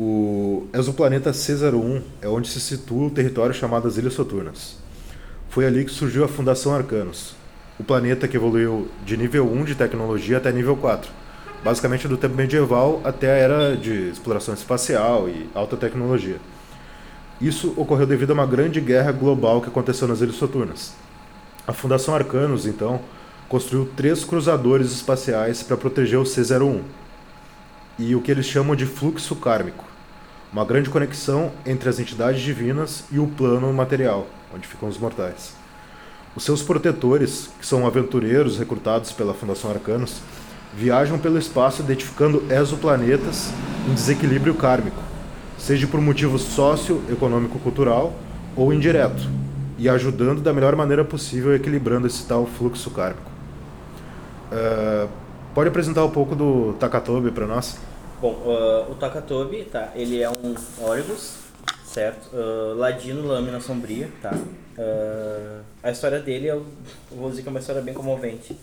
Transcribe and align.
O 0.00 0.68
exoplaneta 0.72 1.32
C01 1.32 2.02
é 2.22 2.28
onde 2.28 2.48
se 2.48 2.60
situa 2.60 3.08
o 3.08 3.10
território 3.10 3.52
chamado 3.52 3.88
as 3.88 3.96
Ilhas 3.96 4.14
Soturnas. 4.14 4.76
Foi 5.50 5.66
ali 5.66 5.84
que 5.84 5.90
surgiu 5.90 6.22
a 6.22 6.28
Fundação 6.28 6.72
Arcanos, 6.72 7.34
o 7.80 7.82
planeta 7.82 8.28
que 8.28 8.36
evoluiu 8.36 8.86
de 9.04 9.16
nível 9.16 9.52
1 9.52 9.64
de 9.64 9.74
tecnologia 9.74 10.36
até 10.36 10.52
nível 10.52 10.76
4, 10.76 11.10
basicamente 11.64 12.06
do 12.06 12.16
tempo 12.16 12.36
medieval 12.36 13.00
até 13.02 13.28
a 13.32 13.36
era 13.38 13.76
de 13.76 14.08
exploração 14.08 14.54
espacial 14.54 15.28
e 15.28 15.50
alta 15.52 15.76
tecnologia. 15.76 16.36
Isso 17.40 17.74
ocorreu 17.76 18.06
devido 18.06 18.30
a 18.30 18.34
uma 18.34 18.46
grande 18.46 18.80
guerra 18.80 19.10
global 19.10 19.60
que 19.60 19.68
aconteceu 19.68 20.06
nas 20.06 20.20
Ilhas 20.20 20.36
Soturnas. 20.36 20.94
A 21.66 21.72
Fundação 21.72 22.14
Arcanos, 22.14 22.66
então, 22.66 23.00
construiu 23.48 23.90
três 23.96 24.24
cruzadores 24.24 24.92
espaciais 24.92 25.60
para 25.60 25.76
proteger 25.76 26.20
o 26.20 26.24
C-01 26.24 26.82
e 27.98 28.14
o 28.14 28.20
que 28.20 28.30
eles 28.30 28.46
chamam 28.46 28.76
de 28.76 28.86
fluxo 28.86 29.34
kármico, 29.34 29.84
uma 30.52 30.64
grande 30.64 30.88
conexão 30.88 31.50
entre 31.66 31.88
as 31.88 31.98
entidades 31.98 32.40
divinas 32.40 33.04
e 33.10 33.18
o 33.18 33.26
plano 33.26 33.72
material, 33.72 34.26
onde 34.54 34.66
ficam 34.66 34.88
os 34.88 34.98
mortais. 34.98 35.54
Os 36.36 36.44
seus 36.44 36.62
protetores, 36.62 37.50
que 37.58 37.66
são 37.66 37.86
aventureiros 37.86 38.58
recrutados 38.58 39.12
pela 39.12 39.34
Fundação 39.34 39.70
Arcanos, 39.70 40.20
viajam 40.74 41.18
pelo 41.18 41.38
espaço 41.38 41.82
identificando 41.82 42.44
exoplanetas 42.50 43.50
em 43.88 43.94
desequilíbrio 43.94 44.54
kármico, 44.54 45.02
seja 45.58 45.86
por 45.86 46.00
motivo 46.00 46.38
sócio-econômico-cultural 46.38 48.14
ou 48.54 48.72
indireto, 48.72 49.28
e 49.76 49.88
ajudando 49.88 50.40
da 50.40 50.52
melhor 50.52 50.76
maneira 50.76 51.04
possível 51.04 51.54
equilibrando 51.54 52.06
esse 52.06 52.24
tal 52.26 52.46
fluxo 52.46 52.90
kármico. 52.90 53.30
Uh, 54.52 55.08
pode 55.58 55.70
apresentar 55.70 56.04
um 56.04 56.10
pouco 56.10 56.36
do 56.36 56.74
Takatobi 56.74 57.32
para 57.32 57.44
nós? 57.44 57.78
Bom, 58.20 58.30
uh, 58.30 58.92
o 58.92 58.94
Takatobi, 58.94 59.64
tá, 59.64 59.90
ele 59.96 60.22
é 60.22 60.30
um 60.30 60.54
órgãos, 60.80 61.34
certo? 61.84 62.30
Uh, 62.32 62.74
ladino, 62.76 63.26
lâmina 63.26 63.60
sombria, 63.60 64.08
tá? 64.22 64.32
a 65.82 65.90
história 65.90 66.20
dele, 66.20 66.46
eu 66.46 66.64
vou 67.10 67.28
dizer 67.28 67.42
que 67.42 67.48
é 67.48 67.50
uma 67.50 67.58
história 67.58 67.82
bem 67.82 67.92
comovente. 67.92 68.56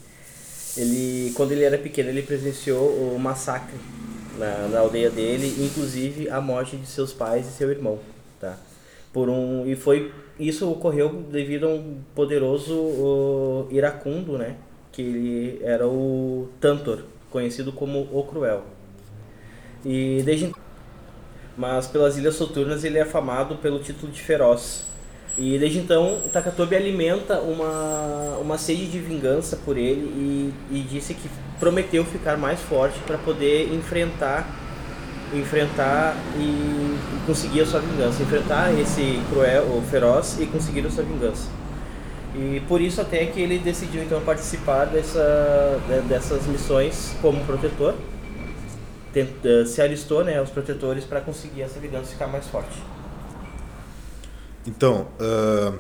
Ele, 0.78 1.34
quando 1.36 1.52
ele 1.52 1.66
era 1.66 1.78
pequeno, 1.78 2.08
ele 2.08 2.22
presenciou 2.22 2.88
o 2.88 3.19
massacre 3.19 3.78
na, 4.38 4.69
na 4.69 4.80
aldeia 4.80 5.09
dele, 5.09 5.53
inclusive 5.66 6.30
a 6.30 6.39
morte 6.39 6.78
de 6.78 6.88
seus 6.88 7.12
pais 7.12 7.45
e 7.45 7.52
seu 7.52 7.69
irmão, 7.69 8.00
tá? 8.39 8.58
Por 9.12 9.28
um 9.28 9.67
e 9.67 9.75
foi 9.75 10.14
isso 10.39 10.72
ocorreu 10.72 11.09
devido 11.30 11.66
a 11.66 11.69
um 11.72 11.97
poderoso 12.16 12.73
uh, 12.73 13.67
iracundo, 13.69 14.38
né? 14.38 14.56
Que 14.95 15.01
ele 15.01 15.59
era 15.63 15.88
o 15.88 16.47
Tantor, 16.59 17.03
conhecido 17.29 17.71
como 17.73 18.07
o 18.11 18.23
Cruel. 18.23 18.63
E 19.83 20.23
desde 20.23 20.51
mas 21.57 21.88
pelas 21.88 22.17
Ilhas 22.17 22.35
Soturnas 22.35 22.83
ele 22.83 22.97
é 22.97 23.01
afamado 23.01 23.55
pelo 23.55 23.79
título 23.79 24.11
de 24.11 24.21
Feroz. 24.21 24.83
E 25.38 25.57
desde 25.59 25.79
então, 25.79 26.19
Takatobi 26.31 26.75
alimenta 26.75 27.39
uma, 27.39 28.38
uma 28.41 28.57
sede 28.57 28.88
de 28.88 28.99
vingança 28.99 29.57
por 29.57 29.77
ele 29.77 30.05
e, 30.05 30.53
e 30.71 30.79
disse 30.81 31.13
que 31.13 31.29
prometeu 31.59 32.05
ficar 32.05 32.38
mais 32.38 32.59
forte 32.61 32.97
para 32.99 33.17
poder 33.17 33.73
enfrentar 33.73 34.47
enfrentar 35.33 36.16
e, 36.38 36.41
e, 36.41 37.25
conseguir 37.25 37.61
a 37.61 37.66
sua 37.66 37.79
vingança, 37.79 38.21
enfrentar 38.21 38.71
esse 38.79 39.19
cruel 39.29 39.67
ou 39.73 39.81
feroz 39.81 40.38
e 40.39 40.45
conseguir 40.45 40.85
a 40.85 40.89
sua 40.89 41.03
vingança. 41.03 41.49
E 42.38 42.59
por 42.67 42.81
isso 42.81 43.00
até 43.00 43.25
que 43.28 43.39
ele 43.39 43.58
decidiu 43.58 44.03
então 44.03 44.22
participar 44.22 44.86
dessa, 44.86 45.80
dessas 46.08 46.45
missões 46.47 47.16
como 47.22 47.44
protetor. 47.45 47.95
Tenta, 49.14 49.66
se 49.66 49.81
alistou 49.81 50.25
né, 50.25 50.38
aos 50.38 50.50
protetores 50.50 51.06
para 51.06 51.22
conseguir 51.22 51.61
essa 51.61 51.80
vingança 51.80 52.11
ficar 52.11 52.28
mais 52.28 52.45
forte. 52.47 52.78
Então, 54.67 55.08
uh, 55.19 55.78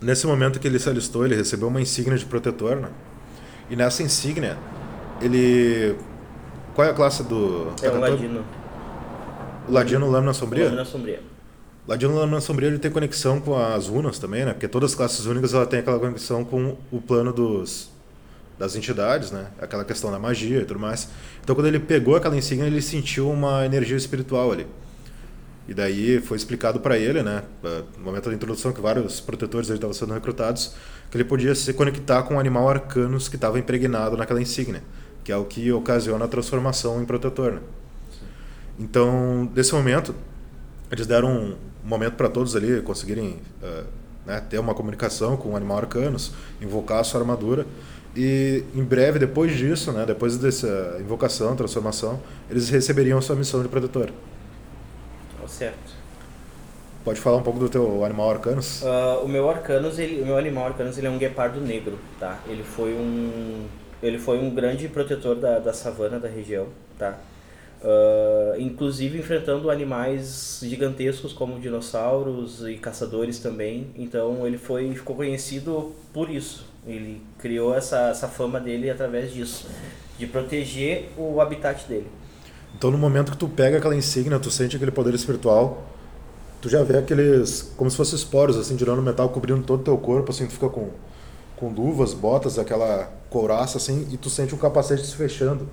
nesse 0.00 0.26
momento 0.26 0.58
que 0.58 0.66
ele 0.66 0.78
se 0.78 0.88
alistou, 0.88 1.26
ele 1.26 1.34
recebeu 1.34 1.68
uma 1.68 1.80
insígnia 1.80 2.16
de 2.16 2.24
protetor, 2.24 2.76
né? 2.76 2.88
E 3.68 3.76
nessa 3.76 4.02
insígnia, 4.02 4.56
ele. 5.20 5.96
Qual 6.74 6.86
é 6.86 6.90
a 6.90 6.94
classe 6.94 7.22
do. 7.24 7.72
É 7.82 7.90
o 7.90 8.00
Ladino. 8.00 8.44
Ladino 9.68 10.10
Lâmina 10.10 10.32
Sombria? 10.32 10.64
Lâmina 10.64 10.84
Sombria. 10.84 11.29
Ladino 11.90 12.14
Lâmina 12.14 12.40
Sombria 12.40 12.68
ele 12.68 12.78
tem 12.78 12.88
conexão 12.88 13.40
com 13.40 13.58
as 13.58 13.88
runas 13.88 14.16
também, 14.16 14.44
né? 14.44 14.52
Porque 14.52 14.68
todas 14.68 14.92
as 14.92 14.96
classes 14.96 15.26
únicas 15.26 15.54
ela 15.54 15.66
tem 15.66 15.80
aquela 15.80 15.98
conexão 15.98 16.44
com 16.44 16.76
o 16.88 17.00
plano 17.00 17.32
dos 17.32 17.90
das 18.56 18.76
entidades, 18.76 19.32
né? 19.32 19.48
Aquela 19.60 19.84
questão 19.84 20.08
da 20.08 20.16
magia 20.16 20.60
e 20.60 20.64
tudo 20.64 20.78
mais. 20.78 21.08
Então 21.42 21.52
quando 21.52 21.66
ele 21.66 21.80
pegou 21.80 22.14
aquela 22.14 22.36
insígnia, 22.36 22.68
ele 22.68 22.80
sentiu 22.80 23.28
uma 23.28 23.66
energia 23.66 23.96
espiritual 23.96 24.52
ali. 24.52 24.68
E 25.66 25.74
daí 25.74 26.20
foi 26.20 26.36
explicado 26.36 26.78
para 26.78 26.96
ele, 26.96 27.24
né, 27.24 27.42
no 27.98 28.04
momento 28.04 28.28
da 28.28 28.36
introdução, 28.36 28.72
que 28.72 28.80
vários 28.80 29.20
protetores 29.20 29.68
estavam 29.68 29.92
sendo 29.92 30.14
recrutados, 30.14 30.76
que 31.10 31.16
ele 31.16 31.24
podia 31.24 31.56
se 31.56 31.72
conectar 31.72 32.22
com 32.22 32.34
um 32.34 32.38
animal 32.38 32.68
arcanos 32.68 33.28
que 33.28 33.34
estava 33.34 33.58
impregnado 33.58 34.16
naquela 34.16 34.40
insígnia, 34.40 34.82
que 35.24 35.32
é 35.32 35.36
o 35.36 35.44
que 35.44 35.72
ocasiona 35.72 36.24
a 36.24 36.28
transformação 36.28 37.02
em 37.02 37.04
protetor. 37.04 37.54
Né? 37.54 37.60
Então, 38.78 39.50
nesse 39.54 39.72
momento, 39.74 40.14
eles 40.90 41.06
deram 41.06 41.56
um 41.84 41.88
momento 41.88 42.14
para 42.14 42.28
todos 42.28 42.54
ali 42.56 42.80
conseguirem 42.82 43.38
uh, 43.62 43.84
né, 44.26 44.40
ter 44.48 44.58
uma 44.58 44.74
comunicação 44.74 45.36
com 45.36 45.50
o 45.50 45.56
animal 45.56 45.78
arcanos, 45.78 46.32
invocar 46.60 46.98
a 47.00 47.04
sua 47.04 47.20
armadura. 47.20 47.66
E 48.16 48.64
em 48.74 48.82
breve, 48.82 49.18
depois 49.18 49.56
disso, 49.56 49.92
né, 49.92 50.04
depois 50.04 50.36
dessa 50.36 50.96
invocação, 51.00 51.54
transformação, 51.54 52.20
eles 52.50 52.68
receberiam 52.68 53.18
a 53.18 53.22
sua 53.22 53.36
missão 53.36 53.62
de 53.62 53.68
protetor 53.68 54.10
certo. 55.50 56.00
Pode 57.04 57.20
falar 57.20 57.38
um 57.38 57.42
pouco 57.42 57.58
do 57.58 57.68
teu 57.68 58.04
animal 58.04 58.30
arcanus? 58.30 58.82
Uh, 58.82 59.24
o 59.24 59.28
meu 59.28 59.48
arcanus, 59.48 59.98
ele, 59.98 60.22
o 60.22 60.26
meu 60.26 60.36
animal 60.36 60.66
arcanus, 60.66 60.96
ele 60.96 61.06
é 61.06 61.10
um 61.10 61.18
guepardo 61.18 61.60
negro, 61.60 61.98
tá? 62.18 62.38
Ele 62.46 62.62
foi 62.62 62.92
um, 62.92 63.66
ele 64.02 64.18
foi 64.18 64.38
um 64.38 64.54
grande 64.54 64.86
protetor 64.88 65.36
da, 65.36 65.58
da 65.58 65.72
savana 65.72 66.18
da 66.18 66.28
região, 66.28 66.68
tá? 66.98 67.18
Uh, 67.82 68.60
inclusive 68.60 69.18
enfrentando 69.18 69.70
animais 69.70 70.60
gigantescos 70.62 71.32
como 71.32 71.58
dinossauros 71.58 72.60
e 72.66 72.74
caçadores 72.74 73.38
também. 73.38 73.86
Então 73.96 74.46
ele 74.46 74.58
foi 74.58 74.92
ficou 74.94 75.16
conhecido 75.16 75.92
por 76.12 76.28
isso. 76.28 76.66
Ele 76.86 77.22
criou 77.38 77.74
essa, 77.74 78.08
essa 78.08 78.28
fama 78.28 78.60
dele 78.60 78.90
através 78.90 79.32
disso, 79.32 79.66
de 80.18 80.26
proteger 80.26 81.10
o 81.16 81.40
habitat 81.40 81.86
dele. 81.86 82.06
Então, 82.76 82.90
no 82.90 82.98
momento 82.98 83.32
que 83.32 83.38
tu 83.38 83.48
pega 83.48 83.78
aquela 83.78 83.94
insígnia, 83.94 84.38
tu 84.38 84.50
sente 84.50 84.76
aquele 84.76 84.90
poder 84.90 85.14
espiritual, 85.14 85.86
tu 86.60 86.68
já 86.68 86.82
vê 86.82 86.98
aqueles, 86.98 87.72
como 87.76 87.90
se 87.90 87.96
fossem 87.96 88.16
esporos, 88.16 88.56
assim, 88.56 88.76
tirando 88.76 89.02
metal, 89.02 89.28
cobrindo 89.28 89.62
todo 89.62 89.80
o 89.80 89.84
teu 89.84 89.98
corpo, 89.98 90.30
assim, 90.30 90.46
tu 90.46 90.52
fica 90.52 90.68
com, 90.68 90.88
com 91.56 91.68
luvas, 91.68 92.14
botas, 92.14 92.58
aquela 92.58 93.12
couraça, 93.28 93.76
assim, 93.76 94.08
e 94.10 94.16
tu 94.16 94.30
sente 94.30 94.54
um 94.54 94.58
capacete 94.58 95.04
se 95.04 95.14
fechando 95.14 95.68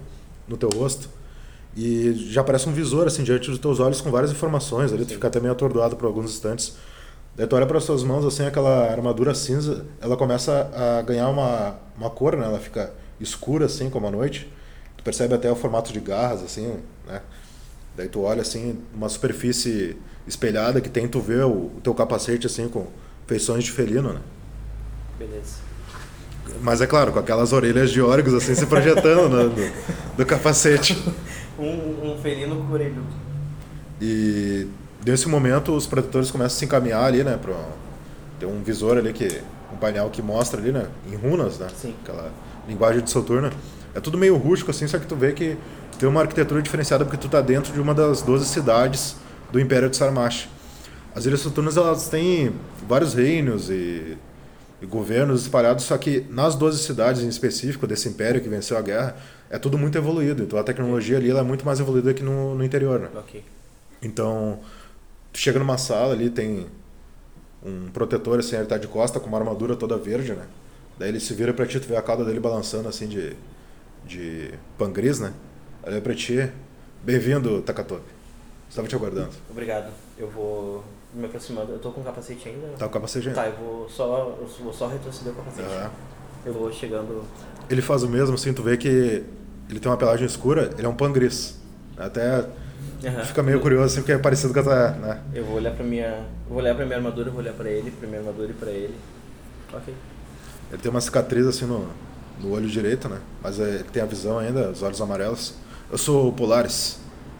no 0.47 0.57
teu 0.57 0.69
rosto. 0.69 1.09
E 1.77 2.13
já 2.31 2.43
parece 2.43 2.67
um 2.67 2.73
visor, 2.73 3.05
assim, 3.05 3.23
diante 3.23 3.51
dos 3.51 3.59
teus 3.59 3.79
olhos 3.79 4.01
com 4.01 4.09
várias 4.09 4.31
informações, 4.31 4.91
ali 4.91 5.05
tu 5.05 5.13
fica 5.13 5.27
até 5.27 5.39
meio 5.39 5.53
atordoado 5.53 5.95
por 5.95 6.07
alguns 6.07 6.31
instantes. 6.31 6.75
Daí 7.35 7.45
tu 7.45 7.55
olha 7.55 7.67
para 7.67 7.77
as 7.77 7.83
suas 7.83 8.03
mãos, 8.03 8.25
assim, 8.25 8.45
aquela 8.45 8.91
armadura 8.91 9.35
cinza, 9.35 9.85
ela 10.01 10.17
começa 10.17 10.71
a 10.73 11.03
ganhar 11.03 11.29
uma, 11.29 11.75
uma 11.95 12.09
cor, 12.09 12.35
né? 12.35 12.45
Ela 12.45 12.57
fica 12.57 12.91
escura, 13.21 13.67
assim, 13.67 13.89
como 13.91 14.07
a 14.07 14.11
noite 14.11 14.51
percebe 15.07 15.33
até 15.33 15.49
o 15.49 15.55
formato 15.55 15.93
de 15.93 16.01
garras, 16.01 16.43
assim, 16.43 16.79
né? 17.07 17.21
Daí 17.95 18.09
tu 18.09 18.23
olha, 18.23 18.41
assim, 18.41 18.77
uma 18.93 19.07
superfície 19.07 19.95
espelhada 20.27 20.81
que 20.81 20.89
tem, 20.89 21.07
tu 21.07 21.21
vê 21.21 21.41
o, 21.43 21.71
o 21.77 21.81
teu 21.81 21.93
capacete, 21.95 22.45
assim, 22.45 22.67
com 22.67 22.87
feições 23.25 23.63
de 23.63 23.71
felino, 23.71 24.11
né? 24.11 24.19
Beleza. 25.17 25.59
Mas 26.61 26.81
é 26.81 26.87
claro, 26.87 27.13
com 27.13 27.19
aquelas 27.19 27.53
orelhas 27.53 27.89
de 27.89 28.01
órgãos, 28.01 28.33
assim, 28.33 28.53
se 28.53 28.65
projetando 28.65 29.29
no, 29.29 29.49
do, 29.49 29.73
do, 30.17 30.25
capacete. 30.25 30.93
um, 31.59 32.11
um 32.11 32.17
felino 32.21 32.67
orelha. 32.71 32.95
E 34.01 34.67
nesse 35.05 35.27
momento 35.27 35.73
os 35.73 35.87
protetores 35.87 36.29
começam 36.31 36.55
a 36.55 36.59
se 36.59 36.65
encaminhar 36.65 37.03
ali, 37.03 37.23
né? 37.23 37.37
Pro, 37.37 37.55
tem 38.39 38.47
um 38.47 38.61
visor 38.61 38.97
ali, 38.97 39.13
que 39.13 39.41
um 39.73 39.77
painel 39.77 40.09
que 40.09 40.21
mostra 40.21 40.59
ali, 40.59 40.71
né? 40.71 40.87
Em 41.11 41.15
runas, 41.15 41.57
né? 41.57 41.67
Sim. 41.75 41.95
Aquela 42.03 42.31
linguagem 42.67 43.01
de 43.01 43.09
Soturna. 43.09 43.51
É 43.95 43.99
tudo 43.99 44.17
meio 44.17 44.37
rústico 44.37 44.71
assim, 44.71 44.87
só 44.87 44.99
que 44.99 45.07
tu 45.07 45.15
vê 45.15 45.31
que 45.33 45.57
tem 45.97 46.07
uma 46.07 46.21
arquitetura 46.21 46.61
diferenciada 46.61 47.03
porque 47.03 47.17
tu 47.17 47.27
tá 47.27 47.41
dentro 47.41 47.73
de 47.73 47.79
uma 47.79 47.93
das 47.93 48.21
12 48.21 48.45
cidades 48.45 49.15
do 49.51 49.59
Império 49.59 49.89
de 49.89 49.97
Sarmash. 49.97 50.47
As 51.15 51.25
Ilhas 51.25 51.39
Soturnas 51.39 51.77
elas 51.77 52.07
têm 52.09 52.53
vários 52.87 53.15
reinos 53.15 53.71
e, 53.71 54.17
e, 54.79 54.85
governos 54.85 55.41
espalhados, 55.41 55.85
só 55.85 55.97
que 55.97 56.23
nas 56.29 56.53
12 56.53 56.83
cidades 56.83 57.23
em 57.23 57.27
específico 57.27 57.87
desse 57.87 58.07
império 58.07 58.39
que 58.39 58.47
venceu 58.47 58.77
a 58.77 58.81
guerra, 58.81 59.15
é 59.49 59.57
tudo 59.57 59.77
muito 59.77 59.97
evoluído. 59.97 60.43
Então 60.43 60.57
a 60.59 60.63
tecnologia 60.63 61.17
ali 61.17 61.31
é 61.31 61.41
muito 61.41 61.65
mais 61.65 61.79
evoluída 61.79 62.13
que 62.13 62.23
no, 62.23 62.55
no 62.55 62.63
interior. 62.63 62.99
Né? 62.99 63.09
Okay. 63.19 63.43
Então, 64.01 64.59
tu 65.31 65.39
chega 65.39 65.59
numa 65.59 65.77
sala 65.77 66.13
ali, 66.13 66.29
tem 66.29 66.67
um 67.63 67.89
protetor 67.89 68.39
assim, 68.39 68.55
ele 68.55 68.65
tá 68.65 68.77
de 68.77 68.87
costa 68.87 69.19
com 69.19 69.27
uma 69.27 69.37
armadura 69.37 69.75
toda 69.75 69.97
verde, 69.97 70.33
né? 70.33 70.45
Daí 70.97 71.09
ele 71.09 71.19
se 71.19 71.33
vira 71.33 71.53
pra 71.53 71.65
ti, 71.65 71.79
tu 71.79 71.87
vê 71.87 71.95
a 71.95 72.01
cauda 72.01 72.23
dele 72.23 72.39
balançando 72.39 72.87
assim 72.87 73.07
de 73.07 73.35
de 74.07 74.51
Pangris, 74.77 75.19
né? 75.19 75.33
Olha 75.83 76.01
pra 76.01 76.15
ti. 76.15 76.49
Bem-vindo, 77.03 77.61
Takatobi. 77.61 78.03
Estava 78.69 78.87
te 78.87 78.95
aguardando. 78.95 79.31
Obrigado. 79.49 79.91
Eu 80.17 80.29
vou 80.29 80.83
me 81.13 81.25
aproximando. 81.25 81.73
Eu 81.73 81.79
tô 81.79 81.91
com 81.91 82.01
o 82.01 82.03
capacete 82.03 82.49
ainda? 82.49 82.67
Tá 82.69 82.85
com 82.85 82.85
o 82.85 82.93
capacete 82.93 83.27
ainda? 83.29 83.41
Tá, 83.41 83.47
eu 83.47 83.55
vou 83.55 83.89
só, 83.89 84.37
eu 84.39 84.47
vou 84.63 84.73
só 84.73 84.87
retroceder 84.87 85.33
o 85.33 85.35
capacete. 85.35 85.67
Aham. 85.67 85.91
Eu 86.45 86.53
vou 86.53 86.71
chegando. 86.71 87.23
Ele 87.69 87.81
faz 87.81 88.03
o 88.03 88.09
mesmo, 88.09 88.35
assim, 88.35 88.53
tu 88.53 88.63
vê 88.63 88.77
que 88.77 89.23
ele 89.69 89.79
tem 89.79 89.91
uma 89.91 89.97
pelagem 89.97 90.25
escura, 90.25 90.71
ele 90.77 90.85
é 90.85 90.89
um 90.89 90.95
pangris. 90.95 91.57
Até 91.97 92.45
Aham. 93.05 93.25
fica 93.25 93.43
meio 93.43 93.59
curioso, 93.59 93.85
assim, 93.85 94.01
porque 94.01 94.11
é 94.11 94.17
parecido 94.17 94.53
com 94.53 94.69
a 94.69 94.89
né? 94.91 95.21
Eu 95.33 95.45
vou 95.45 95.55
olhar 95.55 95.73
pra 95.73 95.83
minha. 95.83 96.25
Vou 96.47 96.59
olhar 96.59 96.75
pra 96.75 96.85
minha 96.85 96.97
armadura, 96.97 97.29
eu 97.29 97.33
vou 97.33 97.41
olhar 97.41 97.53
pra 97.53 97.69
ele, 97.69 97.91
pra 97.91 98.07
minha 98.07 98.19
armadura 98.19 98.51
e 98.51 98.53
pra 98.53 98.71
ele. 98.71 98.95
Ok. 99.73 99.93
Ele 100.71 100.81
tem 100.81 100.91
uma 100.91 101.01
cicatriz, 101.01 101.45
assim, 101.45 101.65
no, 101.65 101.87
no 102.39 102.51
olho 102.51 102.67
direito, 102.67 103.09
né? 103.09 103.19
Mas 103.41 103.59
é, 103.59 103.75
ele 103.75 103.83
tem 103.85 104.01
a 104.01 104.05
visão 104.05 104.39
ainda, 104.39 104.69
os 104.69 104.81
olhos 104.83 105.01
amarelos. 105.01 105.55
Eu 105.91 105.97
sou 105.97 106.29
o 106.29 106.33
Polaris, 106.33 106.99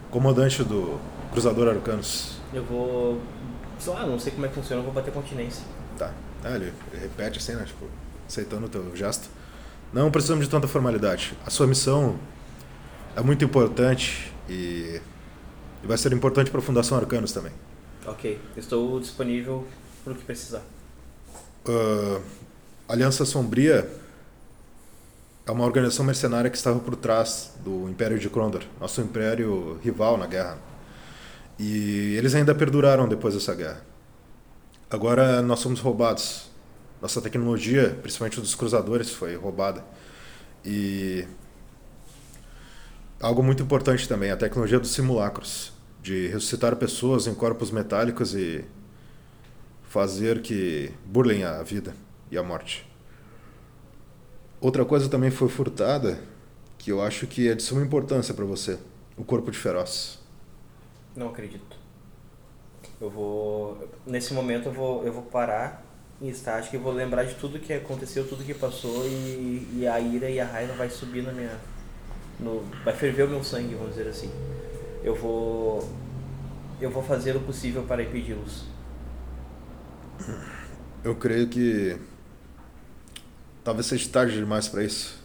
comandante 0.10 0.64
do 0.64 1.00
Cruzador 1.32 1.68
Arcanos. 1.68 2.38
Eu 2.54 2.64
vou. 2.64 3.20
Sei 3.80 3.94
lá, 3.94 4.06
não 4.06 4.20
sei 4.20 4.32
como 4.32 4.46
é 4.46 4.50
que 4.50 4.56
funciona, 4.56 4.82
eu 4.82 4.86
vou 4.86 4.94
bater 4.94 5.14
continência. 5.14 5.64
Tá. 5.98 6.12
É, 6.44 6.56
ele, 6.56 6.74
ele 6.92 7.02
repete 7.02 7.40
assim, 7.40 7.54
né? 7.54 7.64
Tipo, 7.66 7.86
aceitando 8.28 8.66
o 8.66 8.70
teu 8.70 8.96
gesto. 8.96 9.30
Não 9.94 10.12
precisamos 10.12 10.46
de 10.46 10.52
tanta 10.52 10.68
formalidade. 10.68 11.38
A 11.46 11.50
sua 11.50 11.66
missão 11.66 12.18
é 13.16 13.22
muito 13.22 13.44
importante 13.44 14.32
e, 14.50 15.02
e 15.84 15.88
vai 15.88 15.98
ser 15.98 16.14
importante 16.14 16.52
para 16.52 16.60
a 16.60 16.64
Fundação 16.64 16.98
Arcanos 16.98 17.32
também. 17.32 17.52
Ok. 18.06 18.40
Estou 18.56 19.00
disponível 19.00 19.66
pro 20.04 20.16
que 20.16 20.24
precisar. 20.24 20.62
Ah, 21.68 22.22
Aliança 22.90 23.26
Sombria 23.26 23.90
é 25.46 25.52
uma 25.52 25.66
organização 25.66 26.06
mercenária 26.06 26.50
que 26.50 26.58
estava 26.58 26.80
por 26.80 26.96
trás 26.96 27.54
do 27.64 27.90
Império 27.90 28.20
de 28.20 28.30
Krondor, 28.30 28.64
nosso 28.80 29.02
império 29.02 29.80
rival 29.84 30.18
na 30.18 30.28
guerra. 30.28 30.58
E 31.58 32.16
eles 32.18 32.36
ainda 32.36 32.54
perduraram 32.54 33.08
depois 33.08 33.34
dessa 33.34 33.56
guerra. 33.56 33.82
Agora 34.90 35.42
nós 35.42 35.60
somos 35.60 35.80
roubados. 35.80 36.50
Nossa 37.02 37.22
tecnologia, 37.22 37.98
principalmente 38.02 38.42
dos 38.42 38.56
cruzadores, 38.56 39.12
foi 39.12 39.36
roubada. 39.36 39.86
E 40.66 41.28
algo 43.20 43.44
muito 43.44 43.62
importante 43.62 44.08
também, 44.08 44.32
a 44.32 44.38
tecnologia 44.38 44.80
dos 44.80 44.92
simulacros, 44.92 45.72
de 46.02 46.28
ressuscitar 46.28 46.76
pessoas 46.76 47.28
em 47.28 47.36
corpos 47.36 47.70
metálicos 47.70 48.34
e 48.34 48.66
fazer 49.84 50.42
que 50.42 50.92
burlem 51.06 51.44
a 51.44 51.62
vida 51.64 51.96
e 52.32 52.38
a 52.38 52.44
morte. 52.44 52.88
Outra 54.60 54.84
coisa 54.84 55.08
também 55.08 55.30
foi 55.30 55.50
furtada, 55.50 56.20
que 56.80 56.92
eu 56.92 57.02
acho 57.02 57.28
que 57.28 57.48
é 57.48 57.54
de 57.54 57.62
suma 57.62 57.84
importância 57.84 58.34
para 58.34 58.44
você, 58.44 58.80
o 59.16 59.24
corpo 59.24 59.52
de 59.52 59.58
feroz. 59.58 60.20
Não 61.16 61.30
acredito. 61.30 61.78
Eu 63.00 63.10
vou. 63.10 63.88
Nesse 64.06 64.34
momento 64.34 64.70
eu 64.70 64.74
vou, 64.74 65.06
eu 65.06 65.14
vou 65.14 65.24
parar 65.24 65.87
em 66.22 66.30
estática 66.30 66.76
e 66.76 66.80
vou 66.80 66.92
lembrar 66.92 67.24
de 67.24 67.36
tudo 67.36 67.60
que 67.60 67.72
aconteceu, 67.74 68.28
tudo 68.28 68.44
que 68.44 68.54
passou 68.54 69.06
e, 69.06 69.68
e 69.80 69.88
a 69.88 70.00
ira 70.00 70.30
e 70.30 70.40
a 70.40 70.46
raiva 70.46 70.74
vai 70.74 70.90
subir 70.90 71.24
na 71.24 71.32
minha. 71.32 71.58
No, 72.40 72.64
vai 72.84 72.96
ferver 72.96 73.24
o 73.24 73.30
meu 73.30 73.44
sangue, 73.44 73.76
vamos 73.76 73.96
dizer 73.96 74.10
assim. 74.10 74.32
Eu 75.04 75.16
vou. 75.16 75.88
Eu 76.80 76.92
vou 76.92 77.04
fazer 77.04 77.36
o 77.36 77.40
possível 77.40 77.84
para 77.84 78.04
impedi-los. 78.04 78.66
Eu 81.04 81.16
creio 81.16 81.48
que 81.48 81.98
talvez 83.64 83.86
seja 83.86 84.10
tarde 84.10 84.36
demais 84.36 84.68
para 84.68 84.84
isso. 84.84 85.22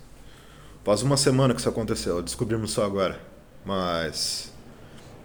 Faz 0.84 1.02
uma 1.02 1.16
semana 1.16 1.54
que 1.54 1.60
isso 1.60 1.68
aconteceu, 1.68 2.22
descobrimos 2.22 2.72
só 2.72 2.84
agora. 2.84 3.20
Mas 3.64 4.52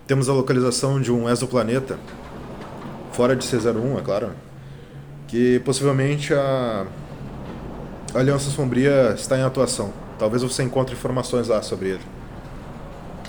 temos 0.05 0.29
a 0.29 0.33
localização 0.33 1.01
de 1.01 1.11
um 1.11 1.29
exoplaneta 1.29 1.99
fora 3.11 3.35
de 3.35 3.45
C01, 3.45 3.97
é 3.97 4.01
claro, 4.01 4.31
que 5.27 5.59
possivelmente 5.59 6.33
a 6.33 6.85
a 8.13 8.19
Aliança 8.19 8.50
Sombria 8.50 9.13
está 9.15 9.38
em 9.38 9.44
atuação. 9.44 9.94
Talvez 10.18 10.41
você 10.41 10.63
encontre 10.63 10.95
informações 10.95 11.47
lá 11.47 11.62
sobre 11.62 11.89
ele. 11.89 12.01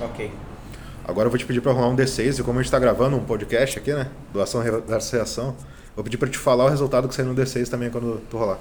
Ok. 0.01 0.31
Agora 1.07 1.27
eu 1.27 1.31
vou 1.31 1.39
te 1.39 1.45
pedir 1.45 1.61
para 1.61 1.73
rolar 1.73 1.89
um 1.89 1.97
D6 1.97 2.39
e 2.39 2.43
como 2.43 2.59
a 2.59 2.63
gente 2.63 2.69
está 2.69 2.79
gravando 2.79 3.17
um 3.17 3.25
podcast 3.25 3.79
aqui, 3.79 3.93
né, 3.93 4.09
do 4.33 4.41
Ação 4.41 4.63
versus 4.63 5.11
Reação, 5.11 5.57
vou 5.95 6.05
pedir 6.05 6.17
para 6.17 6.29
te 6.29 6.39
falar 6.39 6.67
o 6.67 6.69
resultado 6.69 7.09
que 7.09 7.15
saiu 7.15 7.27
no 7.27 7.35
D6 7.35 7.69
também 7.69 7.91
quando 7.91 8.21
tu 8.31 8.39
rolar. 8.39 8.59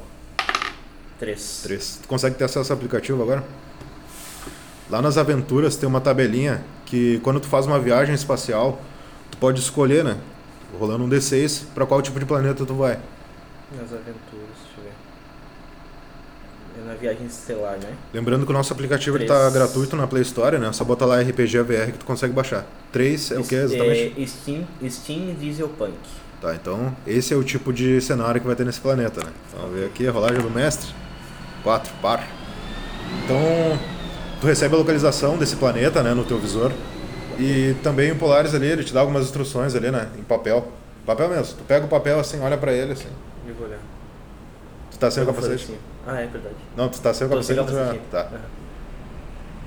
Três. 1.19 1.61
3. 1.63 1.99
Tu 2.01 2.07
consegue 2.07 2.35
ter 2.35 2.45
acesso 2.45 2.71
ao 2.71 2.77
aplicativo 2.77 3.21
agora? 3.21 3.43
Lá 4.89 5.01
nas 5.01 5.17
aventuras 5.17 5.75
tem 5.75 5.87
uma 5.87 6.01
tabelinha 6.01 6.63
que 6.85 7.19
quando 7.19 7.39
tu 7.39 7.47
faz 7.47 7.65
uma 7.65 7.79
viagem 7.79 8.15
espacial, 8.15 8.81
tu 9.29 9.37
pode 9.37 9.59
escolher, 9.59 10.03
né? 10.03 10.17
Rolando 10.79 11.03
um 11.03 11.09
D6 11.09 11.65
para 11.73 11.85
qual 11.85 12.01
tipo 12.01 12.19
de 12.19 12.25
planeta 12.25 12.65
tu 12.65 12.73
vai. 12.73 12.99
Nas 13.71 13.91
aventuras, 13.91 14.55
deixa 14.63 14.77
eu 14.77 14.83
ver. 14.83 14.91
É 16.79 16.87
na 16.87 16.93
viagem 16.93 17.25
estelar, 17.25 17.77
né? 17.79 17.93
Lembrando 18.13 18.45
que 18.45 18.51
o 18.51 18.53
nosso 18.53 18.71
aplicativo 18.71 19.17
ele 19.17 19.25
Três. 19.25 19.41
tá 19.41 19.49
gratuito 19.49 19.95
na 19.95 20.05
Play 20.05 20.21
Store, 20.21 20.57
né? 20.59 20.71
Só 20.71 20.83
bota 20.83 21.05
lá 21.05 21.19
RPG 21.19 21.57
AVR 21.59 21.91
que 21.91 21.99
tu 21.99 22.05
consegue 22.05 22.33
baixar. 22.33 22.65
3 22.91 23.31
é 23.31 23.39
o 23.39 23.43
que 23.43 23.55
exatamente? 23.55 24.21
É 24.21 24.25
Steam, 24.25 24.67
Steam 24.87 25.33
Diesel 25.35 25.69
Punk. 25.69 25.97
Tá, 26.39 26.53
então 26.53 26.95
esse 27.05 27.33
é 27.33 27.37
o 27.37 27.43
tipo 27.43 27.73
de 27.73 27.99
cenário 27.99 28.39
que 28.39 28.45
vai 28.45 28.55
ter 28.55 28.63
nesse 28.63 28.79
planeta, 28.79 29.23
né? 29.23 29.31
Vamos 29.57 29.75
ver 29.75 29.85
aqui 29.87 30.07
a 30.07 30.11
rolagem 30.11 30.39
do 30.39 30.51
mestre. 30.51 30.91
4, 31.63 31.91
par. 31.99 32.25
Então, 33.23 33.39
tu 34.39 34.45
recebe 34.45 34.75
a 34.75 34.77
localização 34.77 35.35
desse 35.35 35.55
planeta, 35.55 36.03
né, 36.03 36.13
no 36.13 36.23
teu 36.23 36.37
visor. 36.37 36.71
E 37.39 37.75
também 37.83 38.11
o 38.11 38.15
Polaris 38.15 38.53
ali, 38.53 38.67
ele 38.67 38.83
te 38.83 38.93
dá 38.93 38.99
algumas 38.99 39.23
instruções 39.23 39.73
ali, 39.73 39.89
né, 39.89 40.09
em 40.17 40.21
papel. 40.23 40.71
Papel 41.05 41.29
mesmo. 41.29 41.57
Tu 41.57 41.63
pega 41.63 41.85
o 41.85 41.89
papel 41.89 42.19
assim, 42.19 42.39
olha 42.39 42.57
pra 42.57 42.71
ele 42.71 42.91
assim. 42.91 43.09
Eu 43.47 43.55
vou 43.55 43.67
olhar. 43.67 43.79
Tu 44.91 44.97
tá 44.99 45.09
sem 45.11 45.23
o 45.23 45.25
capacete? 45.25 45.63
assim. 45.63 45.77
Ah, 46.05 46.19
é 46.21 46.27
verdade. 46.27 46.55
Não, 46.75 46.89
tu 46.89 46.99
tá 47.01 47.13
sem 47.13 47.27
o 47.27 47.29
capacete, 47.29 47.59
tu 47.63 47.71
já... 47.71 47.79
capacete. 47.79 48.03
Tá. 48.11 48.21
Aham. 48.21 48.39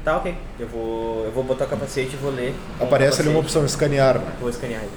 Tá, 0.05 0.17
ok. 0.17 0.35
Eu 0.59 0.67
vou, 0.69 1.25
eu 1.27 1.31
vou 1.33 1.45
botar 1.45 1.67
o 1.67 1.69
capacete 1.69 2.15
e 2.15 2.17
vou 2.17 2.31
ler. 2.31 2.55
o 2.81 2.85
Aparece 2.85 3.21
ali 3.21 3.29
uma 3.29 3.37
capacete. 3.41 3.59
opção 3.59 3.65
escanear, 3.67 4.19
né? 4.19 4.33
Vou 4.41 4.49
escanear 4.49 4.83
ele. 4.83 4.93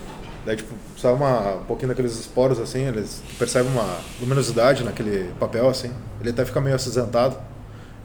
Daí, 0.45 0.57
tipo, 0.57 0.73
sai 0.97 1.13
uma, 1.13 1.55
um 1.55 1.63
pouquinho 1.63 1.89
daqueles 1.89 2.17
esporos 2.19 2.59
assim, 2.59 2.85
eles 2.85 3.21
tu 3.29 3.35
percebe 3.37 3.67
uma 3.69 3.97
luminosidade 4.19 4.83
naquele 4.83 5.31
papel 5.39 5.69
assim. 5.69 5.91
Ele 6.19 6.29
até 6.31 6.43
fica 6.45 6.59
meio 6.61 6.75
acinzentado. 6.75 7.37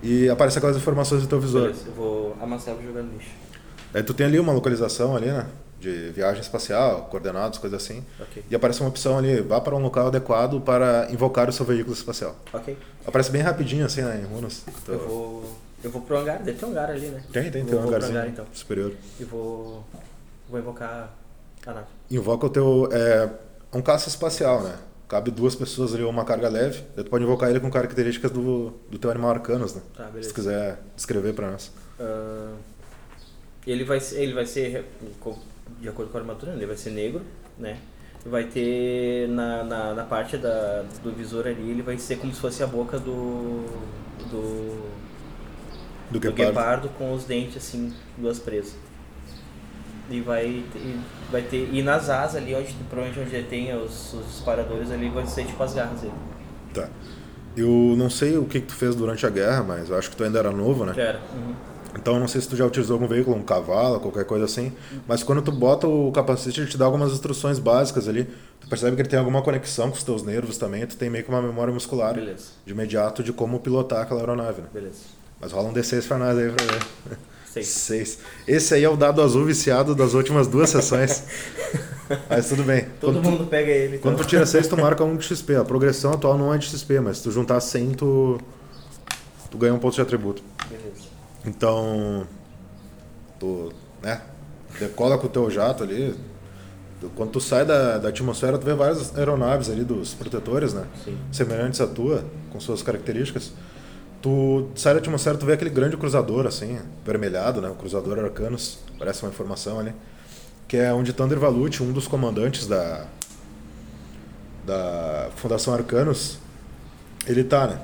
E 0.03 0.29
aparece 0.29 0.59
aquelas 0.59 0.77
informações 0.77 1.23
do 1.23 1.29
teu 1.29 1.41
visor. 1.41 1.63
Beleza, 1.63 1.83
eu 1.89 1.93
vou 1.95 2.37
amassar 2.41 2.75
e 2.75 2.77
vou 2.77 2.87
jogar 2.87 3.03
no 3.03 3.13
lixo. 3.13 3.31
Daí 3.93 4.03
tu 4.03 4.15
tem 4.15 4.27
ali 4.27 4.39
uma 4.39 4.53
localização 4.53 5.17
ali, 5.17 5.27
né? 5.27 5.47
De 5.81 6.11
viagem 6.11 6.41
espacial, 6.41 7.03
coordenadas, 7.11 7.57
coisas 7.59 7.81
assim. 7.83 8.05
Ok. 8.21 8.45
E 8.51 8.55
aparece 8.57 8.81
uma 8.81 8.89
opção 8.89 9.17
ali, 9.17 9.41
vá 9.41 9.61
para 9.61 9.77
um 9.77 9.79
local 9.81 10.09
adequado 10.09 10.61
para 10.61 11.07
invocar 11.11 11.49
o 11.49 11.53
seu 11.53 11.65
veículo 11.65 11.95
espacial. 11.95 12.35
Ok. 12.53 12.77
Aparece 13.07 13.31
bem 13.31 13.43
rapidinho 13.43 13.87
assim, 13.87 14.03
né, 14.03 14.21
em 14.21 14.27
runas. 14.35 14.65
Eu 14.89 14.99
vou. 14.99 15.59
Eu 15.85 15.91
vou 15.93 16.03
pro 16.03 16.19
hangar, 16.19 16.43
deve 16.43 16.59
ter 16.59 16.67
um 16.67 16.71
hangar 16.71 16.91
ali, 16.91 17.07
né? 17.07 17.23
Tem, 17.33 17.45
tem, 17.45 17.53
tem 17.53 17.65
Vou- 17.65 17.75
um 17.75 17.83
vou 17.83 17.87
pro 17.87 17.97
hangarzinho 17.97 18.19
hangar, 18.19 18.29
então. 18.29 18.45
superior. 18.53 18.93
E 19.21 19.25
vou. 19.25 19.85
Vou 20.51 20.59
invocar 20.59 21.15
a 21.65 21.73
nave. 21.73 21.87
Invoca 22.11 22.47
o 22.47 22.51
teu. 22.51 22.89
É 22.91 23.29
um 23.73 23.81
caça 23.81 24.09
espacial, 24.09 24.63
né? 24.63 24.75
Cabe 25.09 25.31
duas 25.31 25.55
pessoas 25.55 25.95
ali 25.95 26.03
ou 26.03 26.11
uma 26.11 26.25
carga 26.25 26.49
leve. 26.49 26.83
Daí 26.97 27.05
tu 27.05 27.11
pode 27.11 27.23
invocar 27.23 27.49
ele 27.51 27.61
com 27.61 27.71
características 27.71 28.31
do, 28.33 28.73
do 28.91 28.99
teu 28.99 29.11
animal 29.13 29.31
arcanos, 29.31 29.75
né? 29.77 29.83
Tá, 29.97 30.07
Se 30.07 30.11
beleza. 30.11 30.29
tu 30.31 30.35
quiser 30.35 30.79
descrever 30.97 31.33
para 31.35 31.53
nós. 31.53 31.71
Ah, 32.01 32.53
ele 33.67 33.85
vai 33.85 34.01
ele 34.15 34.35
vai 34.35 34.47
ser 34.47 34.85
de 35.81 35.89
acordo 35.89 36.11
com 36.11 36.19
a 36.19 36.21
armadura, 36.21 36.53
né? 36.53 36.59
ele 36.59 36.67
vai 36.67 36.77
ser 36.77 36.91
negro, 36.91 37.23
né? 37.59 37.79
Vai 38.27 38.45
ter 38.45 39.29
na, 39.29 39.65
na, 39.65 39.95
na 39.95 40.05
parte 40.05 40.37
da, 40.37 40.85
do 41.03 41.13
visor 41.13 41.47
ali, 41.47 41.71
ele 41.71 41.83
vai 41.83 41.97
ser 41.99 42.17
como 42.19 42.33
se 42.35 42.41
fosse 42.41 42.63
a 42.63 42.67
boca 42.67 42.99
do 42.99 43.65
do, 44.31 44.91
Do 46.11 46.19
do 46.21 46.33
guepardo. 46.33 46.35
guepardo 46.35 46.89
com 46.91 47.13
os 47.15 47.25
dentes 47.25 47.57
assim, 47.57 47.95
duas 48.17 48.39
presas. 48.39 48.77
E 50.11 50.21
vai 50.23 50.65
ter, 50.73 50.79
e 50.79 51.01
vai 51.31 51.43
ter 51.43 51.69
e 51.73 51.83
nas 51.83 52.09
asas 52.09 52.37
ali 52.37 52.55
onde 52.55 52.73
provavelmente 52.89 53.37
onde 53.37 53.47
tem 53.47 53.75
os, 53.77 54.13
os 54.15 54.27
disparadores 54.27 54.91
ali 54.91 55.09
vai 55.11 55.27
ser 55.27 55.45
tipo 55.47 55.63
as 55.63 55.75
garras 55.75 56.01
dele. 56.01 56.15
Tá. 56.73 56.91
Eu 57.57 57.95
não 57.97 58.09
sei 58.11 58.37
o 58.39 58.47
que, 58.47 58.61
que 58.61 58.69
tu 58.69 58.75
fez 58.75 58.95
durante 58.97 59.27
a 59.27 59.31
guerra, 59.31 59.63
mas 59.65 59.91
eu 59.91 59.99
acho 59.99 60.11
que 60.11 60.17
tu 60.17 60.25
ainda 60.25 60.39
era 60.39 60.53
novo, 60.53 60.85
né? 60.87 60.97
Era. 60.97 61.27
Uhum. 61.33 61.57
Então 61.97 62.19
não 62.21 62.29
sei 62.29 62.41
se 62.41 62.49
tu 62.49 62.57
já 62.57 62.65
utilizou 62.67 62.95
algum 62.95 63.09
veículo, 63.09 63.37
um 63.37 63.43
cavalo, 63.43 63.99
qualquer 64.01 64.25
coisa 64.25 64.45
assim, 64.45 64.73
mas 65.07 65.23
quando 65.23 65.43
tu 65.43 65.51
bota 65.51 65.87
o 65.89 66.13
capacete, 66.13 66.61
ele 66.61 66.69
te 66.71 66.77
dá 66.77 66.85
algumas 66.85 67.13
instruções 67.13 67.59
básicas 67.59 68.09
ali. 68.09 68.29
Tu 68.61 68.69
percebe 68.69 68.95
que 68.97 69.03
ele 69.03 69.09
tem 69.09 69.19
alguma 69.19 69.43
conexão 69.43 69.91
com 69.91 69.97
os 69.97 70.03
teus 70.03 70.23
nervos 70.23 70.59
também, 70.59 70.87
tu 70.87 70.97
tem 70.97 71.09
meio 71.11 71.25
que 71.25 71.31
uma 71.31 71.41
memória 71.43 71.73
muscular 71.73 72.15
Beleza. 72.15 72.49
de 72.65 72.73
imediato 72.73 73.23
de 73.23 73.33
como 73.33 73.59
pilotar 73.61 74.03
aquela 74.03 74.21
aeronave, 74.21 74.61
né? 74.63 74.69
Beleza. 74.73 74.99
Mas 75.41 75.53
rola 75.53 75.69
um 75.69 75.73
D6 75.73 76.07
pra 76.07 76.19
nós 76.19 76.37
aí 76.39 76.51
pra 76.53 76.65
ver. 76.67 77.19
Seis. 77.51 77.67
Seis. 77.69 78.19
Esse 78.47 78.75
aí 78.75 78.85
é 78.85 78.89
o 78.89 78.97
dado 78.97 79.23
azul 79.23 79.45
viciado 79.47 79.95
das 79.95 80.13
últimas 80.13 80.47
duas 80.47 80.69
sessões. 80.69 81.25
mas 82.29 82.49
tudo 82.49 82.63
bem. 82.63 82.87
Todo 83.01 83.15
Quando 83.15 83.23
tu- 83.25 83.31
mundo 83.31 83.47
pega 83.47 83.71
ele. 83.71 83.97
Então. 83.97 84.13
quando 84.13 84.19
tu 84.23 84.29
tira 84.29 84.45
6, 84.45 84.67
tu 84.69 84.77
marca 84.77 85.03
1 85.03 85.17
de 85.17 85.25
XP. 85.25 85.57
A 85.57 85.65
progressão 85.65 86.13
atual 86.13 86.37
não 86.37 86.53
é 86.53 86.59
de 86.59 86.67
XP, 86.67 87.01
mas 87.01 87.17
se 87.19 87.23
tu 87.25 87.31
juntar 87.33 87.59
100, 87.61 87.93
tu, 87.93 88.39
tu 89.51 89.57
ganha 89.57 89.73
um 89.73 89.79
ponto 89.79 89.95
de 89.95 90.01
atributo. 90.03 90.43
Beleza. 90.69 91.08
Então, 91.45 92.27
tu, 93.39 93.73
né? 94.03 94.21
decola 94.79 95.19
com 95.19 95.27
o 95.27 95.31
teu 95.31 95.51
jato 95.51 95.83
ali. 95.83 96.15
Quando 97.15 97.31
tu 97.31 97.41
sai 97.41 97.65
da, 97.65 97.99
da 97.99 98.09
atmosfera, 98.09 98.59
tu 98.59 98.65
vê 98.65 98.75
várias 98.75 99.17
aeronaves 99.17 99.71
ali 99.71 99.85
dos 99.85 100.15
protetores, 100.15 100.75
né? 100.75 100.85
Sim. 101.05 101.17
Semelhantes 101.31 101.81
à 101.81 101.87
tua, 101.87 102.25
com 102.51 102.59
suas 102.59 102.83
características. 102.83 103.53
Tu 104.21 104.67
sai 104.75 104.95
da 104.95 104.99
atmosfera, 104.99 105.39
tu 105.39 105.47
vê 105.47 105.53
aquele 105.53 105.71
grande 105.71 105.97
cruzador, 105.97 106.45
assim, 106.45 106.79
vermelhado, 107.05 107.61
né? 107.61 107.69
O 107.69 107.75
cruzador 107.75 108.19
Arcanos, 108.19 108.81
parece 108.99 109.23
uma 109.23 109.31
informação 109.31 109.79
ali. 109.79 109.95
Que 110.67 110.77
é 110.77 110.93
onde 110.93 111.13
Thunder 111.13 111.39
Valut, 111.39 111.81
um 111.83 111.93
dos 111.93 112.09
comandantes 112.09 112.67
da, 112.67 113.07
da 114.67 115.29
Fundação 115.37 115.73
Arcanos, 115.73 116.39
ele 117.29 117.45
tá, 117.45 117.69
né? 117.69 117.81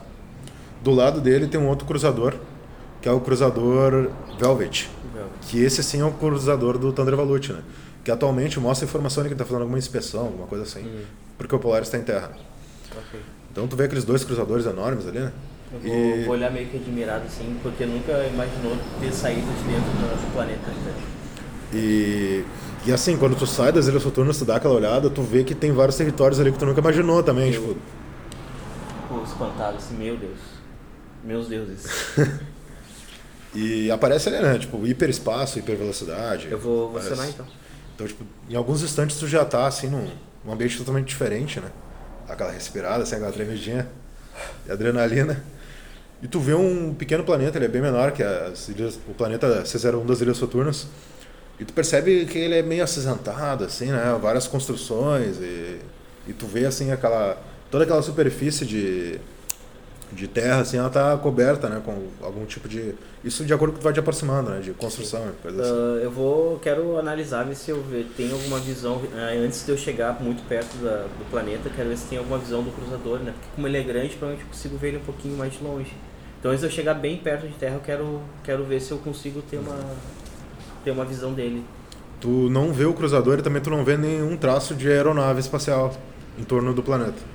Do 0.83 0.91
lado 0.91 1.21
dele 1.21 1.47
tem 1.47 1.61
um 1.61 1.69
outro 1.69 1.87
cruzador, 1.87 2.35
que 3.05 3.09
é 3.11 3.13
o 3.13 3.21
cruzador 3.21 4.09
Velvet. 4.41 4.89
Velvet. 5.13 5.39
Que 5.43 5.63
esse 5.63 5.83
sim 5.83 6.01
é 6.01 6.05
o 6.07 6.11
cruzador 6.11 6.79
do 6.79 6.91
Thunder 6.91 7.15
Valut, 7.15 7.53
né? 7.53 7.61
Que 8.03 8.11
atualmente 8.11 8.59
mostra 8.59 8.87
informação 8.87 9.23
de 9.23 9.29
que 9.29 9.35
ele 9.35 9.39
tá 9.39 9.45
fazendo 9.45 9.61
alguma 9.61 9.77
inspeção, 9.77 10.21
alguma 10.23 10.47
coisa 10.47 10.65
assim. 10.65 10.87
Hum. 10.87 11.03
Porque 11.37 11.55
o 11.55 11.59
Polaris 11.59 11.87
está 11.89 11.99
em 11.99 12.03
terra. 12.03 12.31
Ok. 12.97 13.21
Então 13.53 13.69
tu 13.69 13.77
vê 13.77 13.85
aqueles 13.85 14.05
dois 14.05 14.25
cruzadores 14.25 14.65
enormes 14.65 15.07
ali, 15.07 15.19
né? 15.19 15.33
Eu 15.71 15.81
vou, 15.81 15.95
E- 15.95 16.25
vou 16.25 16.33
olhar 16.35 16.51
meio 16.51 16.67
que 16.69 16.79
admirado 16.79 17.27
assim, 17.27 17.59
porque 17.63 17.85
nunca 17.85 18.13
imaginou 18.25 18.75
ter 18.99 19.13
saído 19.13 19.43
de 19.53 19.63
dentro 19.65 19.91
do, 19.91 20.27
do 20.27 20.33
planeta. 20.33 20.67
Né? 20.71 20.95
E, 21.75 22.43
e 22.87 22.91
assim, 22.93 23.19
quando 23.19 23.37
tu 23.37 23.47
sai 23.47 23.71
das 23.71 23.87
Ilhas 23.87 24.03
Soturnas, 24.03 24.39
tu 24.39 24.47
dá 24.47 24.57
aquela 24.57 24.73
olhada, 24.77 25.11
tu 25.11 25.21
vê 25.21 25.45
que 25.45 25.55
tem 25.55 25.73
vários 25.73 25.99
territórios 25.99 26.41
ali 26.41 26.51
que 26.53 26.59
tu 26.59 26.65
nunca 26.65 26.81
imaginou 26.81 27.23
também, 27.23 27.53
Eu- 27.53 27.61
tipo... 27.61 27.77
Pô, 29.11 29.23
espantado 29.25 29.77
assim, 29.77 29.95
meu 29.95 30.17
Deus. 30.17 30.39
Meus 31.23 31.49
deuses. 31.49 31.85
E 33.55 33.91
aparece 33.91 34.29
ali, 34.29 34.41
né? 34.41 34.59
Tipo, 34.59 34.85
hiperespaço, 34.87 35.59
hipervelocidade. 35.59 36.49
Eu 36.51 36.59
vou, 36.59 36.97
acionar 36.99 37.29
então. 37.29 37.47
Então, 37.95 38.07
tipo, 38.07 38.25
em 38.51 38.57
alguns 38.57 38.83
instantes 38.83 39.17
tu 39.17 39.29
já 39.29 39.45
tá, 39.45 39.67
assim, 39.67 39.89
num, 39.89 40.11
num 40.45 40.53
ambiente 40.53 40.77
totalmente 40.77 41.07
diferente, 41.07 41.61
né? 41.61 41.71
Aquela 42.29 42.51
respirada, 42.51 43.05
assim, 43.05 43.15
aquela 43.15 43.31
tremidinha 43.31 43.89
de 44.65 44.73
adrenalina. 44.73 45.45
E 46.21 46.27
tu 46.27 46.41
vê 46.41 46.55
um 46.55 46.93
pequeno 46.93 47.23
planeta, 47.23 47.59
ele 47.59 47.67
é 47.67 47.69
bem 47.69 47.83
menor 47.83 48.11
que 48.11 48.23
as 48.23 48.69
ilhas, 48.69 48.99
o 49.09 49.15
planeta 49.15 49.63
C01 49.63 50.05
das 50.05 50.21
Ilhas 50.21 50.37
Soturnas. 50.37 50.89
E 51.61 51.65
tu 51.65 51.73
percebe 51.73 52.25
que 52.25 52.39
ele 52.39 52.57
é 52.57 52.63
meio 52.63 52.83
acinzentado, 52.83 53.65
assim, 53.65 53.87
né? 53.87 54.19
Várias 54.21 54.49
construções 54.49 55.37
e, 55.37 55.79
e 56.27 56.33
tu 56.33 56.47
vê, 56.47 56.67
assim, 56.67 56.91
aquela... 56.91 57.41
Toda 57.71 57.85
aquela 57.85 58.03
superfície 58.03 58.65
de, 58.65 59.21
de 60.15 60.29
terra, 60.29 60.61
assim, 60.61 60.77
ela 60.79 60.89
tá 60.91 61.17
coberta, 61.19 61.69
né? 61.69 61.83
Com 61.85 62.09
algum 62.23 62.45
tipo 62.47 62.69
de... 62.69 62.95
Isso 63.23 63.45
de 63.45 63.53
acordo 63.53 63.73
com 63.73 63.77
o 63.77 63.79
que 63.79 63.83
tu 63.83 63.85
vai 63.85 63.93
te 63.93 64.01
aproximando, 64.01 64.51
né? 64.51 64.61
De 64.61 64.73
construção 64.73 65.29
e 65.29 65.33
coisa 65.43 65.63
assim. 65.63 65.73
Ah, 65.73 66.03
eu 66.03 66.11
vou, 66.11 66.59
quero 66.61 66.99
analisar, 66.99 67.45
ver 67.45 67.55
se 67.55 67.71
eu 67.71 67.83
tenho 68.17 68.33
alguma 68.33 68.59
visão, 68.59 69.01
ah, 69.15 69.33
antes 69.45 69.65
de 69.65 69.73
eu 69.73 69.77
chegar 69.79 70.21
muito 70.23 70.47
perto 70.49 70.77
da- 70.79 71.03
do 71.19 71.31
planeta, 71.31 71.69
quero 71.75 71.89
ver 71.89 71.97
se 71.99 72.07
tem 72.07 72.19
alguma 72.19 72.39
visão 72.39 72.63
do 72.63 72.71
cruzador, 72.71 73.19
né? 73.19 73.33
Porque 73.33 73.49
como 73.55 73.67
ele 73.67 73.79
é 73.79 73.83
grande, 73.83 74.11
provavelmente 74.11 74.43
eu 74.45 74.49
consigo 74.49 74.77
ver 74.77 74.89
ele 74.89 74.97
um 74.99 75.05
pouquinho 75.05 75.37
mais 75.37 75.53
de 75.53 75.63
longe. 75.65 75.93
Então 76.39 76.51
antes 76.51 76.61
de 76.61 76.67
eu 76.67 76.73
chegar 76.73 76.95
bem 76.95 77.17
perto 77.17 77.47
de 77.49 77.55
terra, 77.55 77.75
eu 77.77 77.81
quero, 77.81 78.21
quero 78.43 78.65
ver 78.65 78.81
se 78.81 78.91
eu 78.93 78.99
consigo 78.99 79.41
ter 79.43 79.57
uma, 79.57 79.79
ter 80.85 80.91
uma 80.91 81.05
visão 81.05 81.33
dele. 81.33 81.65
Tu 82.21 82.29
não 82.29 82.73
vê 82.73 82.85
o 82.85 82.93
cruzador 82.95 83.39
e 83.39 83.43
também 83.43 83.61
tu 83.63 83.71
não 83.71 83.85
vê 83.85 83.97
nenhum 83.97 84.37
traço 84.37 84.75
de 84.75 84.89
aeronave 84.89 85.41
espacial 85.41 85.95
em 86.39 86.45
torno 86.45 86.73
do 86.75 86.83
planeta. 86.83 87.34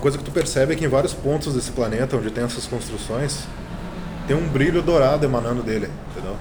Uma 0.00 0.04
coisa 0.04 0.16
que 0.16 0.24
tu 0.24 0.30
percebe 0.30 0.72
é 0.72 0.76
que 0.76 0.82
em 0.82 0.88
vários 0.88 1.12
pontos 1.12 1.54
desse 1.54 1.72
planeta 1.72 2.16
onde 2.16 2.30
tem 2.30 2.42
essas 2.42 2.66
construções, 2.66 3.40
tem 4.26 4.34
um 4.34 4.48
brilho 4.48 4.80
dourado 4.80 5.26
emanando 5.26 5.62
dele, 5.62 5.90
entendeu? 6.10 6.38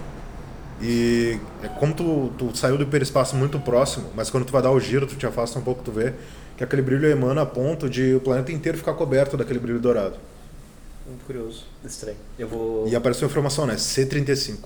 E 0.81 1.37
é 1.61 1.67
como 1.67 1.93
tu, 1.93 2.31
tu 2.37 2.55
saiu 2.55 2.77
do 2.77 2.83
hiperespaço 2.83 3.35
muito 3.35 3.59
próximo, 3.59 4.11
mas 4.15 4.29
quando 4.29 4.45
tu 4.45 4.53
vai 4.53 4.61
dar 4.61 4.71
o 4.71 4.79
giro, 4.79 5.05
tu 5.05 5.17
te 5.17 5.25
afasta 5.25 5.59
um 5.59 5.61
pouco, 5.61 5.83
tu 5.83 5.91
vê 5.91 6.13
que 6.55 6.63
aquele 6.63 6.81
brilho 6.81 7.05
emana 7.05 7.41
a 7.41 7.45
ponto 7.45 7.89
de 7.89 8.15
o 8.15 8.21
planeta 8.21 8.49
inteiro 8.53 8.77
ficar 8.77 8.93
coberto 8.93 9.35
daquele 9.35 9.59
brilho 9.59 9.81
dourado. 9.81 10.15
Muito 11.05 11.25
curioso, 11.25 11.65
estranho. 11.83 12.15
Eu 12.37 12.47
vou. 12.47 12.87
E 12.87 12.95
apareceu 12.95 13.27
a 13.27 13.29
informação, 13.29 13.65
né? 13.65 13.75
C35, 13.75 14.59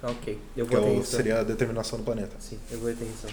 Tá 0.00 0.08
ok. 0.08 0.38
Eu 0.56 0.64
que 0.64 0.74
vou 0.74 0.96
é 0.96 1.00
o, 1.00 1.04
seria 1.04 1.40
a 1.40 1.42
determinação 1.42 1.98
do 1.98 2.04
planeta. 2.06 2.34
Sim, 2.38 2.58
eu 2.70 2.78
vou 2.78 2.90
aterrissar. 2.90 3.30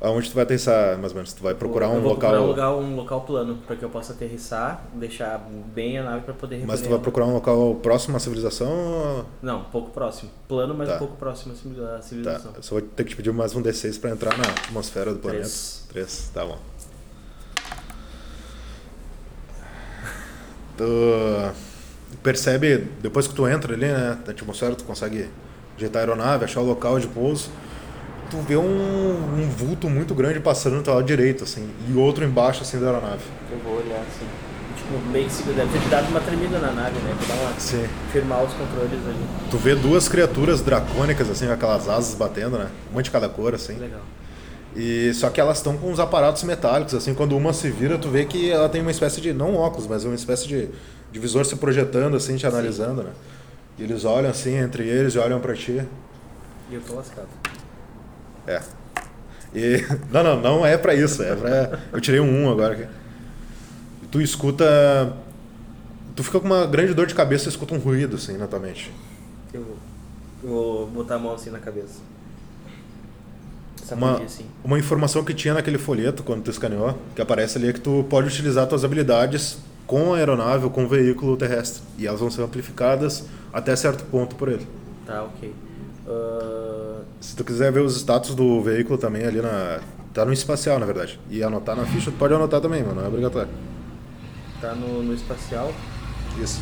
Aonde 0.00 0.28
tu 0.28 0.34
vai 0.34 0.42
aterrissar, 0.42 0.98
mais 0.98 1.12
ou 1.12 1.16
menos? 1.16 1.32
Tu 1.32 1.42
vai 1.42 1.54
procurar 1.54 1.88
um 1.88 2.00
local. 2.00 2.30
procurar 2.32 2.40
um 2.42 2.46
local, 2.46 2.80
um 2.80 2.96
local 2.96 3.20
plano, 3.22 3.58
para 3.66 3.74
que 3.76 3.82
eu 3.84 3.88
possa 3.88 4.12
aterrissar, 4.12 4.84
deixar 4.94 5.38
bem 5.74 5.96
a 5.98 6.02
nave 6.02 6.22
para 6.24 6.34
poder 6.34 6.56
Mas 6.66 6.80
tu 6.80 6.84
recolher 6.84 6.88
vai 6.90 6.98
procurar 7.02 7.26
um 7.26 7.32
local 7.34 7.74
próximo 7.76 8.16
à 8.16 8.20
civilização 8.20 8.68
ou... 8.70 9.24
Não, 9.40 9.60
um 9.60 9.64
pouco 9.64 9.90
próximo. 9.92 10.30
Plano, 10.46 10.74
mas 10.74 10.88
Tá. 10.90 10.96
um 10.96 10.98
pouco 10.98 11.16
próximo 11.16 11.54
à 11.54 11.86
Tá, 11.96 12.02
civilização. 12.02 12.52
eu 12.54 12.62
só 12.62 12.74
vou 12.74 12.82
ter 12.82 13.04
que 13.04 13.10
te 13.10 13.16
pedir 13.16 13.32
mais 13.32 13.54
um 13.54 13.62
D6 13.62 13.98
pra 13.98 14.10
entrar 14.10 14.36
na 14.36 14.44
atmosfera 14.44 15.12
do 15.12 15.20
planeta. 15.20 15.44
Três. 15.44 15.86
3, 15.88 16.30
tá 16.34 16.44
bom. 16.44 16.58
Tu 20.76 21.52
percebe, 22.22 22.78
depois 23.00 23.26
que 23.26 23.34
tu 23.34 23.46
entra 23.48 23.72
ali, 23.74 23.86
né, 23.86 24.18
na 24.24 24.32
atmosfera, 24.32 24.74
tu 24.74 24.84
consegue 24.84 25.30
ajeitar 25.76 26.00
a 26.00 26.04
aeronave, 26.04 26.44
achar 26.44 26.60
o 26.60 26.64
local 26.64 26.98
de 26.98 27.06
pouso. 27.08 27.48
Tu 28.34 28.40
vê 28.40 28.56
um, 28.56 28.62
um 28.64 29.48
vulto 29.48 29.88
muito 29.88 30.12
grande 30.12 30.40
passando 30.40 30.78
do 30.78 30.82
teu 30.82 30.92
lado 30.92 31.06
direito, 31.06 31.44
assim, 31.44 31.70
e 31.88 31.96
outro 31.96 32.24
embaixo, 32.24 32.62
assim, 32.62 32.80
da 32.80 32.86
aeronave. 32.86 33.22
Eu 33.48 33.58
vou 33.58 33.76
olhar 33.76 34.00
assim. 34.00 34.26
Tipo, 34.76 34.98
meio 35.12 35.26
que 35.26 35.32
se 35.32 35.44
deve 35.44 35.78
ter 35.78 35.88
dado 35.88 36.08
uma 36.08 36.20
tremida 36.20 36.58
na 36.58 36.72
nave, 36.72 36.98
né? 36.98 37.14
Pra 37.16 37.32
dar 37.32 37.40
uma. 37.40 37.60
Sim. 37.60 37.86
firmar 38.12 38.42
os 38.42 38.52
controles 38.52 39.06
ali. 39.06 39.24
Tu 39.48 39.56
vê 39.56 39.76
duas 39.76 40.08
criaturas 40.08 40.60
dracônicas, 40.62 41.30
assim, 41.30 41.46
com 41.46 41.52
aquelas 41.52 41.88
asas 41.88 42.16
batendo, 42.16 42.58
né? 42.58 42.66
Uma 42.90 43.04
de 43.04 43.10
cada 43.12 43.28
cor, 43.28 43.54
assim. 43.54 43.74
Legal. 43.74 44.00
E 44.74 45.14
só 45.14 45.30
que 45.30 45.40
elas 45.40 45.58
estão 45.58 45.76
com 45.76 45.92
uns 45.92 46.00
aparatos 46.00 46.42
metálicos, 46.42 46.92
assim, 46.92 47.14
quando 47.14 47.36
uma 47.36 47.52
se 47.52 47.70
vira, 47.70 47.96
tu 47.96 48.08
vê 48.08 48.24
que 48.24 48.50
ela 48.50 48.68
tem 48.68 48.80
uma 48.80 48.90
espécie 48.90 49.20
de, 49.20 49.32
não 49.32 49.54
óculos, 49.54 49.86
mas 49.86 50.04
uma 50.04 50.16
espécie 50.16 50.48
de, 50.48 50.68
de 51.12 51.20
visor 51.20 51.46
se 51.46 51.54
projetando, 51.54 52.16
assim, 52.16 52.34
te 52.34 52.48
analisando, 52.48 53.04
né? 53.04 53.10
E 53.78 53.84
eles 53.84 54.04
olham 54.04 54.30
assim 54.30 54.56
entre 54.56 54.88
eles 54.88 55.14
e 55.14 55.18
olham 55.18 55.38
pra 55.38 55.54
ti. 55.54 55.86
E 56.68 56.74
eu 56.74 56.80
tô 56.80 56.94
lascado. 56.94 57.28
É. 58.46 58.60
E, 59.54 59.84
não, 60.10 60.22
não, 60.22 60.40
não 60.40 60.66
é 60.66 60.76
pra 60.76 60.94
isso, 60.94 61.22
é 61.22 61.34
pra, 61.34 61.78
eu 61.92 62.00
tirei 62.00 62.20
um 62.20 62.46
1 62.46 62.50
agora. 62.50 62.74
aqui. 62.74 62.86
E 64.02 64.06
tu 64.06 64.20
escuta, 64.20 65.16
tu 66.14 66.24
fica 66.24 66.40
com 66.40 66.46
uma 66.46 66.66
grande 66.66 66.94
dor 66.94 67.06
de 67.06 67.14
cabeça 67.14 67.46
e 67.46 67.48
escuta 67.48 67.74
um 67.74 67.78
ruído, 67.78 68.16
assim, 68.16 68.36
na 68.36 68.46
tua 68.46 68.58
mente. 68.58 68.92
Eu 69.52 69.62
vou, 69.62 69.76
eu 70.42 70.50
vou 70.50 70.86
botar 70.88 71.14
a 71.16 71.18
mão 71.18 71.34
assim 71.34 71.50
na 71.50 71.58
cabeça. 71.58 72.00
Uma, 73.92 74.22
assim. 74.22 74.46
uma 74.64 74.78
informação 74.78 75.22
que 75.22 75.34
tinha 75.34 75.52
naquele 75.52 75.76
folheto, 75.76 76.22
quando 76.22 76.42
tu 76.42 76.50
escaneou, 76.50 76.98
que 77.14 77.20
aparece 77.20 77.58
ali 77.58 77.68
é 77.68 77.72
que 77.72 77.80
tu 77.80 78.04
pode 78.08 78.28
utilizar 78.28 78.66
tuas 78.66 78.82
habilidades 78.82 79.58
com 79.86 80.14
a 80.14 80.16
aeronave 80.16 80.64
ou 80.64 80.70
com 80.70 80.84
o 80.84 80.88
veículo 80.88 81.36
terrestre. 81.36 81.82
E 81.98 82.06
elas 82.06 82.20
vão 82.20 82.30
ser 82.30 82.42
amplificadas 82.42 83.24
até 83.52 83.76
certo 83.76 84.04
ponto 84.04 84.36
por 84.36 84.48
ele. 84.48 84.66
Tá, 85.06 85.24
ok. 85.24 85.54
Ah, 86.08 86.63
Se 87.24 87.34
tu 87.34 87.42
quiser 87.42 87.72
ver 87.72 87.80
os 87.80 87.96
status 87.96 88.34
do 88.34 88.60
veículo 88.60 88.98
também 88.98 89.24
ali 89.24 89.40
na. 89.40 89.80
Tá 90.12 90.26
no 90.26 90.32
espacial, 90.32 90.78
na 90.78 90.84
verdade. 90.84 91.18
E 91.30 91.42
anotar 91.42 91.74
na 91.74 91.86
ficha, 91.86 92.10
tu 92.10 92.18
pode 92.18 92.34
anotar 92.34 92.60
também, 92.60 92.82
mano. 92.82 92.96
Não 92.96 93.04
é 93.04 93.08
obrigatório. 93.08 93.50
tá 94.60 94.74
no, 94.74 95.02
no 95.02 95.14
espacial. 95.14 95.72
Isso. 96.40 96.60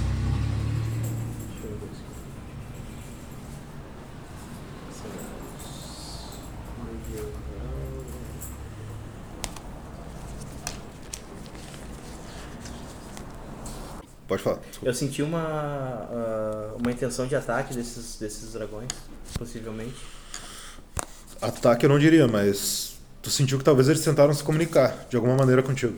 Pode 14.28 14.42
falar. 14.42 14.60
Eu 14.80 14.94
senti 14.94 15.22
uma, 15.22 15.40
ah, 15.42 16.74
uma 16.78 16.92
intenção 16.92 17.26
de 17.26 17.34
ataque 17.34 17.74
desses, 17.74 18.16
desses 18.18 18.52
dragões, 18.52 18.88
possivelmente. 19.36 20.21
Ataque 21.42 21.84
eu 21.84 21.90
não 21.90 21.98
diria, 21.98 22.28
mas 22.28 22.96
tu 23.20 23.28
sentiu 23.30 23.58
que 23.58 23.64
talvez 23.64 23.88
eles 23.88 24.02
tentaram 24.04 24.32
se 24.32 24.42
comunicar 24.44 25.06
de 25.10 25.16
alguma 25.16 25.34
maneira 25.36 25.62
contigo. 25.62 25.94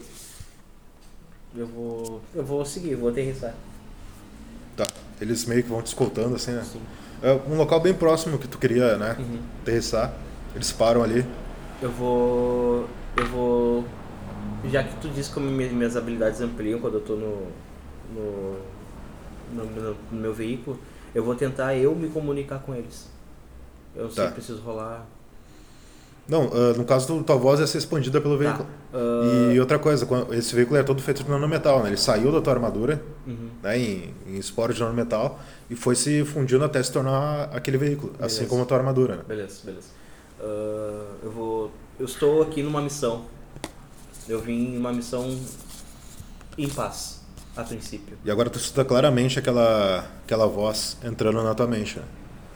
Eu 1.57 1.67
vou. 1.67 2.21
Eu 2.35 2.45
vou 2.45 2.65
seguir, 2.65 2.95
vou 2.95 3.11
aterrissar. 3.11 3.55
Tá. 4.77 4.87
Eles 5.21 5.45
meio 5.45 5.63
que 5.63 5.69
vão 5.69 5.83
te 5.83 5.87
escoltando, 5.89 6.35
assim, 6.37 6.53
né? 6.53 6.63
Sim. 6.65 6.81
É 7.23 7.33
um 7.49 7.57
local 7.57 7.79
bem 7.81 7.95
próximo 7.95 8.39
que 8.39 8.49
tu 8.49 8.59
queria, 8.59 8.97
né? 8.99 9.17
Uhum. 9.19 9.39
Aterrissar. 9.63 10.13
Eles 10.55 10.73
param 10.73 11.03
ali. 11.03 11.25
Eu 11.81 11.91
vou. 11.93 12.89
Eu 13.17 13.27
vou. 13.29 13.85
Já 14.71 14.83
que 14.83 14.97
tu 14.97 15.09
disse 15.11 15.31
como 15.31 15.47
minhas, 15.49 15.97
habilidades 15.97 16.41
ampliam 16.41 16.81
quando 16.81 16.95
eu 16.95 17.01
tô 17.03 17.15
no. 17.17 17.47
No, 18.15 18.59
no, 19.53 19.65
no- 19.65 19.97
no 20.13 20.21
meu 20.21 20.33
veículo, 20.35 20.79
eu 21.15 21.25
vou 21.25 21.35
tentar 21.35 21.75
eu 21.77 21.95
me 21.95 22.09
comunicar 22.09 22.59
com 22.61 22.75
eles. 22.75 23.09
Eu 23.95 24.05
não 24.05 24.11
sei 24.11 24.23
Tá. 24.25 24.29
se 24.31 24.35
preciso 24.35 24.61
rolar. 24.63 25.07
Não, 26.27 26.47
uh, 26.47 26.75
no 26.77 26.85
caso, 26.85 27.23
tua 27.23 27.37
voz 27.37 27.61
ia 27.61 27.67
ser 27.67 27.79
expandida 27.79 28.21
pelo 28.21 28.39
veículo. 28.39 28.67
Tá. 28.91 28.99
Uh... 28.99 29.53
E 29.53 29.61
outra 29.61 29.79
coisa, 29.79 30.09
esse 30.33 30.55
veículo 30.55 30.79
é 30.79 30.83
todo 30.83 31.03
feito 31.03 31.23
de 31.23 31.31
nanometal, 31.31 31.83
né? 31.83 31.91
Ele 31.91 31.97
saiu 31.99 32.33
da 32.33 32.41
tua 32.41 32.55
armadura, 32.55 33.03
uhum. 33.27 33.51
né, 33.63 33.79
em, 33.79 34.15
em 34.27 34.39
esporo 34.39 34.73
de 34.73 34.81
nanometal, 34.81 35.39
e 35.69 35.77
foi 35.77 35.95
se 35.95 36.25
fundindo 36.25 36.65
até 36.65 36.83
se 36.83 36.91
tornar 36.91 37.51
aquele 37.53 37.77
veículo, 37.77 38.13
assim 38.13 38.19
beleza. 38.19 38.41
assim 38.41 38.49
como 38.49 38.63
a 38.63 38.67
tua 38.67 38.79
armadura. 38.79 39.17
Né? 39.17 39.23
Beleza, 39.29 39.61
beleza. 39.65 39.89
Uh, 40.41 41.15
eu 41.23 41.31
vou. 41.31 41.71
Eu 41.99 42.07
estou 42.07 42.43
aqui 42.43 42.63
numa 42.63 42.81
missão. 42.81 43.27
Eu 44.27 44.41
vim 44.41 44.75
em 44.75 44.79
uma 44.79 44.93
missão 44.93 45.39
em 46.57 46.69
paz, 46.69 47.21
a 47.55 47.63
princípio. 47.63 48.17
E 48.25 48.31
agora 48.31 48.49
tu 48.49 48.59
escuta 48.59 48.85
claramente 48.85 49.39
aquela, 49.39 50.07
aquela 50.25 50.47
voz 50.47 50.97
entrando 51.05 51.43
na 51.43 51.55
tua 51.55 51.67
mente. 51.67 51.99
Né? 51.99 52.05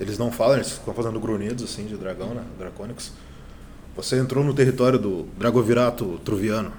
Eles 0.00 0.16
não 0.16 0.32
falam, 0.32 0.54
eles 0.54 0.72
ficam 0.72 0.94
fazendo 0.94 1.20
grunhidos 1.20 1.64
assim 1.64 1.84
de 1.84 1.96
dragão, 1.96 2.28
né? 2.28 2.42
Dracônicos. 2.58 3.12
Você 3.98 4.16
entrou 4.16 4.44
no 4.44 4.54
território 4.54 4.96
do 4.96 5.24
Dragovirato 5.36 6.20
Truviano. 6.24 6.72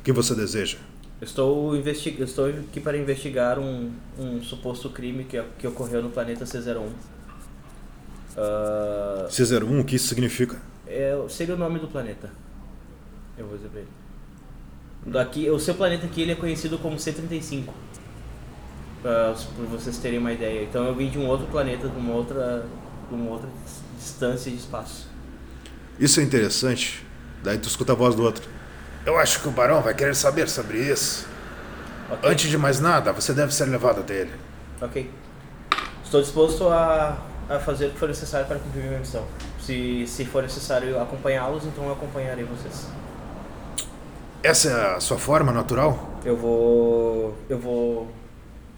O 0.00 0.02
que 0.02 0.10
você 0.10 0.34
deseja? 0.34 0.78
Estou, 1.20 1.76
investi 1.76 2.16
estou 2.18 2.46
aqui 2.46 2.80
para 2.80 2.96
investigar 2.96 3.58
um, 3.58 3.92
um 4.18 4.42
suposto 4.42 4.88
crime 4.88 5.24
que, 5.24 5.42
que 5.58 5.66
ocorreu 5.66 6.02
no 6.02 6.08
planeta 6.08 6.46
C01. 6.46 6.86
Uh, 8.38 9.28
C01, 9.28 9.80
o 9.80 9.84
que 9.84 9.96
isso 9.96 10.08
significa? 10.08 10.56
É, 10.86 11.14
seria 11.28 11.54
o 11.54 11.58
nome 11.58 11.78
do 11.78 11.88
planeta. 11.88 12.30
Eu 13.36 13.46
vou 13.46 13.58
dizer 13.58 13.68
para 13.68 13.80
ele. 13.80 13.90
Daqui, 15.04 15.50
o 15.50 15.58
seu 15.58 15.74
planeta 15.74 16.06
aqui 16.06 16.22
ele 16.22 16.32
é 16.32 16.36
conhecido 16.36 16.78
como 16.78 16.96
C35. 16.96 17.66
Para 19.02 19.34
vocês 19.70 19.98
terem 19.98 20.18
uma 20.18 20.32
ideia. 20.32 20.64
Então 20.64 20.86
eu 20.86 20.94
vim 20.94 21.10
de 21.10 21.18
um 21.18 21.26
outro 21.26 21.46
planeta, 21.48 21.86
de 21.86 21.98
uma 21.98 22.14
outra, 22.14 22.64
de 23.10 23.14
uma 23.14 23.32
outra 23.32 23.50
distância 23.98 24.50
de 24.50 24.56
espaço. 24.56 25.15
Isso 25.98 26.20
é 26.20 26.22
interessante. 26.22 27.06
Daí 27.42 27.58
tu 27.58 27.68
escuta 27.68 27.92
a 27.92 27.94
voz 27.96 28.14
do 28.14 28.22
outro. 28.22 28.48
Eu 29.04 29.16
acho 29.18 29.40
que 29.40 29.48
o 29.48 29.50
barão 29.50 29.80
vai 29.80 29.94
querer 29.94 30.14
saber 30.14 30.48
sobre 30.48 30.78
isso. 30.78 31.26
Okay. 32.10 32.30
Antes 32.30 32.50
de 32.50 32.58
mais 32.58 32.80
nada, 32.80 33.12
você 33.12 33.32
deve 33.32 33.54
ser 33.54 33.66
levado 33.66 34.00
até 34.00 34.14
ele. 34.14 34.32
Ok. 34.80 35.10
Estou 36.04 36.20
disposto 36.20 36.68
a, 36.68 37.18
a 37.48 37.58
fazer 37.58 37.86
o 37.86 37.90
que 37.90 37.98
for 37.98 38.08
necessário 38.08 38.46
para 38.46 38.58
cumprir 38.58 38.84
minha 38.84 38.98
missão. 38.98 39.24
Se, 39.60 40.06
se 40.06 40.24
for 40.24 40.42
necessário 40.42 41.00
acompanhá-los, 41.00 41.64
então 41.64 41.84
eu 41.84 41.92
acompanharei 41.92 42.44
vocês. 42.44 42.86
Essa 44.42 44.68
é 44.68 44.96
a 44.96 45.00
sua 45.00 45.18
forma 45.18 45.52
natural? 45.52 46.20
Eu 46.24 46.36
vou. 46.36 47.36
Eu 47.48 47.58
vou 47.58 48.08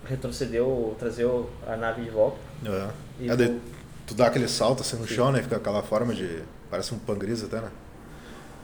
retroceder 0.09 0.63
ou 0.63 0.95
trazer 0.99 1.29
a 1.67 1.77
nave 1.77 2.03
de 2.03 2.11
volta. 2.11 2.39
É. 2.65 3.27
é 3.27 3.37
vou... 3.37 3.61
Tu 4.07 4.15
dá 4.15 4.27
aquele 4.29 4.49
salto 4.49 4.81
assim 4.81 4.97
no 4.97 5.07
Sim. 5.07 5.15
chão, 5.15 5.33
né? 5.33 5.43
Fica 5.43 5.57
aquela 5.57 5.83
forma 5.83 6.15
de 6.15 6.43
Parece 6.71 6.95
um 6.95 6.99
pangris 6.99 7.43
até, 7.43 7.61
né? 7.61 7.71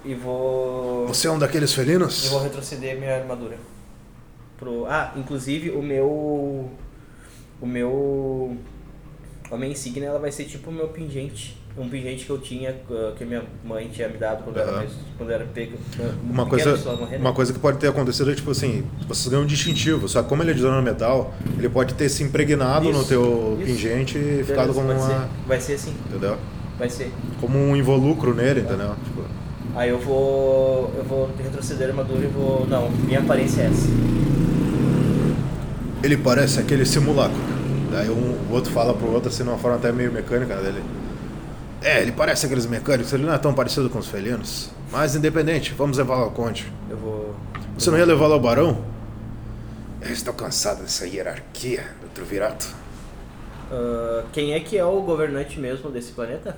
E 0.05 0.15
vou. 0.15 1.07
Você 1.07 1.27
é 1.27 1.31
um 1.31 1.39
daqueles 1.39 1.73
felinos? 1.73 2.27
E 2.27 2.29
vou 2.29 2.43
retroceder 2.43 2.99
minha 2.99 3.17
armadura. 3.17 3.57
Pro... 4.59 4.85
Ah, 4.87 5.13
inclusive 5.17 5.71
o 5.71 5.83
meu. 5.83 6.71
O 7.61 7.67
meu. 7.67 8.57
A 9.51 9.57
minha 9.57 9.73
insígnia 9.73 10.09
ela 10.09 10.19
vai 10.19 10.31
ser 10.31 10.45
tipo 10.45 10.71
o 10.71 10.73
meu 10.73 10.89
pingente. 10.89 11.63
Um 11.77 11.89
pingente 11.89 12.25
que 12.25 12.31
eu 12.31 12.39
tinha, 12.39 12.73
que 13.17 13.25
minha 13.25 13.43
mãe 13.65 13.89
tinha 13.89 14.09
me 14.09 14.17
dado 14.17 14.45
quando, 14.45 14.59
uhum. 14.59 14.63
era, 14.63 14.87
quando 15.19 15.31
era 15.33 15.45
pego. 15.45 15.77
Uma 16.23 16.47
coisa, 16.47 16.79
uma 17.19 17.33
coisa 17.33 17.53
que 17.53 17.59
pode 17.59 17.79
ter 17.79 17.89
acontecido 17.89 18.31
é 18.31 18.35
tipo 18.35 18.53
assim, 18.53 18.87
vocês 19.09 19.27
ganham 19.27 19.43
um 19.43 19.47
distintivo, 19.47 20.09
só 20.09 20.23
que 20.23 20.29
como 20.29 20.45
ele 20.45 20.53
é 20.53 20.55
de 20.55 20.63
dano 20.63 20.81
metal, 20.81 21.35
ele 21.59 21.69
pode 21.69 21.95
ter 21.95 22.09
se 22.09 22.23
impregnado 22.23 22.89
isso, 22.89 22.97
no 22.97 23.05
teu 23.05 23.59
isso. 23.59 23.67
pingente 23.67 24.17
e 24.17 24.21
Beleza, 24.21 24.45
ficado 24.45 24.73
como 24.73 24.93
uma. 24.93 25.01
Ser. 25.01 25.29
Vai 25.49 25.61
ser 25.61 25.73
assim. 25.73 25.97
Entendeu? 26.07 26.39
Vai 26.79 26.89
ser. 26.89 27.13
Como 27.41 27.59
um 27.59 27.77
involucro 27.77 28.35
nele, 28.35 28.61
entendeu? 28.61 28.95
Tipo... 29.05 29.23
Aí 29.75 29.91
eu 29.91 29.99
vou. 29.99 30.93
Eu 30.97 31.05
vou 31.05 31.31
retroceder 31.37 31.89
a 31.89 31.91
armadura 31.91 32.25
e 32.25 32.29
vou. 32.29 32.67
Não, 32.67 32.91
minha 32.91 33.21
aparência 33.21 33.63
é 33.63 33.67
essa. 33.67 33.89
Ele 36.03 36.17
parece 36.17 36.61
aquele 36.61 36.85
simulacro. 36.85 37.39
Daí 37.91 38.11
um, 38.11 38.37
o 38.51 38.53
outro 38.53 38.73
fala 38.73 38.93
pro 38.93 39.11
outro 39.11 39.29
assim, 39.29 39.43
de 39.43 39.49
uma 39.49 39.59
forma 39.59 39.77
até 39.77 39.91
meio 39.91 40.13
mecânica 40.13 40.57
dele. 40.57 40.83
É, 41.83 42.01
ele 42.01 42.13
parece 42.13 42.47
aqueles 42.47 42.67
mecânicos, 42.67 43.13
ele 43.13 43.25
não 43.25 43.35
é 43.35 43.39
tão 43.39 43.53
parecido 43.53 43.91
com 43.91 43.99
os 43.99 44.07
felinos. 44.07 44.71
Mas 44.91 45.15
independente, 45.15 45.75
vamos 45.75 45.99
levá-lo 45.99 46.25
ao 46.25 46.31
conde. 46.31 46.73
Eu 46.89 46.97
vou. 46.97 47.35
Você 47.77 47.91
não 47.91 47.99
ia 47.99 48.07
levá-lo 48.07 48.35
ao 48.35 48.41
barão? 48.41 48.85
Eu 50.01 50.13
estou 50.13 50.35
cansado 50.35 50.83
dessa 50.83 51.07
hierarquia 51.07 51.85
do 52.01 52.09
Truvirato. 52.15 52.75
Uh, 53.71 54.25
quem 54.33 54.53
é 54.53 54.61
que 54.61 54.77
é 54.77 54.85
o 54.85 55.01
governante 55.01 55.59
mesmo 55.59 55.91
desse 55.91 56.13
planeta? 56.13 56.57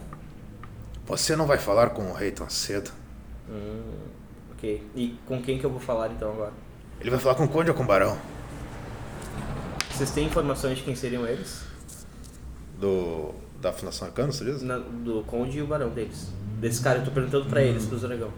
Você 1.06 1.36
não 1.36 1.46
vai 1.46 1.58
falar 1.58 1.90
com 1.90 2.02
o 2.10 2.12
rei 2.12 2.30
tão 2.30 2.48
cedo. 2.48 2.90
Hum, 3.48 3.82
ok. 4.52 4.82
E 4.94 5.16
com 5.26 5.40
quem 5.40 5.58
que 5.58 5.64
eu 5.64 5.70
vou 5.70 5.80
falar 5.80 6.10
então 6.10 6.30
agora? 6.32 6.52
Ele 7.00 7.10
vai 7.10 7.18
falar 7.18 7.34
com 7.36 7.44
o 7.44 7.48
conde 7.48 7.70
ou 7.70 7.76
com 7.76 7.82
o 7.84 7.86
barão? 7.86 8.16
Vocês 9.90 10.10
têm 10.10 10.26
informações 10.26 10.78
de 10.78 10.84
quem 10.84 10.94
seriam 10.94 11.26
eles? 11.26 11.62
Do. 12.78 13.32
da 13.60 13.72
Fundação 13.72 14.08
Arcana, 14.08 14.32
você 14.32 14.44
diz? 14.44 14.62
Na, 14.62 14.78
do 14.78 15.22
conde 15.26 15.58
e 15.58 15.62
o 15.62 15.66
barão 15.66 15.90
deles. 15.90 16.28
Desse 16.58 16.82
cara, 16.82 16.98
eu 16.98 17.04
tô 17.04 17.10
perguntando 17.10 17.46
pra 17.46 17.60
hum. 17.60 17.64
eles, 17.64 17.86
pro 17.86 17.98
dragão. 17.98 18.30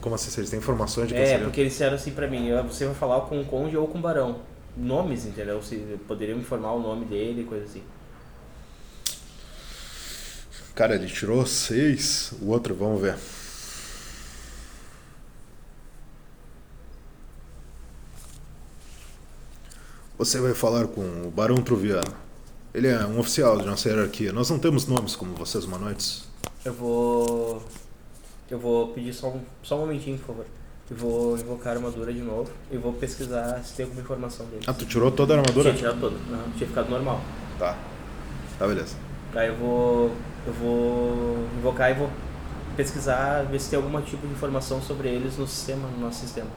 Como 0.00 0.14
assim? 0.14 0.30
Vocês 0.30 0.50
têm 0.50 0.58
informações 0.58 1.08
de 1.08 1.14
quem 1.14 1.22
É, 1.22 1.26
seriam? 1.26 1.44
porque 1.44 1.60
eles 1.60 1.72
disseram 1.72 1.94
assim 1.96 2.12
pra 2.12 2.26
mim: 2.28 2.48
você 2.66 2.86
vai 2.86 2.94
falar 2.94 3.22
com 3.22 3.40
o 3.40 3.44
conde 3.44 3.76
ou 3.76 3.88
com 3.88 3.98
o 3.98 4.00
barão. 4.00 4.40
Nomes, 4.76 5.24
entendeu? 5.24 5.62
Se 5.62 5.76
poderiam 6.06 6.38
informar 6.38 6.72
o 6.72 6.80
nome 6.80 7.04
dele, 7.06 7.44
coisa 7.44 7.64
assim. 7.64 7.82
Cara, 10.74 10.96
ele 10.96 11.06
tirou 11.06 11.46
seis. 11.46 12.32
O 12.42 12.48
outro, 12.48 12.74
vamos 12.74 13.00
ver. 13.00 13.16
Você 20.18 20.40
vai 20.40 20.52
falar 20.54 20.86
com 20.88 21.00
o 21.26 21.30
Barão 21.30 21.62
Truviano. 21.62 22.14
Ele 22.72 22.88
é 22.88 23.06
um 23.06 23.20
oficial 23.20 23.56
de 23.58 23.66
nossa 23.66 23.88
hierarquia. 23.88 24.32
Nós 24.32 24.50
não 24.50 24.58
temos 24.58 24.86
nomes 24.86 25.14
como 25.14 25.34
vocês 25.34 25.64
humanoides. 25.64 26.24
Eu 26.64 26.72
vou. 26.72 27.62
Eu 28.50 28.58
vou 28.58 28.88
pedir 28.88 29.12
só 29.12 29.28
um, 29.28 29.40
só 29.62 29.76
um 29.76 29.80
momentinho, 29.80 30.18
por 30.18 30.26
favor. 30.26 30.46
Eu 30.90 30.96
vou 30.96 31.38
invocar 31.38 31.72
a 31.72 31.76
armadura 31.76 32.12
de 32.12 32.20
novo 32.20 32.50
e 32.70 32.76
vou 32.76 32.92
pesquisar 32.92 33.62
se 33.64 33.74
tem 33.74 33.84
alguma 33.84 34.02
informação 34.02 34.44
dele. 34.46 34.64
Ah, 34.66 34.72
tu 34.72 34.84
tirou 34.84 35.10
toda 35.10 35.34
a 35.34 35.38
armadura? 35.38 35.70
Tinha 35.70 35.78
tirado 35.78 36.00
toda. 36.00 36.16
Não, 36.28 36.50
tinha 36.52 36.68
ficado 36.68 36.90
normal. 36.90 37.20
Tá. 37.58 37.78
Tá, 38.58 38.66
beleza. 38.66 38.96
Aí 39.34 39.48
eu 39.48 39.56
vou 39.56 40.14
eu 40.46 40.52
vou 40.52 41.46
invocar 41.58 41.90
e 41.90 41.94
vou 41.94 42.10
pesquisar, 42.76 43.42
ver 43.44 43.60
se 43.60 43.70
tem 43.70 43.76
algum 43.76 44.00
tipo 44.02 44.26
de 44.26 44.32
informação 44.32 44.82
sobre 44.82 45.08
eles 45.08 45.36
no 45.36 45.46
sistema, 45.46 45.88
no 45.88 46.00
nosso 46.00 46.20
sistema. 46.20 46.48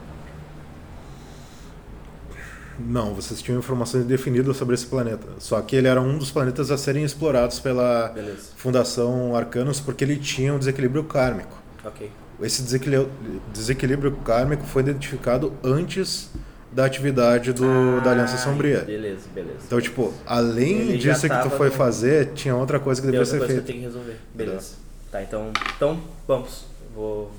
Não, 2.78 3.12
vocês 3.12 3.42
tinham 3.42 3.58
informações 3.58 4.04
definidas 4.04 4.56
sobre 4.56 4.74
esse 4.74 4.86
planeta. 4.86 5.26
Só 5.38 5.60
que 5.60 5.74
ele 5.74 5.88
era 5.88 6.00
um 6.00 6.16
dos 6.16 6.30
planetas 6.30 6.70
a 6.70 6.78
serem 6.78 7.02
explorados 7.02 7.58
pela 7.58 8.08
Beleza. 8.08 8.52
Fundação 8.56 9.34
Arcanos 9.34 9.80
porque 9.80 10.04
ele 10.04 10.16
tinha 10.16 10.54
um 10.54 10.58
desequilíbrio 10.58 11.02
kármico. 11.04 11.60
Ok. 11.84 12.08
Esse 12.40 12.62
desequilíbrio, 12.62 13.10
desequilíbrio 13.52 14.12
kármico 14.24 14.64
foi 14.64 14.82
identificado 14.82 15.52
antes 15.64 16.30
da 16.72 16.84
atividade 16.84 17.52
do, 17.52 17.64
ah, 17.64 18.00
da 18.00 18.10
Aliança 18.10 18.36
Sombria. 18.36 18.80
Beleza, 18.80 19.26
beleza. 19.34 19.58
Então, 19.66 19.80
tipo, 19.80 20.12
além 20.26 20.80
Ele 20.80 20.98
disso 20.98 21.28
que 21.28 21.42
tu 21.42 21.50
foi 21.50 21.68
no... 21.68 21.74
fazer, 21.74 22.32
tinha 22.34 22.54
outra 22.54 22.78
coisa 22.78 23.00
que 23.00 23.06
deveria 23.06 23.24
ser 23.24 23.38
feita. 23.38 23.54
que 23.54 23.58
eu 23.58 23.64
tenho 23.64 23.78
que 23.78 23.84
resolver. 23.84 24.16
Beleza. 24.34 24.74
Tá, 25.10 25.22
então, 25.22 25.50
então 25.76 26.00
vamos. 26.26 26.66
Vou, 26.94 27.32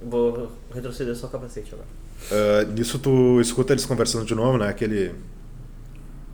vou 0.00 0.52
retroceder 0.74 1.14
só 1.14 1.26
o 1.26 1.30
capacete 1.30 1.74
agora. 1.74 1.88
Uh, 2.30 2.72
nisso 2.72 2.98
tu 2.98 3.40
escuta 3.40 3.72
eles 3.72 3.84
conversando 3.84 4.24
de 4.24 4.34
novo, 4.34 4.58
né? 4.58 4.68
Aquele. 4.68 5.14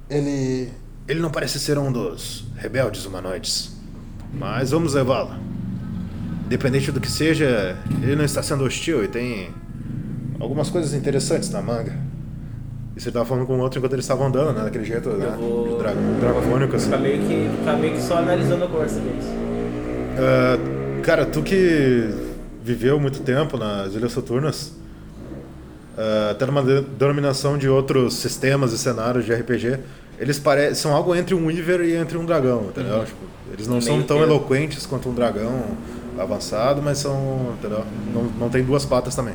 Ele. 0.08 0.70
Ele 1.08 1.20
não 1.20 1.30
parece 1.30 1.58
ser 1.58 1.78
um 1.78 1.90
dos 1.90 2.44
rebeldes 2.56 3.04
humanoides. 3.06 3.72
Mas 4.32 4.70
vamos 4.70 4.94
levá-lo. 4.94 5.34
Independente 6.46 6.92
do 6.92 7.00
que 7.00 7.10
seja, 7.10 7.76
ele 8.02 8.16
não 8.16 8.24
está 8.24 8.42
sendo 8.42 8.64
hostil 8.64 9.02
e 9.02 9.08
tem 9.08 9.52
algumas 10.38 10.68
coisas 10.68 10.92
interessantes 10.92 11.50
na 11.50 11.62
manga. 11.62 11.96
E 12.96 13.00
você 13.00 13.10
tava 13.10 13.26
falando 13.26 13.46
com 13.46 13.58
o 13.58 13.60
outro 13.60 13.78
enquanto 13.78 13.92
eles 13.92 14.06
estavam 14.06 14.28
andando, 14.28 14.54
né? 14.54 14.64
Daquele 14.64 14.84
jeito, 14.84 15.10
eu 15.10 15.18
né? 15.18 15.36
Vou... 15.38 15.78
Dra 15.78 15.92
dracônico, 15.92 16.76
assim. 16.76 16.86
Ficar 16.86 16.98
meio, 16.98 17.18
que, 17.18 17.50
ficar 17.58 17.72
meio 17.74 17.92
que 17.92 18.00
só 18.00 18.16
analisando 18.16 18.64
a 18.64 18.68
conversa 18.68 19.00
deles. 19.00 19.24
Uh, 19.26 21.02
cara, 21.02 21.26
tu 21.26 21.42
que 21.42 22.08
viveu 22.64 22.98
muito 22.98 23.20
tempo 23.20 23.58
nas 23.58 23.94
Ilhas 23.94 24.12
Soturnas, 24.12 24.72
uh, 25.98 26.30
até 26.30 26.46
numa 26.46 26.62
de 26.62 26.80
denominação 26.80 27.58
de 27.58 27.68
outros 27.68 28.14
sistemas 28.14 28.72
e 28.72 28.78
cenários 28.78 29.26
de 29.26 29.34
RPG, 29.34 29.78
eles 30.18 30.38
parecem 30.38 30.74
são 30.74 30.96
algo 30.96 31.14
entre 31.14 31.34
um 31.34 31.46
Weaver 31.46 31.82
e 31.82 31.94
entre 31.94 32.16
um 32.16 32.24
dragão, 32.24 32.68
entendeu? 32.70 33.00
Uhum. 33.00 33.04
Tipo, 33.04 33.24
eles 33.52 33.68
não 33.68 33.78
são 33.78 34.02
tão 34.02 34.22
eloquentes 34.22 34.86
quanto 34.86 35.10
um 35.10 35.14
dragão 35.14 35.64
avançado, 36.18 36.80
mas 36.80 36.96
são, 36.96 37.54
entendeu? 37.58 37.84
Não, 38.14 38.22
não 38.40 38.48
tem 38.48 38.64
duas 38.64 38.86
patas 38.86 39.14
também. 39.14 39.34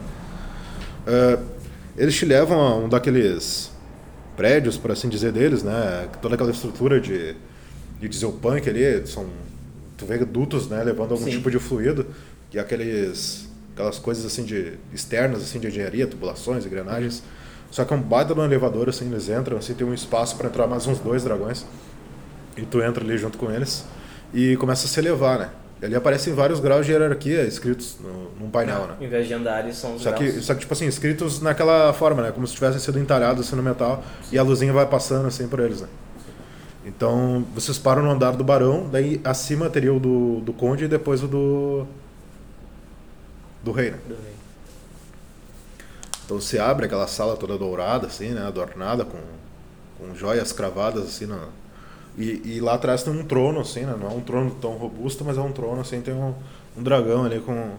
Uh, 1.06 1.61
eles 1.98 2.16
te 2.16 2.26
levam 2.26 2.60
a 2.60 2.76
um 2.76 2.90
daqueles 2.90 3.72
prédios, 4.36 4.78
por 4.78 4.92
assim 4.92 5.10
dizer, 5.10 5.32
deles, 5.32 5.64
né? 5.64 6.08
Toda 6.22 6.36
aquela 6.36 6.52
estrutura 6.52 7.00
de, 7.00 7.36
de 8.00 8.10
diesel 8.10 8.32
punk 8.32 8.70
ali, 8.70 9.06
são, 9.06 9.28
tu 9.98 10.06
vê 10.06 10.18
dutos, 10.20 10.68
né? 10.68 10.84
Levando 10.84 11.12
algum 11.12 11.26
Sim. 11.26 11.32
tipo 11.32 11.52
de 11.52 11.60
fluido. 11.60 12.08
e 12.54 12.60
aqueles 12.60 13.50
aquelas 13.74 13.98
coisas 13.98 14.26
assim 14.26 14.44
de 14.44 14.74
externas 14.94 15.42
assim 15.42 15.60
de 15.60 15.68
engenharia, 15.68 16.08
tubulações, 16.08 16.66
engrenagens. 16.66 17.24
Só 17.72 17.86
que 17.86 17.94
é 17.94 17.98
um 17.98 18.02
baita 18.02 18.36
no 18.36 18.44
elevador 18.44 18.90
assim, 18.90 19.10
eles 19.10 19.30
entram, 19.30 19.58
assim, 19.58 19.74
tem 19.74 19.88
um 19.88 19.94
espaço 19.94 20.36
para 20.36 20.50
entrar 20.50 20.68
mais 20.68 20.86
uns 20.88 21.00
dois 21.00 21.24
dragões. 21.24 21.66
E 22.58 22.64
tu 22.64 22.82
entra 22.82 23.04
ali 23.04 23.18
junto 23.18 23.38
com 23.38 23.50
eles 23.50 23.86
e 24.34 24.58
começa 24.58 24.86
a 24.86 24.90
se 24.90 25.00
elevar, 25.00 25.40
né? 25.40 25.50
Ali 25.82 25.96
aparecem 25.96 26.34
vários 26.34 26.60
graus 26.60 26.86
de 26.86 26.92
hierarquia 26.92 27.44
escritos 27.44 27.98
no, 28.00 28.32
num 28.40 28.52
painel, 28.52 28.86
né? 28.86 28.96
Em 29.02 29.08
vez 29.08 29.28
de 29.28 29.34
andares, 29.34 29.78
são 29.78 29.96
os 29.96 30.04
Só 30.04 30.12
que, 30.12 30.28
graus. 30.28 30.46
só 30.46 30.54
que, 30.54 30.60
tipo 30.60 30.74
assim, 30.74 30.86
escritos 30.86 31.42
naquela 31.42 31.92
forma, 31.92 32.22
né? 32.22 32.32
Como 32.32 32.46
se 32.46 32.54
tivessem 32.54 32.80
sido 32.80 33.00
entalhados 33.00 33.48
assim 33.48 33.56
no 33.56 33.64
metal 33.64 34.04
e 34.32 34.38
a 34.38 34.44
luzinha 34.44 34.72
vai 34.72 34.86
passando 34.86 35.28
assim 35.28 35.48
por 35.48 35.60
eles, 35.60 35.82
né? 35.82 35.88
Então, 36.86 37.46
vocês 37.56 37.78
param 37.80 38.04
no 38.04 38.12
andar 38.12 38.32
do 38.36 38.44
barão, 38.44 38.88
daí 38.92 39.20
acima 39.24 39.70
teria 39.70 39.94
o 39.94 40.00
do, 40.00 40.42
do 40.42 40.54
conde 40.54 40.86
e 40.86 40.88
depois 40.88 41.24
o 41.24 41.28
do. 41.28 41.86
do 43.64 43.72
rei, 43.72 43.92
né? 43.92 43.98
Do 44.08 44.16
rei. 44.16 44.32
Então 46.26 46.40
você 46.40 46.60
abre 46.60 46.86
aquela 46.86 47.08
sala 47.08 47.36
toda 47.36 47.58
dourada, 47.58 48.08
assim, 48.08 48.30
né? 48.30 48.46
Adornada 48.46 49.04
com, 49.04 49.18
com 49.98 50.16
joias 50.16 50.52
cravadas, 50.52 51.04
assim, 51.04 51.26
na... 51.26 51.50
e, 52.22 52.58
e 52.58 52.60
lá 52.60 52.76
atrás 52.76 53.04
tem 53.04 53.14
um 53.14 53.24
trono, 53.24 53.60
assim, 53.60 53.82
né? 53.82 53.96
Não 54.00 54.08
é 54.08 54.14
um 54.14 54.22
trono 54.22 54.52
tão 54.52 54.72
robusto, 54.74 55.24
mas 55.26 55.38
é 55.38 55.42
um 55.42 55.52
trono, 55.52 55.82
assim, 55.82 56.02
tem 56.02 56.14
um, 56.14 56.34
um 56.78 56.84
dragão 56.84 57.26
ali 57.26 57.40
com 57.40 57.72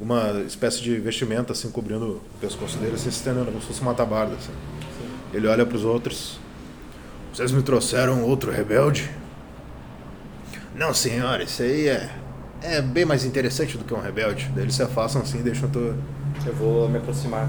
uma 0.00 0.42
espécie 0.46 0.80
de 0.80 0.96
vestimenta, 0.96 1.52
assim, 1.52 1.70
cobrindo 1.70 2.04
o 2.04 2.38
pescoço 2.40 2.78
dele, 2.78 2.94
assim, 2.94 3.10
se 3.10 3.18
estendendo, 3.18 3.46
como 3.46 3.60
se 3.60 3.66
fosse 3.66 3.80
uma 3.80 3.94
tabarda, 3.94 4.34
assim. 4.34 4.52
Sim. 4.98 5.08
Ele 5.34 5.46
olha 5.46 5.64
para 5.64 5.76
os 5.76 5.84
outros. 5.84 6.38
Vocês 7.32 7.52
me 7.52 7.62
trouxeram 7.62 8.22
outro 8.24 8.50
rebelde? 8.50 9.10
Não, 10.74 10.92
senhor, 10.92 11.40
esse 11.40 11.62
aí 11.62 11.88
é, 11.88 12.10
é 12.62 12.82
bem 12.82 13.04
mais 13.04 13.24
interessante 13.24 13.76
do 13.76 13.84
que 13.84 13.94
um 13.94 14.00
rebelde. 14.00 14.50
Daí 14.54 14.64
eles 14.64 14.74
se 14.74 14.82
afastam 14.82 15.22
assim 15.22 15.40
e 15.40 15.42
deixam 15.42 15.68
tu... 15.68 15.94
Eu 16.46 16.54
vou 16.54 16.88
me 16.88 16.98
aproximar. 16.98 17.48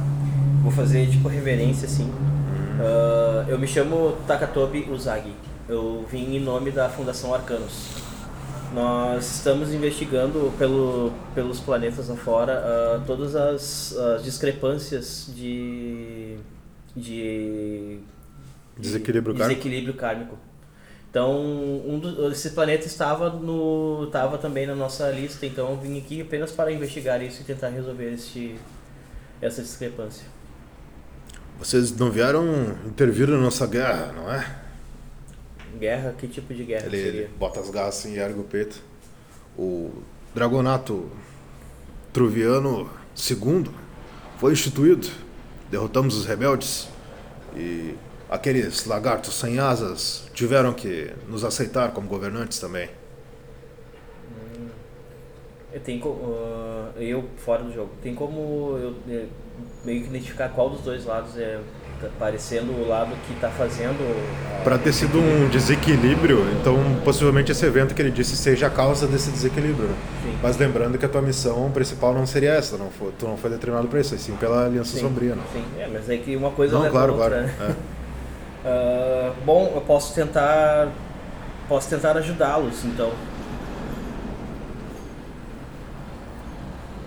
Vou 0.62 0.72
fazer 0.72 1.10
tipo 1.10 1.28
reverência 1.28 1.86
assim. 1.86 2.10
Ah, 2.80 3.46
eu 3.48 3.58
me 3.60 3.68
chamo 3.68 4.18
Takatobi 4.28 4.88
Uzagi. 4.90 5.34
Eu 5.68 6.06
vim 6.12 6.36
em 6.36 6.40
nome 6.40 6.72
da 6.72 6.90
Fundação 6.90 7.34
Arcanos. 7.34 7.90
Nós 8.74 9.38
estamos 9.38 9.72
investigando 9.72 10.52
pelo, 10.58 11.14
pelos 11.34 11.60
planetas 11.60 12.10
afora 12.10 12.54
ah, 12.54 13.04
todas 13.06 13.36
as, 13.36 13.96
as 13.96 14.24
discrepâncias 14.24 15.32
de, 15.34 16.38
de 16.96 18.00
Desequilíbrio 18.78 19.34
de 19.34 19.40
kármico. 19.40 19.62
desequilíbrio 19.62 19.94
kármico. 19.94 20.38
Então, 21.10 21.40
um 21.40 22.00
do, 22.00 22.32
esse 22.32 22.50
planeta 22.50 22.88
estava 22.88 23.30
no 23.30 24.06
estava 24.08 24.38
também 24.40 24.66
na 24.66 24.74
nossa 24.74 25.12
lista, 25.12 25.46
então 25.46 25.70
eu 25.70 25.78
vim 25.78 26.00
aqui 26.00 26.22
apenas 26.22 26.52
para 26.52 26.72
investigar 26.72 27.22
isso 27.22 27.42
e 27.42 27.46
tentar 27.46 27.70
resolver 27.70 28.12
este, 28.12 28.56
essa 29.40 29.62
discrepância. 29.62 30.26
Vocês 31.60 31.96
não 31.96 32.10
vieram 32.10 32.76
intervir 32.88 33.28
na 33.28 33.38
nossa 33.38 33.68
guerra, 33.68 34.12
não 34.12 34.34
é? 34.34 34.63
Guerra? 35.78 36.16
Que 36.18 36.28
tipo 36.28 36.54
de 36.54 36.64
guerra 36.64 36.86
Ele, 36.86 36.98
seria? 36.98 37.22
ele 37.22 37.30
bota 37.38 37.60
as 37.60 37.70
garras 37.70 37.98
assim 38.00 38.14
e 38.14 38.20
ergue 38.20 38.40
o 38.40 38.44
peito. 38.44 38.82
O 39.58 39.92
Dragonato 40.34 41.10
Truviano 42.12 42.90
II 43.30 43.72
foi 44.38 44.54
instituído. 44.54 45.08
Derrotamos 45.70 46.16
os 46.18 46.26
rebeldes. 46.26 46.88
E 47.56 47.96
aqueles 48.30 48.86
lagartos 48.86 49.34
sem 49.36 49.60
asas 49.60 50.30
tiveram 50.34 50.74
que 50.74 51.14
nos 51.28 51.44
aceitar 51.44 51.92
como 51.92 52.08
governantes 52.08 52.60
também. 52.60 52.90
Eu 55.72 55.80
tenho 55.80 56.04
ah, 56.06 56.92
eu 56.98 57.28
fora 57.38 57.64
do 57.64 57.74
jogo. 57.74 57.92
Tem 58.02 58.14
como 58.14 58.78
eu 58.78 58.96
eh, 59.10 59.26
meio 59.84 60.02
que 60.02 60.08
identificar 60.08 60.50
qual 60.50 60.70
dos 60.70 60.82
dois 60.82 61.06
lados 61.06 61.38
é 61.38 61.60
tá 62.02 62.08
parecendo 62.20 62.72
o 62.72 62.88
lado 62.88 63.12
que 63.28 63.34
está 63.34 63.50
fazendo 63.50 63.98
Para 64.64 64.78
ter 64.78 64.94
sido 64.94 65.18
um 65.20 65.48
desequilíbrio, 65.50 66.46
então 66.60 66.78
possivelmente 67.04 67.52
esse 67.52 67.66
evento 67.66 67.94
que 67.96 68.02
ele 68.02 68.12
disse 68.12 68.36
seja 68.36 68.68
a 68.68 68.70
causa 68.70 69.08
desse 69.08 69.30
desequilíbrio. 69.32 69.88
né? 69.90 69.96
Mas 70.42 70.58
lembrando 70.58 70.98
que 70.98 71.06
a 71.06 71.10
tua 71.10 71.22
missão 71.22 71.70
principal 71.72 72.14
não 72.14 72.26
seria 72.26 72.52
essa, 72.54 72.78
não 72.78 72.90
foi, 72.90 73.12
tu 73.18 73.26
não 73.28 73.38
foi 73.38 73.50
determinado 73.50 73.88
para 73.88 74.00
isso, 74.00 74.18
sim 74.18 74.36
pela 74.36 74.66
Aliança 74.66 74.96
Sim, 74.96 75.02
Sombria. 75.02 75.36
Não, 75.36 75.44
Sim, 75.54 75.64
é, 75.80 75.88
mas 75.92 76.10
é 76.10 76.18
que 76.18 76.36
uma 76.36 76.52
coisa 76.52 76.74
não 76.76 76.82
leva 76.84 76.92
claro, 76.92 77.14
a 77.14 77.16
outra. 77.16 77.30
claro. 77.58 77.70
né? 77.72 77.76
é. 77.80 77.94
Ah, 78.66 79.34
bom, 79.46 79.74
eu 79.76 79.82
posso 79.82 80.16
tentar. 80.16 80.88
Posso 81.68 81.90
tentar 81.90 82.16
ajudá-los, 82.16 82.86
então. 82.86 83.12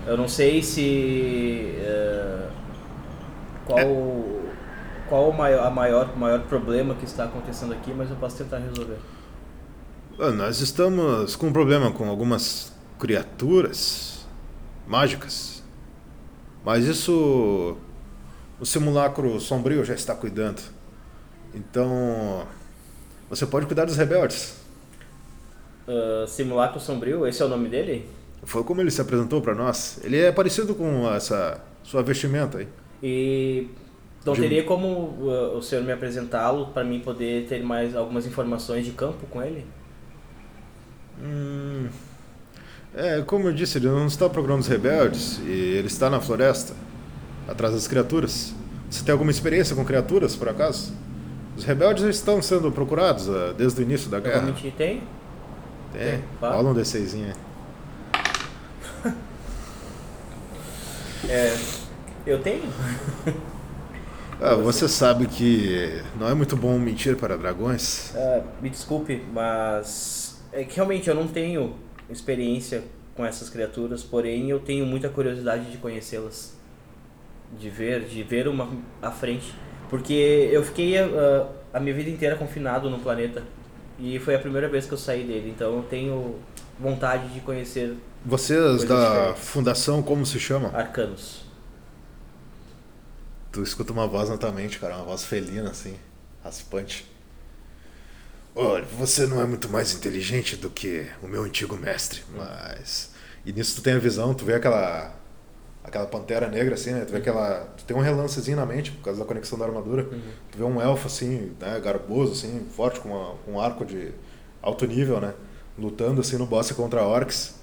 Eu 0.05 0.15
não 0.15 0.27
sei 0.27 0.61
se. 0.61 1.73
eh, 1.79 2.47
qual. 3.65 4.36
Qual 5.09 5.29
o 5.29 5.33
maior, 5.33 5.65
a 5.65 5.69
maior, 5.69 6.17
maior 6.17 6.41
problema 6.43 6.95
que 6.95 7.05
está 7.05 7.25
acontecendo 7.25 7.73
aqui, 7.73 7.93
mas 7.93 8.09
eu 8.09 8.15
posso 8.17 8.37
tentar 8.37 8.59
resolver. 8.59 8.97
Ah, 10.19 10.31
Nós 10.31 10.59
estamos 10.61 11.35
com 11.35 11.47
um 11.47 11.53
problema 11.53 11.91
com 11.91 12.09
algumas 12.09 12.73
criaturas 12.99 14.25
mágicas. 14.87 15.63
Mas 16.65 16.85
isso 16.85 17.77
o 18.59 18.65
simulacro 18.65 19.39
sombrio 19.39 19.85
já 19.85 19.93
está 19.93 20.13
cuidando. 20.15 20.61
Então 21.53 22.45
você 23.29 23.45
pode 23.45 23.65
cuidar 23.65 23.85
dos 23.85 23.95
rebeldes. 23.95 24.55
Ah, 25.87 26.25
Simulacro 26.27 26.79
Sombrio, 26.79 27.25
esse 27.25 27.41
é 27.41 27.45
o 27.45 27.49
nome 27.49 27.69
dele? 27.69 28.07
Foi 28.43 28.63
como 28.63 28.81
ele 28.81 28.91
se 28.91 29.01
apresentou 29.01 29.41
para 29.41 29.55
nós. 29.55 29.99
Ele 30.03 30.17
é 30.17 30.31
parecido 30.31 30.75
com 30.75 31.09
essa 31.13 31.61
sua 31.83 32.03
vestimenta 32.03 32.59
aí. 32.59 32.67
E 33.01 33.67
não 34.25 34.33
De- 34.33 34.41
teria 34.41 34.63
como 34.63 34.87
uh, 34.87 35.57
o 35.57 35.61
senhor 35.61 35.83
me 35.83 35.91
apresentá-lo 35.91 36.67
para 36.67 36.83
mim 36.83 36.99
poder 36.99 37.47
ter 37.47 37.63
mais 37.63 37.95
algumas 37.95 38.25
informações 38.25 38.85
de 38.85 38.91
campo 38.91 39.25
com 39.27 39.41
ele? 39.41 39.65
Hum, 41.21 41.87
é, 42.95 43.21
como 43.21 43.47
eu 43.47 43.53
disse, 43.53 43.77
ele 43.77 43.87
não 43.87 44.07
está 44.07 44.29
procurando 44.29 44.61
os 44.61 44.67
rebeldes 44.67 45.39
e 45.45 45.51
ele 45.77 45.87
está 45.87 46.09
na 46.09 46.19
floresta, 46.19 46.73
atrás 47.47 47.73
das 47.73 47.87
criaturas. 47.87 48.53
Você 48.89 49.03
tem 49.03 49.11
alguma 49.11 49.31
experiência 49.31 49.75
com 49.75 49.83
criaturas, 49.85 50.35
por 50.35 50.49
acaso? 50.49 50.93
Os 51.55 51.63
rebeldes 51.63 52.03
estão 52.03 52.41
sendo 52.41 52.71
procurados 52.71 53.29
ah, 53.29 53.53
desde 53.57 53.81
o 53.81 53.83
início 53.83 54.09
da 54.09 54.19
guerra. 54.19 54.41
Realmente 54.41 54.71
tem? 54.77 55.03
Tem. 55.91 56.11
tem. 56.11 56.23
Rola 56.39 56.69
um 56.69 56.73
D6 56.73 57.13
aí. 57.15 57.33
É, 61.29 61.57
eu 62.25 62.41
tenho. 62.41 62.63
Ah, 64.39 64.55
você 64.55 64.87
sabe 64.87 65.25
que 65.27 66.01
não 66.19 66.27
é 66.29 66.33
muito 66.33 66.55
bom 66.55 66.77
mentir 66.77 67.15
para 67.17 67.35
dragões. 67.37 68.13
Ah, 68.15 68.41
me 68.61 68.69
desculpe, 68.69 69.23
mas 69.33 70.39
é 70.51 70.63
que 70.63 70.75
realmente 70.75 71.09
eu 71.09 71.15
não 71.15 71.27
tenho 71.27 71.75
experiência 72.09 72.83
com 73.15 73.25
essas 73.25 73.49
criaturas, 73.49 74.03
porém 74.03 74.49
eu 74.49 74.59
tenho 74.59 74.85
muita 74.85 75.09
curiosidade 75.09 75.71
de 75.71 75.77
conhecê-las, 75.77 76.55
de 77.59 77.69
ver, 77.69 78.01
de 78.05 78.21
ver 78.23 78.47
uma 78.47 78.69
à 79.01 79.09
frente, 79.09 79.53
porque 79.89 80.13
eu 80.51 80.63
fiquei 80.63 80.97
ah, 80.99 81.47
a 81.73 81.79
minha 81.79 81.95
vida 81.95 82.09
inteira 82.09 82.35
confinado 82.35 82.89
no 82.89 82.99
planeta 82.99 83.41
e 83.99 84.19
foi 84.19 84.35
a 84.35 84.39
primeira 84.39 84.69
vez 84.69 84.85
que 84.85 84.93
eu 84.93 84.97
saí 84.99 85.23
dele, 85.23 85.49
então 85.55 85.77
eu 85.77 85.83
tenho 85.83 86.35
vontade 86.79 87.33
de 87.33 87.39
conhecer 87.39 87.95
Vocês 88.23 88.83
da 88.83 89.07
diferentes. 89.31 89.49
fundação, 89.49 90.03
como 90.03 90.23
se 90.27 90.39
chama? 90.39 90.69
arcanos. 90.75 91.46
Tu 93.51 93.61
escuta 93.63 93.91
uma 93.93 94.07
voz 94.07 94.29
na 94.29 94.37
tua 94.37 94.51
mente, 94.51 94.77
cara, 94.79 94.95
uma 94.97 95.05
voz 95.05 95.23
felina, 95.23 95.69
assim, 95.71 95.95
raspante. 96.43 97.09
Olha, 98.55 98.85
você 98.97 99.25
não 99.27 99.39
é 99.41 99.45
muito 99.45 99.69
mais 99.69 99.93
inteligente 99.93 100.55
do 100.55 100.69
que 100.69 101.05
o 101.21 101.27
meu 101.27 101.43
antigo 101.43 101.75
mestre, 101.77 102.23
mas. 102.35 103.11
E 103.45 103.53
nisso 103.53 103.75
tu 103.75 103.81
tem 103.83 103.93
a 103.93 103.99
visão, 103.99 104.33
tu 104.33 104.43
vê 104.45 104.55
aquela. 104.55 105.13
aquela 105.83 106.07
pantera 106.07 106.47
negra, 106.47 106.73
assim, 106.75 106.91
né? 106.91 107.05
Tu 107.05 107.11
vê 107.11 107.17
aquela. 107.19 107.61
Tu 107.77 107.85
tem 107.85 107.95
um 107.95 107.99
relancezinho 107.99 108.57
na 108.57 108.65
mente, 108.65 108.91
por 108.91 109.03
causa 109.03 109.19
da 109.19 109.25
conexão 109.25 109.57
da 109.59 109.65
armadura. 109.65 110.05
Tu 110.51 110.57
vê 110.57 110.63
um 110.63 110.81
elfo, 110.81 111.07
assim, 111.07 111.51
né, 111.59 111.79
garboso, 111.79 112.33
assim, 112.33 112.65
forte, 112.75 112.99
com, 112.99 113.09
uma- 113.09 113.35
um 113.47 113.59
arco 113.59 113.85
de 113.85 114.11
alto 114.61 114.85
nível, 114.87 115.21
né? 115.21 115.33
Lutando, 115.77 116.21
assim, 116.21 116.35
no 116.37 116.45
boss 116.47 116.71
contra 116.71 117.03
orcs. 117.03 117.55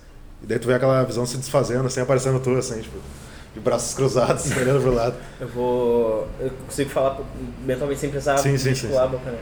E 0.42 0.46
daí 0.46 0.58
tu 0.60 0.68
vê 0.68 0.74
aquela 0.74 1.02
visão 1.02 1.26
se 1.26 1.36
desfazendo, 1.36 1.86
assim, 1.86 2.00
aparecendo 2.00 2.38
tu, 2.40 2.50
assim, 2.56 2.80
tipo, 2.80 2.98
de 3.54 3.60
braços 3.60 3.94
cruzados, 3.94 4.50
olhando 4.56 4.82
pro 4.82 4.94
lado. 4.94 5.16
Eu 5.40 5.48
vou. 5.48 6.28
Eu 6.40 6.50
consigo 6.66 6.90
falar 6.90 7.20
mentalmente 7.64 8.00
sem 8.00 8.10
precisar 8.10 8.36
Sim, 8.38 8.58
sim, 8.58 8.58
sim, 8.58 8.68
articular 8.70 9.02
sim. 9.02 9.06
a 9.06 9.18
boca, 9.18 9.30
né? 9.30 9.38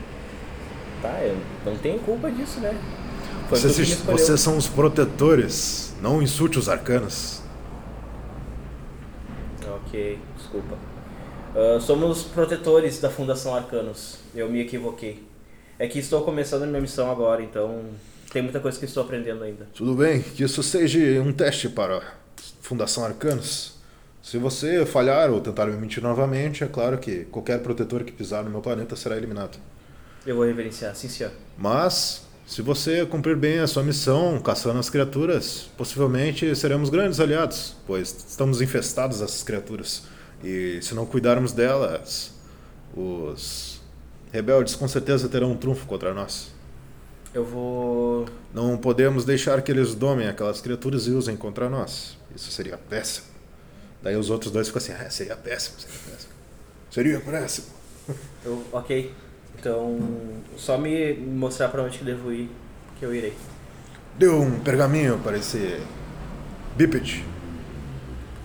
Tá, 1.01 1.19
eu 1.21 1.37
não 1.65 1.77
tenho 1.77 1.99
culpa 1.99 2.31
disso, 2.31 2.59
né? 2.59 2.73
Foi 3.49 3.59
Vocês, 3.59 3.77
escolheu. 3.79 4.17
vocês 4.17 4.39
são 4.39 4.57
os 4.57 4.67
protetores, 4.67 5.93
não 6.01 6.21
insulte 6.21 6.57
os 6.57 6.69
arcanos. 6.69 7.41
Ok, 9.67 10.19
desculpa. 10.37 10.77
Ah, 11.55 11.79
somos 11.79 12.23
protetores 12.23 12.99
da 12.99 13.09
Fundação 13.09 13.55
Arcanos. 13.55 14.17
Eu 14.33 14.49
me 14.49 14.61
equivoquei. 14.61 15.23
É 15.77 15.87
que 15.87 15.99
estou 15.99 16.21
começando 16.23 16.63
a 16.63 16.67
minha 16.67 16.81
missão 16.81 17.11
agora, 17.11 17.41
então 17.41 17.81
tem 18.31 18.41
muita 18.41 18.59
coisa 18.59 18.77
que 18.79 18.85
estou 18.85 19.03
aprendendo 19.03 19.43
ainda. 19.43 19.67
Tudo 19.73 19.95
bem, 19.95 20.21
que 20.21 20.43
isso 20.43 20.61
seja 20.63 20.99
um 21.21 21.31
teste 21.31 21.69
para 21.69 22.01
Fundação 22.61 23.03
Arcanos. 23.05 23.73
Se 24.23 24.37
você 24.37 24.85
falhar 24.85 25.29
ou 25.31 25.41
tentar 25.41 25.65
me 25.65 25.75
mentir 25.75 26.01
novamente, 26.01 26.63
é 26.63 26.67
claro 26.67 26.97
que 26.97 27.25
qualquer 27.25 27.59
protetor 27.59 28.05
que 28.05 28.11
pisar 28.13 28.41
no 28.45 28.49
meu 28.49 28.61
planeta 28.61 28.95
será 28.95 29.17
eliminado. 29.17 29.57
Eu 30.25 30.37
vou 30.37 30.45
reverenciar, 30.45 30.95
sim 30.95 31.09
senhor. 31.09 31.33
Mas, 31.57 32.25
se 32.47 32.61
você 32.61 33.05
cumprir 33.05 33.35
bem 33.35 33.59
a 33.59 33.67
sua 33.67 33.83
missão, 33.83 34.39
caçando 34.39 34.79
as 34.79 34.89
criaturas, 34.89 35.69
possivelmente 35.77 36.55
seremos 36.55 36.89
grandes 36.89 37.19
aliados, 37.19 37.75
pois 37.85 38.15
estamos 38.29 38.61
infestados 38.61 39.19
dessas 39.19 39.43
criaturas. 39.43 40.03
E 40.41 40.79
se 40.81 40.95
não 40.95 41.05
cuidarmos 41.05 41.51
delas, 41.51 42.31
os 42.95 43.81
rebeldes 44.31 44.73
com 44.73 44.87
certeza 44.87 45.27
terão 45.27 45.51
um 45.51 45.57
trunfo 45.57 45.85
contra 45.85 46.13
nós. 46.13 46.47
Eu 47.33 47.43
vou. 47.43 48.25
Não 48.53 48.77
podemos 48.77 49.25
deixar 49.25 49.61
que 49.61 49.71
eles 49.71 49.93
domem 49.93 50.29
aquelas 50.29 50.61
criaturas 50.61 51.07
e 51.07 51.11
usem 51.11 51.35
contra 51.35 51.69
nós. 51.69 52.17
Isso 52.33 52.49
seria 52.51 52.77
péssimo. 52.77 53.32
Daí 54.03 54.17
os 54.17 54.29
outros 54.29 54.51
dois 54.51 54.67
ficam 54.67 54.81
assim, 54.81 54.91
ah, 54.91 55.09
seria 55.09 55.35
péssimo, 55.35 55.79
seria 55.79 55.97
péssimo. 56.11 56.33
Seria 56.91 57.19
péssimo. 57.21 57.67
Eu, 58.43 58.61
ok. 58.71 59.13
Então, 59.57 59.97
só 60.57 60.77
me 60.77 61.13
mostrar 61.13 61.69
pra 61.69 61.81
onde 61.81 61.97
que 61.97 62.03
devo 62.03 62.31
ir, 62.33 62.51
que 62.99 63.05
eu 63.05 63.15
irei. 63.15 63.33
Deu 64.17 64.41
um 64.41 64.59
pergaminho 64.59 65.17
para 65.19 65.37
esse 65.37 65.79
bípede. 66.75 67.25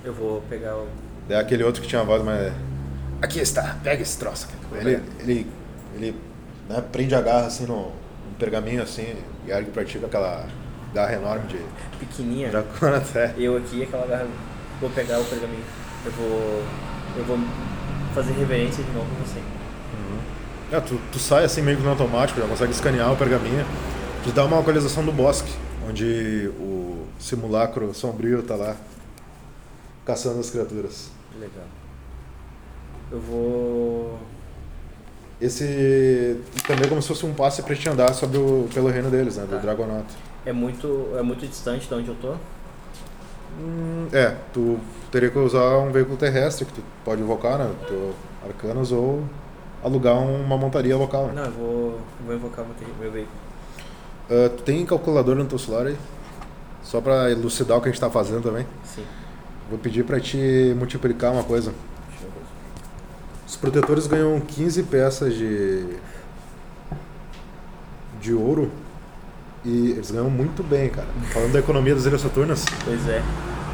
Eu 0.05 0.15
vou 0.15 0.41
pegar 0.43 0.77
o. 0.77 0.87
É 1.29 1.37
aquele 1.37 1.65
outro 1.65 1.83
que 1.83 1.89
tinha 1.89 2.01
a 2.01 2.05
voz, 2.05 2.23
mas. 2.23 2.53
Aqui 3.21 3.41
está, 3.41 3.77
pega 3.83 4.01
esse 4.01 4.17
troço. 4.17 4.47
aqui." 4.47 4.79
Ele, 4.79 5.03
ele, 5.19 5.47
ele 5.97 6.15
né, 6.69 6.81
prende 6.93 7.15
a 7.17 7.21
garra 7.21 7.47
assim 7.49 7.67
no, 7.67 7.87
no 7.87 8.35
pergaminho 8.39 8.83
assim 8.83 9.17
e 9.47 9.51
ergue 9.51 9.73
pra 9.73 9.85
ti 9.85 9.99
com 9.99 10.07
aquela 10.07 10.47
garra 10.95 11.15
enorme 11.15 11.49
de 11.49 11.59
Pequenininha. 11.99 12.51
dracona 12.51 12.99
até. 12.99 13.35
Eu 13.37 13.57
aqui, 13.57 13.83
aquela 13.83 14.07
garra. 14.07 14.27
Vou 14.81 14.91
pegar 14.91 15.19
o 15.21 15.25
pergaminho. 15.25 15.65
Eu 16.05 16.13
vou. 16.13 16.63
Eu 17.17 17.25
vou 17.25 17.39
fazer 18.15 18.33
reverência 18.33 18.83
de 18.85 18.91
novo 18.93 19.07
com 19.17 19.25
você. 19.25 19.41
É, 20.71 20.79
tu, 20.81 21.01
tu 21.11 21.19
sai 21.19 21.45
assim 21.45 21.63
meio 21.63 21.79
que 21.79 21.83
no 21.83 21.89
automático, 21.91 22.39
já 22.41 22.47
consegue 22.47 22.73
escanear 22.73 23.11
o 23.13 23.17
pergaminho. 23.17 23.65
Te 24.23 24.31
dá 24.33 24.45
uma 24.45 24.59
localização 24.59 25.03
do 25.05 25.11
bosque, 25.13 25.51
onde 25.89 26.51
o 26.59 27.07
simulacro 27.19 27.95
sombrio 27.95 28.43
tá 28.43 28.55
lá 28.55 28.77
caçando 30.05 30.41
as 30.41 30.51
criaturas. 30.51 31.11
Legal. 31.41 31.65
Eu 33.11 33.21
vou. 33.21 34.19
Esse 35.41 36.39
também 36.67 36.85
é 36.85 36.89
como 36.89 37.01
se 37.01 37.09
fosse 37.09 37.25
um 37.25 37.33
passe 37.33 37.63
pra 37.63 37.75
te 37.75 37.89
andar 37.89 38.13
sobre 38.13 38.37
o, 38.37 38.69
pelo 38.75 38.89
reino 38.91 39.09
deles, 39.09 39.37
né? 39.37 39.45
Do 39.45 39.53
Tá. 39.53 39.59
Dragonato. 39.59 40.13
É 40.45 40.53
muito, 40.53 41.13
é 41.17 41.23
muito 41.23 41.47
distante 41.47 41.87
de 41.89 41.95
onde 41.95 42.09
eu 42.09 42.17
tô. 42.17 42.35
Hum, 43.61 44.09
é, 44.13 44.35
tu 44.53 44.79
teria 45.11 45.31
que 45.31 45.39
usar 45.39 45.79
um 45.79 45.91
veículo 45.91 46.17
terrestre 46.17 46.65
que 46.65 46.73
tu 46.73 46.83
pode 47.05 47.23
invocar, 47.23 47.59
né? 47.59 47.71
Teu 47.87 48.15
Arcanos 48.47 48.93
ou 48.93 49.23
alugar 49.83 50.17
uma 50.17 50.57
montaria 50.57 50.97
local, 50.97 51.27
né? 51.29 51.33
Não, 51.35 51.45
eu 51.45 51.53
vou, 51.53 52.01
vou 52.27 52.35
invocar 52.35 52.65
meu, 52.65 52.75
meu 53.01 53.11
veículo. 53.11 53.37
Ah, 54.31 54.51
tu 54.55 54.63
tem 54.63 54.85
calculador 54.85 55.35
no 55.35 55.45
teu 55.47 55.59
celular 55.59 55.87
aí? 55.87 55.97
Só 56.83 57.01
pra 57.01 57.31
elucidar 57.31 57.79
o 57.79 57.81
que 57.81 57.89
a 57.89 57.93
gente 57.93 58.01
tá 58.01 58.11
fazendo 58.11 58.43
também. 58.43 58.67
Sim. 58.85 59.05
Vou 59.71 59.79
pedir 59.79 60.05
pra 60.05 60.21
te 60.21 60.75
multiplicar 60.77 61.33
uma 61.33 61.45
coisa. 61.45 61.73
Os 63.47 63.57
protetores 63.57 64.07
ganham 64.07 64.39
15 64.41 64.83
peças 64.85 65.35
de. 65.35 65.97
de 68.21 68.35
ouro. 68.35 68.71
E 69.71 69.91
eles 69.91 70.11
ganham 70.11 70.31
muito 70.31 70.63
bem, 70.63 70.89
cara. 70.89 71.07
Falando 71.33 71.53
da 71.53 71.59
economia 71.59 71.95
das 71.95 72.07
ilhas 72.07 72.23
Saturnas, 72.23 72.65
Pois 72.87 73.07
é. 73.07 73.23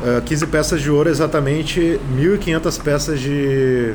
ah, 0.02 0.20
15 0.22 0.46
peças 0.48 0.82
de 0.82 0.90
ouro 0.90 1.08
é 1.08 1.12
exatamente 1.12 2.00
1.500 2.16 2.82
peças 2.82 3.20
de 3.20 3.94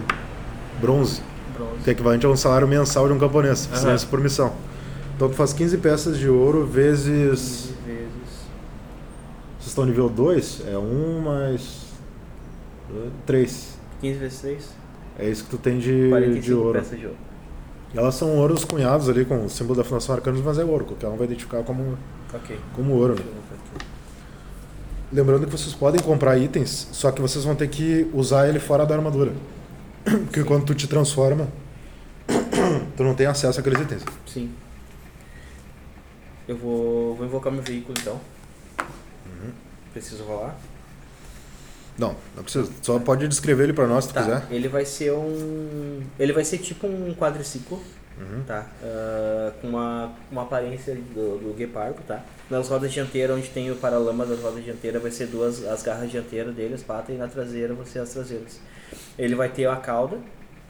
bronze, 0.79 1.21
Bronze. 1.53 1.83
que 1.83 1.89
é 1.89 1.93
equivalente 1.93 2.25
a 2.25 2.29
um 2.29 2.38
salário 2.38 2.65
mensal 2.67 3.05
de 3.07 3.13
um 3.13 3.19
camponês, 3.19 3.67
Aham. 3.67 3.75
excelência 3.75 4.07
por 4.07 4.21
missão. 4.21 4.53
Então 5.17 5.27
tu 5.27 5.35
faz 5.35 5.51
15 5.51 5.77
peças 5.79 6.17
de 6.17 6.29
ouro 6.29 6.65
vezes. 6.65 7.03
15 7.05 7.73
vezes. 7.85 8.09
Vocês 9.59 9.67
estão 9.67 9.85
nível 9.85 10.07
2? 10.07 10.62
É 10.71 10.77
1 10.77 11.21
mais. 11.21 11.89
3. 13.25 13.77
15 13.99 14.19
vezes 14.19 14.39
3? 14.39 14.69
É 15.19 15.29
isso 15.29 15.43
que 15.43 15.49
tu 15.49 15.57
tem 15.57 15.77
de, 15.77 16.07
45 16.09 16.41
de 16.45 16.53
ouro. 16.53 16.79
peças 16.79 16.97
de 16.97 17.05
ouro. 17.07 17.17
Elas 17.95 18.15
são 18.15 18.38
ouros 18.38 18.63
cunhados 18.63 19.10
ali 19.10 19.25
com 19.25 19.45
o 19.45 19.49
símbolo 19.49 19.75
da 19.75 19.84
Fundação 19.84 20.15
Arcanos, 20.15 20.41
mas 20.43 20.60
é 20.60 20.63
ouro. 20.63 20.86
Qualquer 20.86 21.08
um 21.08 21.17
vai 21.17 21.25
identificar 21.25 21.63
como, 21.63 21.97
Ok. 22.34 22.60
como 22.75 22.93
ouro. 22.93 23.15
Né? 23.15 23.23
Lembrando 25.12 25.45
que 25.47 25.52
vocês 25.52 25.73
podem 25.73 25.99
comprar 26.02 26.38
itens, 26.38 26.88
só 26.91 27.12
que 27.12 27.19
vocês 27.19 27.43
vão 27.43 27.56
ter 27.56 27.67
que 27.67 28.08
usar 28.13 28.47
ele 28.47 28.60
fora 28.60 28.86
da 28.86 28.95
armadura. 28.95 29.34
Porque 30.04 30.43
quando 30.43 30.65
tu 30.65 30.75
te 30.75 30.88
transforma, 30.88 31.47
tu 32.95 33.04
não 33.04 33.15
tem 33.15 33.25
acesso 33.25 33.60
àqueles 33.60 33.80
itens. 33.82 34.04
Sim. 34.28 34.52
Eu 36.47 36.58
vou, 36.58 37.15
vou 37.15 37.25
invocar 37.25 37.52
meu 37.52 37.63
veículo 37.63 37.95
então. 37.99 38.19
Uhum. 39.25 39.52
Preciso 39.93 40.23
rolar. 40.23 40.56
Não, 41.99 42.15
não 42.35 42.43
precisa. 42.43 42.71
Só 42.81 42.97
pode 42.97 43.27
descrever 43.27 43.65
ele 43.65 43.73
pra 43.73 43.85
nós 43.85 44.05
se 44.05 44.09
tu 44.09 44.13
Tá, 44.13 44.21
quiser. 44.23 44.43
ele 44.49 44.67
vai 44.67 44.85
ser 44.85 45.12
um. 45.13 46.01
Ele 46.17 46.31
vai 46.33 46.43
ser 46.45 46.57
tipo 46.59 46.88
um 46.88 47.13
quadriciclo, 47.13 47.79
Uhum. 48.17 48.43
tá? 48.47 48.65
Ah, 48.83 49.51
com 49.62 49.67
uma, 49.67 50.12
uma 50.31 50.41
aparência 50.43 50.95
do, 50.95 51.38
do 51.38 51.53
guepardo, 51.55 52.01
tá? 52.07 52.23
Nas 52.49 52.67
rodas 52.69 52.91
dianteiras, 52.91 53.38
onde 53.38 53.49
tem 53.49 53.69
o 53.69 53.75
paralama 53.75 54.25
das 54.25 54.39
rodas 54.41 54.63
dianteiras, 54.63 55.01
vai 55.01 55.12
ser 55.12 55.27
duas 55.27 55.63
as 55.65 55.83
garras 55.83 56.09
dianteiras 56.09 56.55
dele, 56.55 56.73
as 56.73 56.81
patas, 56.83 57.15
e 57.15 57.17
na 57.19 57.27
traseira 57.27 57.73
vai 57.73 57.85
ser 57.85 57.99
as 57.99 58.09
traseiras. 58.13 58.59
Ele 59.17 59.35
vai 59.35 59.49
ter 59.49 59.67
a 59.67 59.75
cauda 59.75 60.17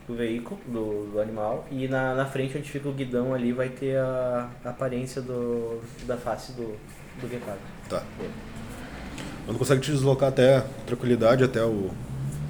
do 0.08 0.15
veículo, 0.15 0.60
do, 0.68 1.12
do 1.12 1.20
animal, 1.22 1.68
e 1.72 1.88
na, 1.88 2.15
na 2.15 2.26
frente, 2.26 2.58
onde 2.58 2.70
fica 2.70 2.89
o 2.89 2.94
guidão 2.94 3.34
ali, 3.34 3.54
vai 3.54 3.70
ter 3.70 3.98
a, 3.98 4.50
a 4.65 4.70
aparência 4.72 5.22
do, 5.22 5.80
da 6.08 6.18
face 6.18 6.52
do, 6.54 6.76
do 7.22 7.28
guepardo. 7.28 7.62
Tá. 7.88 8.04
Quando 9.50 9.58
consegue 9.58 9.82
te 9.82 9.92
deslocar 9.92 10.30
até 10.30 10.62
com 10.62 10.84
tranquilidade 10.86 11.44
até 11.44 11.64
o, 11.64 11.90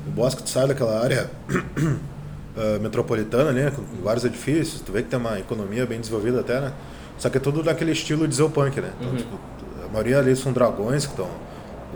o 0.06 0.12
bosque, 0.14 0.44
tu 0.44 0.50
sai 0.50 0.68
daquela 0.68 1.02
área 1.02 1.32
ah, 2.58 2.78
metropolitana 2.82 3.52
ali, 3.52 3.62
né, 3.62 3.72
com 3.72 3.82
vários 4.04 4.26
edifícios, 4.26 4.82
tu 4.82 4.92
vê 4.92 5.02
que 5.02 5.08
tem 5.08 5.18
uma 5.18 5.40
economia 5.40 5.86
bem 5.86 5.98
desenvolvida 5.98 6.42
até, 6.42 6.60
né? 6.60 6.74
Só 7.18 7.30
que 7.30 7.38
é 7.38 7.40
tudo 7.40 7.64
naquele 7.64 7.94
estilo 7.94 8.28
dieselpunk, 8.28 8.82
né? 8.82 8.92
Então, 9.00 9.12
Uhum. 9.12 9.18
tipo, 9.18 9.40
a 9.86 9.88
maioria 9.88 10.20
ali 10.20 10.36
são 10.36 10.52
dragões 10.52 11.06
que 11.06 11.14
estão. 11.14 11.30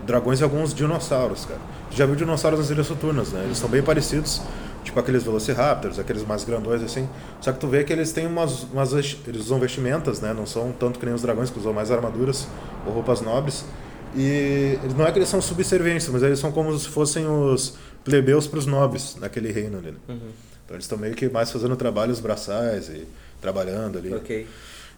Dragões 0.06 0.40
e 0.40 0.42
alguns 0.42 0.72
dinossauros, 0.72 1.44
cara. 1.44 1.60
Tu 1.90 1.98
já 1.98 2.06
viu 2.06 2.16
dinossauros 2.16 2.60
nas 2.60 2.70
Ilhas 2.70 2.86
Soturnas, 2.86 3.30
né? 3.30 3.42
Eles 3.44 3.58
são 3.58 3.68
bem 3.68 3.82
parecidos, 3.82 4.40
tipo 4.84 4.98
aqueles 4.98 5.22
Velociraptors, 5.22 5.98
aqueles 5.98 6.26
mais 6.26 6.44
grandões 6.44 6.82
assim. 6.82 7.06
Só 7.42 7.52
que 7.52 7.58
tu 7.58 7.68
vê 7.68 7.84
que 7.84 7.92
eles 7.92 8.10
têm 8.10 8.26
umas, 8.26 8.62
umas 8.72 8.94
eles 8.94 9.42
usam 9.42 9.58
vestimentas, 9.58 10.22
né? 10.22 10.32
Não 10.32 10.46
são 10.46 10.72
tanto 10.72 10.98
que 10.98 11.04
nem 11.04 11.14
os 11.14 11.20
dragões 11.20 11.50
que 11.50 11.58
usam 11.58 11.74
mais 11.74 11.90
armaduras 11.90 12.48
ou 12.86 12.92
roupas 12.94 13.20
nobres. 13.20 13.66
E 14.16 14.78
não 14.96 15.06
é 15.06 15.12
que 15.12 15.18
eles 15.18 15.28
são 15.28 15.40
subservientes, 15.42 16.08
mas 16.08 16.22
eles 16.22 16.38
são 16.38 16.52
como 16.52 16.76
se 16.78 16.88
fossem 16.88 17.26
os 17.26 17.74
plebeus 18.04 18.46
para 18.46 18.58
os 18.58 18.66
nobres 18.66 19.16
naquele 19.20 19.50
reino 19.50 19.78
ali. 19.78 19.90
Né? 19.90 19.98
Uhum. 20.08 20.30
Então 20.64 20.76
eles 20.76 20.84
estão 20.84 20.96
meio 20.96 21.14
que 21.14 21.28
mais 21.28 21.50
fazendo 21.50 21.76
trabalhos 21.76 22.20
braçais 22.20 22.88
e 22.88 23.06
trabalhando 23.40 23.98
ali. 23.98 24.14
Ok. 24.14 24.46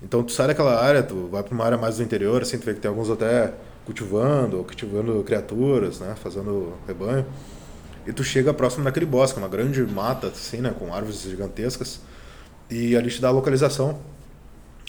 Então 0.02 0.22
tu 0.22 0.33
sai 0.33 0.48
daquela 0.48 0.81
área, 0.83 1.02
tu 1.02 1.29
vai 1.31 1.42
para 1.42 1.55
uma 1.55 1.64
área 1.64 1.79
mais 1.79 1.96
do 1.96 2.02
interior, 2.02 2.42
assim, 2.42 2.59
tu 2.59 2.66
vê 2.66 2.74
que 2.74 2.81
tem 2.81 2.88
alguns 2.88 3.11
até 3.11 3.55
cultivando, 3.85 4.59
ou 4.59 4.64
cultivando 4.64 5.22
criaturas, 5.24 6.00
né, 6.00 6.14
fazendo 6.22 6.74
rebanho. 6.87 7.24
E 8.07 8.12
tu 8.12 8.22
chega 8.22 8.52
próximo 8.52 8.85
daquele 8.85 9.07
bosque, 9.07 9.38
uma 9.38 9.48
grande 9.48 9.83
mata, 9.83 10.29
assim, 10.29 10.59
né, 10.59 10.74
com 10.79 10.94
árvores 10.94 11.22
gigantescas. 11.22 12.00
E 12.70 12.94
ali 12.96 13.11
te 13.11 13.20
dá 13.20 13.29
a 13.29 13.31
localização 13.31 13.98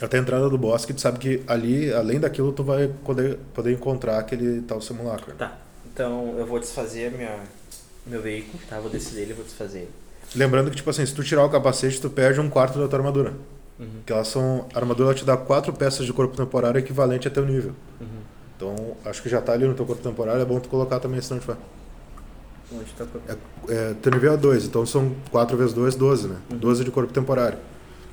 até 0.01 0.17
a 0.17 0.21
entrada 0.21 0.49
do 0.49 0.57
bosque, 0.57 0.93
tu 0.93 1.01
sabe 1.01 1.17
que 1.19 1.43
ali, 1.47 1.91
além 1.91 2.19
daquilo, 2.19 2.51
tu 2.51 2.63
vai 2.63 2.88
poder, 2.88 3.38
poder 3.53 3.73
encontrar 3.73 4.19
aquele 4.19 4.62
tal 4.62 4.79
simulacro. 4.81 5.33
Tá. 5.36 5.57
Então 5.91 6.36
eu 6.38 6.45
vou 6.45 6.60
desfazer 6.60 7.12
minha, 7.12 7.39
meu 8.05 8.21
veículo, 8.21 8.60
tá? 8.69 8.79
Vou 8.79 8.89
descer 8.89 9.15
dele 9.15 9.31
e 9.31 9.33
vou 9.33 9.43
desfazer 9.43 9.79
ele. 9.79 9.91
Lembrando 10.36 10.69
que, 10.69 10.75
tipo 10.75 10.89
assim, 10.89 11.05
se 11.05 11.13
tu 11.13 11.23
tirar 11.23 11.43
o 11.45 11.49
capacete, 11.49 12.01
tu 12.01 12.10
perde 12.10 12.39
um 12.39 12.49
quarto 12.49 12.77
da 12.77 12.88
tua 12.88 12.99
armadura. 12.99 13.33
Uhum. 13.79 14.01
Que 14.05 14.12
elas 14.12 14.27
são. 14.27 14.67
A 14.73 14.79
armadura 14.79 15.13
te 15.13 15.23
dá 15.23 15.38
quatro 15.38 15.71
peças 15.73 16.05
de 16.05 16.13
corpo 16.13 16.36
temporário 16.36 16.77
equivalente 16.77 17.27
a 17.27 17.31
teu 17.31 17.45
nível. 17.45 17.73
Uhum. 17.99 18.07
Então, 18.55 18.97
acho 19.05 19.21
que 19.21 19.29
já 19.29 19.39
tá 19.39 19.53
ali 19.53 19.67
no 19.67 19.73
teu 19.73 19.86
corpo 19.86 20.01
temporário, 20.01 20.41
é 20.41 20.45
bom 20.45 20.60
tu 20.60 20.67
colocar 20.67 20.99
também 20.99 21.21
se 21.21 21.31
não 21.31 21.39
tiver. 21.39 21.57
Onde 22.71 22.91
tá 22.97 23.05
o 23.05 23.71
É, 23.71 23.91
é, 23.91 23.93
teu 24.01 24.12
nível 24.12 24.33
é 24.33 24.38
2, 24.38 24.65
então 24.65 24.86
são 24.86 25.15
4 25.31 25.55
vezes 25.55 25.73
2, 25.73 25.95
12, 25.95 26.27
né? 26.27 26.38
Uhum. 26.51 26.57
12 26.57 26.83
de 26.83 26.91
corpo 26.91 27.13
temporário. 27.13 27.57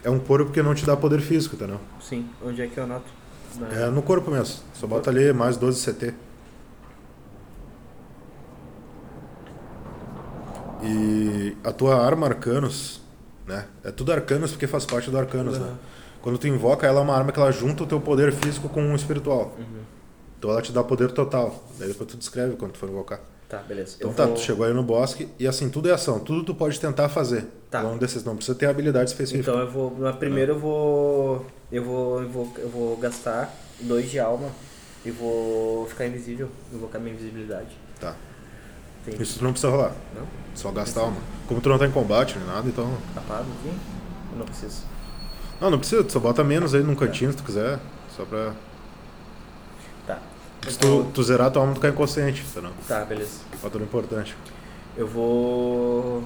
É 0.05 0.11
um 0.11 0.19
corpo 0.21 0.53
que 0.53 0.63
não 0.63 0.75
te 0.75 0.85
dá 0.85 0.97
poder 0.97 1.21
físico, 1.21 1.57
entendeu? 1.57 1.81
Sim, 2.01 2.29
onde 2.45 2.61
é 2.63 2.67
que 2.67 2.79
eu 2.79 2.85
anoto? 2.85 3.07
Na- 3.59 3.69
É 3.69 3.91
no 3.91 4.03
corpo 4.03 4.31
mesmo. 4.31 4.63
Só 4.75 4.87
bota 4.87 5.11
ali 5.11 5.33
mais 5.33 5.57
12 5.57 5.81
CT. 5.81 6.15
E 10.83 11.57
a 11.65 11.73
tua 11.73 12.05
arma 12.05 12.27
Arcanos, 12.27 13.01
né? 13.47 13.67
É 13.83 13.91
tudo 13.91 14.13
Arcanos 14.13 14.51
porque 14.53 14.67
faz 14.67 14.85
parte 14.85 15.11
do 15.11 15.19
Arcanos, 15.19 15.59
né? 15.59 15.67
Uhum. 15.69 15.75
Quando 16.21 16.39
tu 16.39 16.47
invoca 16.49 16.87
ela, 16.87 17.01
é 17.01 17.03
uma 17.03 17.15
arma 17.17 17.33
que 17.33 17.39
ela 17.41 17.51
junta 17.53 17.85
o 17.85 17.87
teu 17.87 18.01
poder 18.01 18.33
físico 18.33 18.69
com 18.69 18.93
o 18.93 18.97
espiritual. 18.97 19.55
Uhum. 19.59 19.83
Então 20.39 20.51
ela 20.51 20.61
te 20.61 20.73
dá 20.73 20.83
poder 20.83 21.11
total. 21.13 21.65
Daí 21.79 21.89
depois 21.89 22.11
tu 22.11 22.17
descreve 22.17 22.57
quando 22.57 22.73
tu 22.73 22.79
for 22.79 22.89
invocar. 22.89 23.21
Tá, 23.55 23.63
beleza. 23.63 23.97
Então 23.99 24.11
Eu 24.11 24.17
tá, 24.17 24.25
vou- 24.27 24.35
tu 24.35 24.41
chegou 24.41 24.67
aí 24.67 24.73
no 24.73 24.83
bosque 24.83 25.29
e 25.39 25.47
assim, 25.47 25.69
tudo 25.69 25.89
é 25.89 25.93
ação. 25.93 26.19
Tudo 26.19 26.43
tu 26.43 26.55
pode 26.55 26.79
tentar 26.81 27.09
fazer. 27.09 27.47
Tá. 27.71 27.81
Então 27.81 27.97
desses 27.99 28.25
não 28.25 28.35
precisa 28.37 28.57
ter 28.57 28.67
habilidade 28.67 29.11
específica. 29.11 29.49
Então 29.51 29.61
eu 29.61 29.71
vou. 29.71 29.97
Na 29.99 30.13
primeira 30.13 30.53
eu 30.53 30.59
vou. 30.59 31.47
Eu 31.71 31.85
vou. 31.85 32.23
Eu 32.23 32.29
vou, 32.29 32.53
eu 32.59 32.69
vou 32.69 32.97
gastar 32.97 33.55
dois 33.81 34.11
de 34.11 34.19
alma 34.19 34.49
e 35.05 35.11
vou 35.11 35.87
ficar 35.87 36.07
invisível. 36.07 36.49
Invocar 36.73 37.01
minha 37.01 37.15
invisibilidade. 37.15 37.77
Tá. 38.01 38.15
Isso 39.21 39.39
tu 39.39 39.45
não 39.45 39.53
precisa 39.53 39.71
rolar. 39.71 39.93
Não? 40.17 40.27
Só 40.55 40.71
gastar 40.73 41.03
alma. 41.03 41.17
Como 41.47 41.61
tu 41.61 41.69
não 41.69 41.79
tá 41.79 41.87
em 41.87 41.91
combate 41.93 42.39
nem 42.39 42.47
nada, 42.47 42.67
então. 42.69 42.91
tapado 43.15 43.47
aqui? 43.61 43.73
Eu 44.33 44.39
não 44.39 44.47
preciso. 44.47 44.83
Não, 45.61 45.71
não 45.71 45.79
precisa, 45.79 46.03
tu 46.03 46.13
só 46.13 46.19
bota 46.19 46.43
menos 46.43 46.75
aí 46.75 46.83
num 46.83 46.95
cantinho 46.95 47.31
se 47.31 47.37
tu 47.37 47.45
quiser. 47.45 47.79
Só 48.17 48.25
pra. 48.25 48.53
Tá. 50.65 50.71
Se 50.71 50.79
tu, 50.79 51.07
tu 51.13 51.23
zerar 51.23 51.51
tua 51.51 51.63
alma, 51.63 51.75
ficar 51.75 51.89
inconsciente, 51.89 52.43
entendeu? 52.51 52.71
Tá, 52.89 53.05
beleza. 53.05 53.41
Fator 53.61 53.81
importante. 53.83 54.37
Eu 54.97 55.07
vou. 55.07 56.23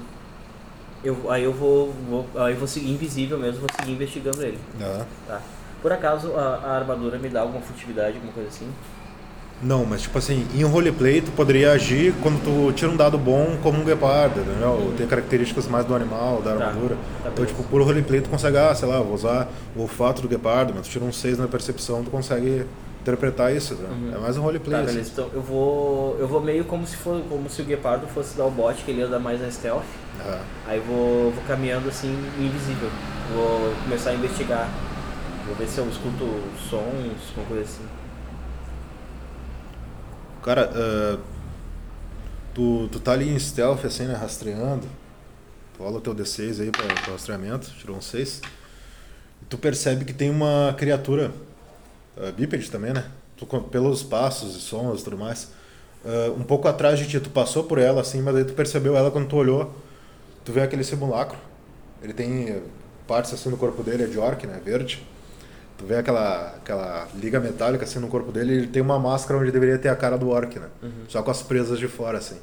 Eu, 1.04 1.30
aí 1.30 1.44
eu 1.44 1.52
vou, 1.52 1.92
vou. 2.08 2.26
Aí 2.36 2.52
eu 2.54 2.58
vou 2.58 2.66
seguir 2.68 2.90
invisível 2.90 3.38
mesmo, 3.38 3.60
vou 3.60 3.68
seguir 3.78 3.92
investigando 3.92 4.42
ele. 4.42 4.58
Ah. 4.80 5.04
Tá. 5.26 5.40
Por 5.80 5.92
acaso 5.92 6.34
a, 6.34 6.56
a 6.64 6.76
armadura 6.76 7.18
me 7.18 7.28
dá 7.28 7.40
alguma 7.42 7.60
furtividade, 7.60 8.14
alguma 8.16 8.32
coisa 8.32 8.48
assim? 8.48 8.68
Não, 9.62 9.84
mas 9.84 10.02
tipo 10.02 10.16
assim, 10.18 10.46
em 10.54 10.62
roleplay 10.62 11.20
tu 11.20 11.32
poderia 11.32 11.72
agir 11.72 12.14
quando 12.22 12.40
tu 12.44 12.72
tira 12.72 12.90
um 12.92 12.96
dado 12.96 13.18
bom 13.18 13.56
como 13.62 13.80
um 13.80 13.84
guepardo, 13.84 14.40
entendeu? 14.40 14.70
Ou 14.70 14.92
ter 14.92 15.06
características 15.08 15.66
mais 15.66 15.84
do 15.84 15.94
animal, 15.94 16.40
da 16.42 16.54
Tá, 16.56 16.66
armadura. 16.66 16.94
tá 16.94 17.00
então, 17.22 17.32
beleza. 17.32 17.54
tipo, 17.54 17.68
por 17.68 17.82
roleplay 17.82 18.20
tu 18.20 18.28
consegue, 18.28 18.56
ah, 18.56 18.72
sei 18.74 18.88
lá, 18.88 19.00
vou 19.00 19.14
usar 19.14 19.48
o 19.76 19.82
olfato 19.82 20.22
do 20.22 20.28
guepardo, 20.28 20.72
mas 20.76 20.86
tu 20.86 20.90
tira 20.90 21.04
um 21.04 21.12
6 21.12 21.38
na 21.38 21.48
percepção, 21.48 22.04
tu 22.04 22.10
consegue 22.10 22.64
interpretar 23.08 23.54
isso, 23.54 23.74
né? 23.74 23.88
Uhum. 23.88 24.14
É 24.14 24.18
mais 24.18 24.36
um 24.36 24.42
roleplay, 24.42 24.76
Tá, 24.76 24.84
assim. 24.84 24.92
beleza. 24.94 25.10
Então 25.12 25.30
eu 25.32 25.42
vou. 25.42 26.16
Eu 26.18 26.28
vou 26.28 26.40
meio 26.40 26.64
como 26.64 26.86
se 26.86 26.96
for, 26.96 27.22
como 27.28 27.48
se 27.48 27.62
o 27.62 27.64
Guepardo 27.64 28.06
fosse 28.08 28.36
dar 28.36 28.44
o 28.44 28.50
bot, 28.50 28.82
que 28.84 28.90
ele 28.90 29.00
ia 29.00 29.08
dar 29.08 29.18
mais 29.18 29.40
na 29.40 29.50
stealth. 29.50 29.84
Ah. 30.20 30.40
Aí 30.66 30.80
vou, 30.80 31.30
vou 31.30 31.42
caminhando 31.46 31.88
assim, 31.88 32.08
invisível. 32.38 32.90
Vou 33.34 33.72
começar 33.84 34.10
a 34.10 34.14
investigar. 34.14 34.68
Vou 35.46 35.54
ver 35.56 35.66
se 35.66 35.78
eu 35.78 35.88
escuto 35.88 36.24
sons, 36.68 37.28
alguma 37.30 37.46
coisa 37.48 37.62
assim. 37.64 37.84
Cara, 40.42 40.70
ah, 40.74 41.18
tu, 42.54 42.88
tu 42.90 43.00
tá 43.00 43.12
ali 43.12 43.28
em 43.28 43.38
stealth, 43.38 43.84
assim, 43.84 44.04
né, 44.04 44.14
rastreando. 44.14 44.86
Tu 45.76 45.82
rola 45.82 45.98
o 45.98 46.00
teu 46.00 46.14
D6 46.14 46.60
aí 46.60 46.70
pra, 46.70 46.84
pra 46.86 47.12
rastreamento, 47.12 47.70
tirou 47.78 47.96
um 47.96 48.00
6. 48.00 48.42
E 49.42 49.44
tu 49.48 49.56
percebe 49.58 50.04
que 50.04 50.12
tem 50.12 50.30
uma 50.30 50.74
criatura, 50.76 51.30
uh, 52.18 52.32
bípede 52.32 52.70
também, 52.70 52.92
né? 52.92 53.04
Tu, 53.36 53.46
pelos 53.46 54.02
passos 54.02 54.56
e 54.56 54.60
sons 54.60 55.00
e 55.00 55.04
tudo 55.04 55.16
mais. 55.16 55.48
ah, 56.04 56.32
um 56.36 56.42
pouco 56.42 56.68
atrás 56.68 56.98
de 56.98 57.06
ti, 57.08 57.20
tu 57.20 57.30
passou 57.30 57.64
por 57.64 57.78
ela, 57.78 58.00
assim, 58.00 58.20
mas 58.20 58.34
aí 58.36 58.44
tu 58.44 58.52
percebeu 58.52 58.96
ela 58.96 59.10
quando 59.10 59.28
tu 59.28 59.36
olhou. 59.36 59.74
Tu 60.44 60.52
vê 60.52 60.62
aquele 60.62 60.82
simulacro. 60.84 61.38
Ele 62.02 62.12
tem 62.12 62.48
eh, 62.48 62.62
partes 63.06 63.32
assim 63.34 63.50
no 63.50 63.56
corpo 63.56 63.82
dele, 63.82 64.04
é 64.04 64.06
de 64.06 64.18
orc, 64.18 64.46
né? 64.46 64.60
Verde. 64.64 65.06
Tu 65.76 65.84
vê 65.84 65.96
aquela, 65.96 66.54
aquela 66.56 67.08
liga 67.14 67.38
metálica 67.38 67.84
assim 67.84 67.98
no 67.98 68.08
corpo 68.08 68.32
dele, 68.32 68.54
ele 68.54 68.66
tem 68.66 68.82
uma 68.82 68.98
máscara 68.98 69.38
onde 69.38 69.52
deveria 69.52 69.78
ter 69.78 69.88
a 69.88 69.96
cara 69.96 70.16
do 70.18 70.28
orc, 70.30 70.58
né? 70.58 70.68
Só 71.08 71.22
com 71.22 71.30
as 71.30 71.42
presas 71.42 71.78
de 71.78 71.86
fora, 71.86 72.18
assim. 72.18 72.38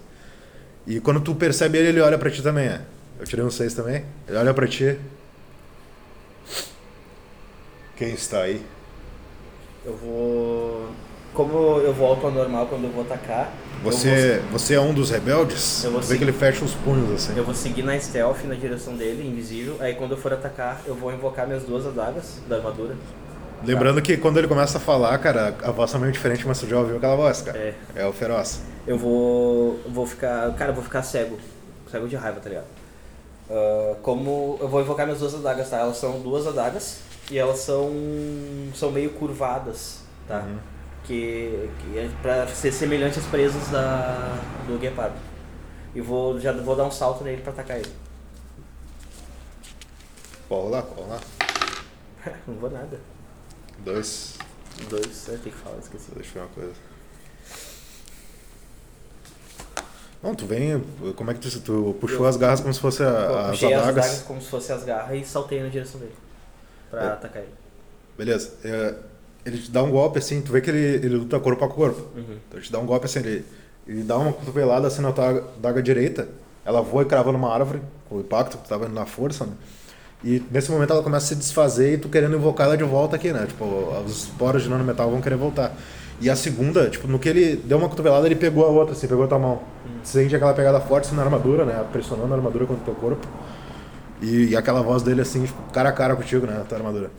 E 0.87 0.99
quando 0.99 1.19
tu 1.19 1.35
percebe 1.35 1.77
ele, 1.77 1.89
ele 1.89 2.01
olha 2.01 2.17
pra 2.17 2.29
ti 2.29 2.41
também, 2.41 2.67
é. 2.67 2.81
Eu 3.19 3.25
tirei 3.25 3.43
um 3.43 3.49
6 3.49 3.73
também. 3.73 4.05
Ele 4.27 4.37
olha 4.37 4.53
pra 4.53 4.67
ti. 4.67 4.97
Quem 7.97 8.13
está 8.13 8.41
aí? 8.41 8.61
Eu 9.85 9.95
vou. 9.95 10.87
Como 11.33 11.79
eu 11.79 11.93
volto 11.93 12.25
ao 12.25 12.31
normal 12.31 12.65
quando 12.67 12.85
eu 12.85 12.89
vou 12.89 13.03
atacar. 13.03 13.51
Você, 13.83 14.41
você 14.51 14.73
é 14.73 14.79
um 14.79 14.93
dos 14.93 15.09
rebeldes? 15.11 15.83
Eu 15.83 15.91
vou 15.91 16.01
vê 16.01 16.17
que 16.17 16.23
ele 16.23 16.31
fecha 16.31 16.63
os 16.63 16.73
punhos, 16.73 17.11
assim. 17.11 17.33
vou, 17.33 17.37
eu 17.37 17.43
vou 17.45 17.53
seguir 17.53 17.83
na 17.83 17.99
stealth 17.99 18.43
na 18.45 18.55
direção 18.55 18.95
dele, 18.95 19.27
invisível. 19.27 19.75
Aí 19.79 19.93
quando 19.93 20.11
eu 20.11 20.17
for 20.17 20.33
atacar, 20.33 20.81
eu 20.87 20.95
vou 20.95 21.13
invocar 21.13 21.45
minhas 21.45 21.63
duas 21.63 21.85
adagas 21.85 22.39
da 22.47 22.55
armadura. 22.55 22.95
Lembrando 23.63 24.01
que 24.01 24.17
quando 24.17 24.37
ele 24.37 24.47
começa 24.47 24.77
a 24.77 24.81
falar, 24.81 25.17
cara, 25.17 25.55
a 25.61 25.71
voz 25.71 25.91
tá 25.91 25.99
meio 25.99 26.11
diferente, 26.11 26.47
mas 26.47 26.59
tu 26.59 26.67
já 26.67 26.79
ouviu 26.79 26.97
aquela 26.97 27.15
voz, 27.15 27.41
cara. 27.41 27.57
É. 27.57 27.73
É 27.95 28.05
o 28.05 28.13
feroz. 28.13 28.61
Eu 28.87 28.97
vou. 28.97 29.79
Vou 29.87 30.07
ficar. 30.07 30.51
Cara, 30.53 30.71
eu 30.71 30.75
vou 30.75 30.83
ficar 30.83 31.03
cego. 31.03 31.37
Cego 31.91 32.07
de 32.07 32.15
raiva, 32.15 32.39
tá 32.39 32.49
ligado? 32.49 32.65
Ah, 33.49 33.95
como. 34.01 34.57
Eu 34.59 34.67
vou 34.67 34.81
invocar 34.81 35.05
minhas 35.05 35.19
duas 35.19 35.35
adagas, 35.35 35.69
tá? 35.69 35.77
Elas 35.79 35.97
são 35.97 36.19
duas 36.21 36.47
adagas 36.47 36.99
e 37.31 37.37
elas 37.37 37.59
são. 37.59 37.91
são 38.75 38.91
meio 38.91 39.11
curvadas, 39.11 39.99
tá? 40.27 40.39
Uhum. 40.39 40.57
Que, 41.03 41.69
que 41.79 41.97
é 41.99 42.09
pra 42.21 42.47
ser 42.47 42.71
semelhante 42.71 43.19
às 43.19 43.25
presas 43.25 43.67
da, 43.69 44.39
do 44.67 44.77
guepardo. 44.79 45.15
E 45.93 46.01
vou. 46.01 46.39
Já 46.39 46.51
vou 46.51 46.75
dar 46.75 46.85
um 46.85 46.91
salto 46.91 47.23
nele 47.23 47.41
pra 47.41 47.51
atacar 47.53 47.77
ele. 47.77 47.91
Pode 50.49 50.65
rolar. 50.95 51.21
Não 52.47 52.55
vou 52.55 52.69
nada. 52.69 52.99
Dois. 53.79 54.37
Dois, 54.89 55.27
eu 55.27 55.37
tenho 55.39 55.55
que 55.55 55.61
falar, 55.61 55.77
esqueci. 55.77 56.11
Deixa 56.15 56.29
eu 56.29 56.33
ver 56.33 56.39
uma 56.41 56.47
coisa. 56.49 56.73
Não, 60.23 60.33
tu 60.35 60.45
vem. 60.45 60.83
Como 61.15 61.29
é 61.29 61.33
que 61.35 61.39
tu, 61.39 61.59
tu 61.61 61.95
puxou 61.99 62.19
Eu- 62.21 62.25
as 62.27 62.35
garras 62.37 62.59
como 62.61 62.73
se 62.73 62.79
fosse 62.79 63.03
a- 63.03 63.05
Eu 63.05 63.37
as 63.39 63.49
puxei 63.51 63.73
as 63.73 63.83
adagas? 63.83 64.05
adagas 64.05 64.21
como 64.23 64.41
se 64.41 64.47
fossem 64.49 64.75
as 64.75 64.83
garras 64.83 65.19
e 65.21 65.23
saltei 65.25 65.61
na 65.61 65.69
direção 65.69 65.99
dele. 65.99 66.15
Pra 66.95 67.05
É. 67.09 67.13
atacar 67.13 67.41
ele. 67.41 67.51
Beleza. 68.17 68.53
É, 68.63 68.93
ele 69.45 69.57
te 69.57 69.69
dá 69.71 69.83
um 69.83 69.91
golpe 69.91 70.19
assim, 70.19 70.41
tu 70.41 70.51
vê 70.51 70.61
que 70.61 70.69
ele, 70.69 71.05
ele 71.05 71.15
luta 71.17 71.39
corpo 71.39 71.63
a 71.63 71.67
corpo. 71.69 72.01
Uhum. 72.15 72.23
Então 72.47 72.59
ele 72.59 72.61
te 72.61 72.71
dá 72.71 72.79
um 72.79 72.85
golpe 72.85 73.05
assim, 73.05 73.19
ele, 73.19 73.45
ele 73.87 74.03
dá 74.03 74.17
uma 74.17 74.33
cotovelada 74.33 74.87
assim 74.87 75.01
na 75.01 75.11
tua 75.11 75.43
daga 75.61 75.81
direita, 75.81 76.27
ela 76.65 76.81
voa 76.81 77.03
e 77.03 77.05
crava 77.05 77.31
numa 77.31 77.53
árvore, 77.53 77.81
com 78.09 78.15
o 78.15 78.19
impacto 78.21 78.57
que 78.57 78.63
tu 78.63 78.69
tava 78.69 78.85
indo 78.85 78.95
na 78.95 79.05
força, 79.05 79.45
né? 79.45 79.53
E 80.23 80.41
nesse 80.49 80.71
momento 80.71 80.91
ela 80.91 81.03
começa 81.03 81.25
a 81.25 81.27
se 81.29 81.35
desfazer 81.35 81.93
e 81.93 81.97
tu 81.99 82.09
querendo 82.09 82.35
invocar 82.35 82.65
ela 82.65 82.77
de 82.77 82.83
volta 82.83 83.15
aqui, 83.15 83.31
né? 83.31 83.45
Tipo, 83.45 83.65
os 84.03 84.23
esporos 84.23 84.63
de 84.63 84.69
nanometal 84.69 85.11
vão 85.11 85.21
querer 85.21 85.35
voltar. 85.35 85.75
E 86.19 86.29
a 86.29 86.35
segunda, 86.35 86.89
tipo, 86.89 87.07
no 87.07 87.19
que 87.19 87.27
ele 87.29 87.57
deu 87.57 87.77
uma 87.77 87.89
cotovelada, 87.89 88.25
ele 88.25 88.35
pegou 88.35 88.65
a 88.65 88.69
outra, 88.69 88.95
assim, 88.95 89.05
pegou 89.07 89.25
a 89.25 89.27
tua 89.27 89.37
mão. 89.37 89.61
Tu 90.01 90.07
sente 90.07 90.35
aquela 90.35 90.53
pegada 90.53 90.79
forte 90.79 91.05
assim, 91.07 91.15
na 91.15 91.21
armadura, 91.23 91.65
né? 91.65 91.85
Pressionando 91.91 92.33
a 92.33 92.37
armadura 92.37 92.65
contra 92.65 92.81
o 92.81 92.85
teu 92.85 92.95
corpo. 92.95 93.27
E, 94.25 94.49
e 94.49 94.55
aquela 94.57 94.81
voz 94.81 95.03
dele 95.03 95.21
assim, 95.21 95.45
tipo, 95.45 95.61
cara 95.71 95.89
a 95.89 95.91
cara 95.91 96.15
contigo, 96.15 96.47
né? 96.47 96.63
Tua 96.67 96.77
armadura. 96.77 97.11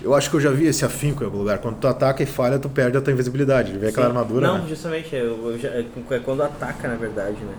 Eu 0.00 0.14
acho 0.14 0.30
que 0.30 0.36
eu 0.36 0.40
já 0.40 0.50
vi 0.50 0.66
esse 0.66 0.84
afinco 0.84 1.22
em 1.22 1.26
algum 1.26 1.38
lugar. 1.38 1.58
Quando 1.58 1.76
tu 1.78 1.86
ataca 1.86 2.22
e 2.22 2.26
falha, 2.26 2.58
tu 2.58 2.68
perde 2.68 2.96
a 2.96 3.00
tua 3.00 3.12
invisibilidade. 3.12 3.70
Ele 3.70 3.78
vê 3.78 3.88
aquela 3.88 4.06
armadura, 4.06 4.46
Não, 4.46 4.58
né? 4.58 4.68
justamente, 4.68 5.14
eu, 5.14 5.50
eu 5.50 5.58
já- 5.58 5.68
é 5.68 5.84
quando 6.24 6.42
ataca, 6.42 6.88
na 6.88 6.96
verdade, 6.96 7.36
né? 7.36 7.54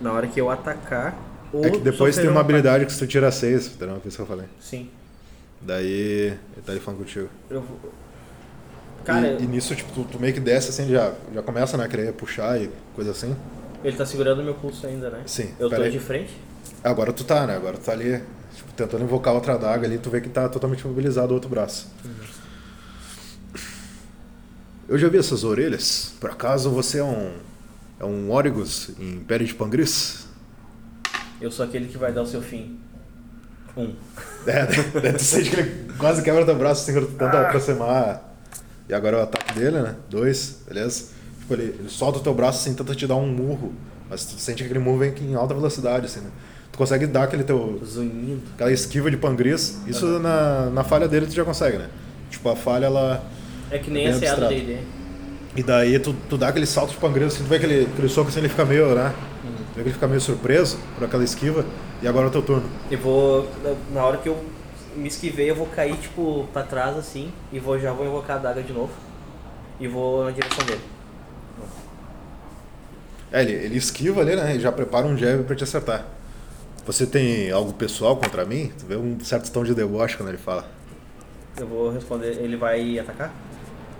Na 0.00 0.12
hora 0.12 0.26
que 0.28 0.40
eu 0.40 0.50
atacar. 0.50 1.16
Ou 1.52 1.64
É 1.64 1.70
que 1.70 1.78
depois 1.78 2.14
tem 2.14 2.28
uma 2.28 2.36
um 2.36 2.40
habilidade 2.40 2.84
que 2.86 2.92
se 2.92 2.98
tu 2.98 3.06
tira 3.06 3.32
6, 3.32 3.66
entendeu? 3.74 3.96
Foi 4.00 4.08
isso 4.08 4.16
que 4.16 4.22
eu 4.22 4.26
falei. 4.26 4.44
ataque. 4.44 4.64
Sim. 4.64 4.90
Daí 5.60 6.26
ele 6.26 6.62
tá 6.64 6.72
ali 6.72 6.80
falando 6.80 7.00
contigo. 7.00 7.28
Eu 7.50 7.62
vou. 7.62 7.78
Cara, 9.04 9.26
e, 9.40 9.42
e 9.42 9.46
nisso, 9.46 9.74
tipo, 9.74 9.90
tu, 9.92 10.04
tu 10.04 10.20
meio 10.20 10.34
que 10.34 10.40
desce 10.40 10.68
assim, 10.68 10.88
já, 10.88 11.12
já 11.34 11.42
começa 11.42 11.76
né, 11.76 11.84
a 11.84 11.88
querer 11.88 12.12
puxar 12.12 12.60
e 12.60 12.70
coisa 12.94 13.10
assim. 13.10 13.34
ele 13.82 13.96
tá 13.96 14.04
segurando 14.06 14.42
meu 14.44 14.54
pulso 14.54 14.86
ainda, 14.86 15.08
né? 15.10 15.22
Sim, 15.26 15.50
Eu 15.58 15.68
tô 15.70 15.76
aí. 15.76 15.90
de 15.90 15.98
frente. 15.98 16.36
Agora 16.82 17.12
tu 17.12 17.24
tá, 17.24 17.46
né? 17.46 17.56
Agora 17.56 17.76
tu 17.76 17.84
tá 17.84 17.92
ali, 17.92 18.22
tipo, 18.54 18.72
tentando 18.72 19.04
invocar 19.04 19.34
outra 19.34 19.54
adaga 19.54 19.86
ali, 19.86 19.98
tu 19.98 20.10
vê 20.10 20.20
que 20.20 20.28
tá 20.28 20.48
totalmente 20.48 20.80
imobilizado 20.80 21.32
o 21.32 21.34
outro 21.34 21.50
braço. 21.50 21.88
Eu 24.88 24.96
já 24.96 25.08
vi 25.08 25.18
essas 25.18 25.44
orelhas. 25.44 26.14
Por 26.18 26.30
acaso 26.30 26.70
você 26.70 26.98
é 26.98 27.04
um. 27.04 27.32
É 28.00 28.04
um 28.04 28.30
Origus 28.32 28.90
em 28.98 29.16
Império 29.16 29.46
de 29.46 29.54
Pangris? 29.54 30.26
Eu 31.40 31.50
sou 31.50 31.64
aquele 31.64 31.88
que 31.88 31.98
vai 31.98 32.12
dar 32.12 32.22
o 32.22 32.26
seu 32.26 32.40
fim. 32.40 32.78
Um. 33.76 33.94
É, 34.46 34.64
tu 35.12 35.22
sente 35.22 35.50
que 35.50 35.56
ele 35.56 35.92
quase 35.98 36.22
quebra 36.22 36.42
teu 36.42 36.56
braço 36.56 36.90
assim, 36.90 37.06
tenta 37.06 37.42
aproximar. 37.42 38.34
E 38.88 38.94
agora 38.94 39.18
é 39.18 39.20
o 39.20 39.22
ataque 39.24 39.52
dele, 39.52 39.82
né? 39.82 39.94
Dois, 40.08 40.60
beleza? 40.66 41.08
Tipo, 41.40 41.52
ele, 41.52 41.76
ele 41.78 41.90
solta 41.90 42.18
o 42.18 42.22
teu 42.22 42.32
braço 42.32 42.60
assim, 42.60 42.74
tenta 42.74 42.94
te 42.94 43.06
dar 43.06 43.16
um 43.16 43.26
murro. 43.26 43.74
Mas 44.08 44.24
tu 44.24 44.40
sente 44.40 44.62
que 44.62 44.64
aquele 44.64 44.78
murro 44.78 44.98
vem 44.98 45.12
em 45.20 45.34
alta 45.34 45.52
velocidade, 45.52 46.06
assim, 46.06 46.20
né? 46.20 46.30
Tu 46.78 46.84
consegue 46.84 47.08
dar 47.08 47.24
aquele 47.24 47.42
teu. 47.42 47.80
Zunindo. 47.84 48.40
aquela 48.54 48.70
esquiva 48.70 49.10
de 49.10 49.16
pangris. 49.16 49.80
Isso 49.84 50.20
na, 50.20 50.70
na 50.70 50.84
falha 50.84 51.08
dele 51.08 51.26
tu 51.26 51.34
já 51.34 51.44
consegue, 51.44 51.76
né? 51.76 51.88
Tipo, 52.30 52.50
a 52.50 52.54
falha 52.54 52.86
ela. 52.86 53.20
É 53.68 53.78
que 53.78 53.90
nem 53.90 54.04
Bem 54.04 54.12
a 54.12 54.16
abstrato. 54.16 54.54
D&D. 54.54 54.78
E 55.56 55.62
daí 55.64 55.98
tu, 55.98 56.14
tu 56.28 56.38
dá 56.38 56.46
aquele 56.46 56.66
salto 56.66 56.90
de 56.90 56.98
pangris, 56.98 57.34
assim, 57.34 57.42
tu 57.42 57.48
vê 57.48 57.56
aquele, 57.56 57.88
aquele 57.92 58.08
soco 58.08 58.28
assim, 58.28 58.38
ele 58.38 58.48
fica 58.48 58.64
meio, 58.64 58.94
né? 58.94 59.12
Tu 59.42 59.74
vê 59.74 59.82
que 59.82 59.88
ele 59.88 59.92
fica 59.94 60.06
meio 60.06 60.20
surpreso 60.20 60.78
por 60.94 61.04
aquela 61.04 61.24
esquiva. 61.24 61.66
E 62.00 62.06
agora 62.06 62.26
é 62.26 62.28
o 62.28 62.30
teu 62.30 62.42
turno. 62.42 62.70
Eu 62.88 62.98
vou. 62.98 63.48
Na 63.92 64.04
hora 64.04 64.18
que 64.18 64.28
eu 64.28 64.38
me 64.96 65.08
esquivei, 65.08 65.50
eu 65.50 65.56
vou 65.56 65.66
cair, 65.66 65.96
tipo, 65.96 66.46
pra 66.52 66.62
trás 66.62 66.96
assim. 66.96 67.32
E 67.52 67.58
vou, 67.58 67.76
já 67.80 67.92
vou 67.92 68.06
invocar 68.06 68.36
a 68.36 68.40
daga 68.40 68.62
de 68.62 68.72
novo. 68.72 68.92
E 69.80 69.88
vou 69.88 70.26
na 70.26 70.30
direção 70.30 70.64
dele. 70.64 70.80
É, 73.32 73.42
ele, 73.42 73.52
ele 73.52 73.76
esquiva 73.76 74.20
ali, 74.20 74.36
né? 74.36 74.54
E 74.54 74.60
já 74.60 74.70
prepara 74.70 75.08
um 75.08 75.16
jab 75.16 75.42
pra 75.42 75.56
te 75.56 75.64
acertar. 75.64 76.17
Você 76.88 77.06
tem 77.06 77.50
algo 77.50 77.74
pessoal 77.74 78.16
contra 78.16 78.46
mim? 78.46 78.72
Tu 78.78 78.86
vê 78.86 78.96
um 78.96 79.20
certo 79.20 79.52
tom 79.52 79.62
de 79.62 79.74
deboche 79.74 80.16
quando 80.16 80.30
ele 80.30 80.38
fala. 80.38 80.66
Eu 81.58 81.66
vou 81.66 81.92
responder. 81.92 82.38
Ele 82.38 82.56
vai 82.56 82.98
atacar? 82.98 83.30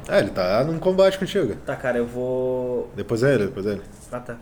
É, 0.09 0.21
ele 0.21 0.31
tá 0.31 0.65
num 0.65 0.79
combate 0.79 1.19
contigo. 1.19 1.55
Tá, 1.67 1.77
cara, 1.77 1.99
eu 1.99 2.07
vou. 2.07 2.91
Depois 2.97 3.23
é 3.23 3.35
ele, 3.35 3.45
depois 3.49 3.67
é 3.67 3.73
ele. 3.73 3.83
Ah, 4.11 4.21
tá. 4.21 4.39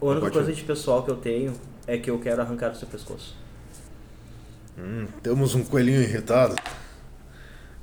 A 0.00 0.04
única 0.06 0.30
coisa 0.30 0.50
de 0.50 0.64
pessoal 0.64 1.02
que 1.02 1.10
eu 1.10 1.16
tenho 1.16 1.52
é 1.86 1.98
que 1.98 2.10
eu 2.10 2.18
quero 2.18 2.40
arrancar 2.40 2.70
o 2.70 2.74
seu 2.74 2.88
pescoço. 2.88 3.36
Hum, 4.78 5.06
temos 5.22 5.54
um 5.54 5.62
coelhinho 5.62 6.00
irritado. 6.00 6.56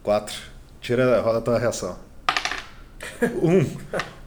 Quatro. 0.02 0.36
Tira, 0.82 1.22
rola 1.22 1.38
a 1.38 1.42
tua 1.42 1.60
reação. 1.60 1.96
Um. 3.40 3.64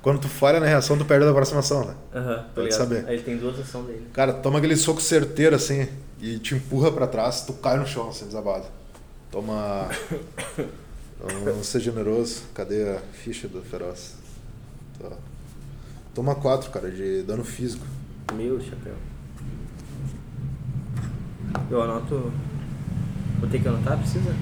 Quando 0.05 0.21
tu 0.21 0.29
falha 0.29 0.61
na 0.61 0.67
reação, 0.67 0.99
tu 0.99 1.05
perde 1.07 1.25
a 1.25 1.31
aproximação, 1.31 1.83
né? 1.87 1.95
Aham, 2.15 2.37
tá 2.37 2.43
Pode 2.55 2.67
ligado? 2.67 2.79
saber. 2.79 3.05
Aí 3.09 3.15
ele 3.15 3.23
tem 3.23 3.39
duas 3.39 3.59
ações 3.59 3.87
dele. 3.87 4.07
Cara, 4.13 4.35
toma 4.35 4.59
aquele 4.59 4.77
soco 4.77 5.01
certeiro 5.01 5.57
assim 5.57 5.89
e 6.21 6.39
te 6.39 6.55
empurra 6.55 6.93
pra 6.93 7.07
trás, 7.07 7.41
tu 7.41 7.55
cai 7.55 7.79
no 7.79 7.87
chão 7.87 8.11
assim, 8.11 8.27
desabado. 8.27 8.67
Toma. 9.33 9.89
Vamos 11.43 11.67
ser 11.69 11.81
generoso. 11.81 12.43
Cadê 12.55 12.83
a 12.83 12.99
ficha 13.15 13.49
do 13.49 13.63
feroz? 13.63 14.17
Tá. 15.01 15.09
Toma 16.15 16.35
quatro, 16.35 16.71
cara, 16.71 16.91
de 16.91 17.23
dano 17.23 17.43
físico. 17.43 17.87
Meu 18.35 18.61
chapéu. 18.61 18.93
Eu 21.71 21.83
anoto. 21.83 22.31
Vou 23.41 23.49
ter 23.49 23.59
que 23.59 23.67
anotar? 23.67 23.99
Precisa? 23.99 24.37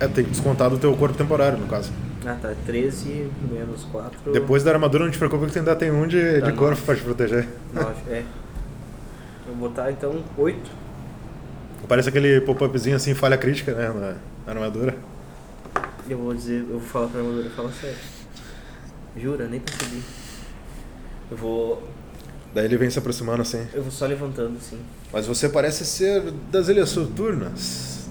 É, 0.00 0.06
tem 0.06 0.24
descontado 0.24 0.74
o 0.76 0.78
teu 0.78 0.94
corpo 0.96 1.16
temporário, 1.16 1.56
no 1.58 1.66
caso. 1.66 1.90
Ah, 2.26 2.36
tá. 2.40 2.54
13 2.66 3.30
menos 3.50 3.84
4. 3.84 4.32
Depois 4.32 4.62
da 4.64 4.72
armadura, 4.72 5.04
não 5.04 5.10
te 5.10 5.18
preocupa 5.18 5.46
que 5.46 5.58
ainda 5.58 5.74
tem 5.76 5.90
um 5.90 6.06
de, 6.06 6.40
Tá, 6.40 6.50
de 6.50 6.56
corpo 6.56 6.80
pra 6.82 6.94
te 6.96 7.02
proteger. 7.02 7.48
9, 7.72 7.88
é. 8.10 8.24
Vou 9.46 9.56
botar 9.68 9.90
então 9.90 10.22
8. 10.36 10.70
Parece 11.86 12.08
aquele 12.10 12.40
pop-upzinho 12.42 12.96
assim, 12.96 13.14
falha 13.14 13.38
crítica, 13.38 13.72
né, 13.72 13.88
na, 13.88 14.14
na 14.46 14.52
armadura. 14.60 14.94
Eu 16.08 16.18
vou 16.18 16.34
dizer, 16.34 16.60
eu 16.60 16.78
vou 16.78 16.80
falar 16.80 17.06
pra 17.08 17.20
armadura, 17.20 17.48
fala 17.50 17.72
sério. 17.72 17.96
Jura? 19.16 19.46
Nem 19.46 19.60
percebi. 19.60 20.02
Eu 21.30 21.36
vou. 21.36 21.82
Daí 22.54 22.64
ele 22.64 22.76
vem 22.76 22.90
se 22.90 22.98
aproximando 22.98 23.42
assim. 23.42 23.66
Eu 23.72 23.82
vou 23.82 23.90
só 23.92 24.06
levantando 24.06 24.56
assim. 24.58 24.78
Mas 25.12 25.26
você 25.26 25.48
parece 25.48 25.84
ser 25.84 26.30
das 26.50 26.68
Ilhas 26.68 26.90
Soturnas. 26.90 28.08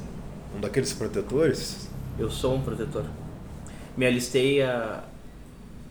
Um 0.56 0.60
daqueles 0.60 0.94
protetores. 0.94 1.88
Eu 2.18 2.30
sou 2.30 2.56
um 2.56 2.62
protetor. 2.62 3.06
Me 3.98 4.06
alistei 4.06 4.62
a. 4.62 5.04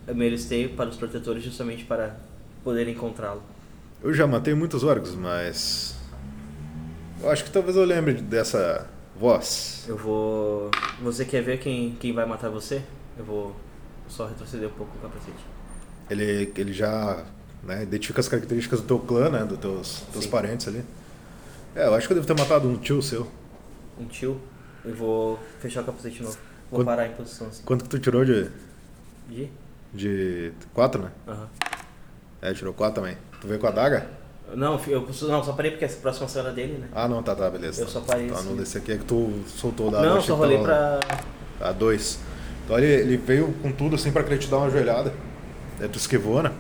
Eu 0.07 0.15
me 0.15 0.25
alistei 0.25 0.69
para 0.69 0.89
os 0.89 0.97
protetores 0.97 1.43
justamente 1.43 1.85
para 1.85 2.17
poder 2.63 2.89
encontrá-lo. 2.89 3.43
Eu 4.01 4.15
já 4.15 4.27
matei 4.27 4.55
muitos 4.55 4.85
orcs, 4.85 5.15
mas. 5.17 5.97
Eu 7.21 7.29
acho 7.31 7.43
que 7.43 7.51
talvez 7.51 7.77
eu 7.77 7.85
lembre 7.85 8.15
dessa 8.15 8.89
voz. 9.19 9.85
Eu 9.89 9.97
vou. 9.97 10.71
Você 11.03 11.25
quer 11.25 11.43
ver 11.43 11.59
quem, 11.59 11.97
quem 11.99 12.13
vai 12.13 12.25
matar 12.25 12.49
você? 12.49 12.83
Eu 13.19 13.25
vou 13.25 13.57
só 14.07 14.27
retroceder 14.27 14.69
um 14.69 14.73
pouco 14.73 14.97
o 14.97 15.01
capacete. 15.01 15.45
Ele, 16.09 16.53
ele 16.57 16.73
já 16.73 17.25
né, 17.65 17.83
identifica 17.83 18.21
as 18.21 18.29
características 18.29 18.81
do 18.81 18.87
teu 18.87 19.01
clã, 19.01 19.29
né? 19.29 19.45
Dos 19.45 19.59
teus, 19.59 20.01
teus 20.13 20.25
Sim. 20.25 20.31
parentes 20.31 20.69
ali. 20.69 20.85
É, 21.75 21.87
eu 21.87 21.95
acho 21.95 22.07
que 22.07 22.13
eu 22.13 22.23
devo 22.23 22.27
ter 22.27 22.41
matado 22.41 22.69
um 22.69 22.77
tio 22.77 23.03
seu. 23.03 23.29
Um 23.99 24.07
tio. 24.07 24.41
Eu 24.85 24.95
vou 24.95 25.41
fechar 25.59 25.83
o 25.83 25.85
capacete 25.85 26.19
de 26.19 26.23
novo. 26.23 26.39
Vou 26.71 26.79
Quando- 26.81 26.87
parar 26.87 27.07
em 27.07 27.13
posição 27.13 27.47
assim. 27.49 27.63
Quanto 27.65 27.85
que 27.85 27.91
tu 27.91 27.99
tirou 27.99 28.25
de. 28.25 28.49
De? 29.29 29.49
de. 29.95 30.53
4, 30.75 31.03
né? 31.03 31.11
Aham. 31.29 31.49
É, 32.43 32.53
tirou 32.53 32.73
4 32.75 33.01
também. 33.03 33.17
Tu 33.41 33.47
veio 33.47 33.59
com 33.61 33.67
a 33.67 33.71
daga? 33.71 34.07
Não, 34.55 34.81
eu 34.87 35.09
não, 35.29 35.43
só 35.43 35.53
parei 35.53 35.73
porque 35.73 35.85
essa 35.85 35.97
próxima 35.99 36.27
ação 36.27 36.43
era 36.43 36.53
dele, 36.53 36.79
né? 36.79 36.89
Ah, 36.95 37.09
não, 37.09 37.21
tá, 37.23 37.35
tá, 37.35 37.51
beleza. 37.51 37.83
Eu 37.83 37.89
só 37.89 38.01
parei 38.01 38.27
Então, 38.27 38.39
assim. 38.39 38.49
não 38.49 38.57
desse 38.57 38.79
aqui 38.79 38.93
é 38.93 38.97
que 38.99 39.05
tu 39.05 39.33
soltou 39.49 39.89
o 39.89 39.91
dado. 39.91 40.07
não, 40.07 40.21
só 40.21 40.35
rolei 40.37 40.59
tava- 40.63 41.01
pra. 41.59 41.69
A 41.69 41.73
2. 41.73 42.19
Então 42.65 42.79
ele, 42.79 42.87
ele 42.87 43.17
veio 43.17 43.53
com 43.63 43.73
tudo 43.73 43.97
assim 43.97 44.13
pra 44.13 44.23
querer 44.23 44.39
te 44.39 44.49
dar 44.49 44.59
uma 44.59 44.71
joelhada. 44.71 45.13
Daí 45.79 45.89
tu 45.89 45.99
esquivou, 45.99 46.43
né? 46.43 46.53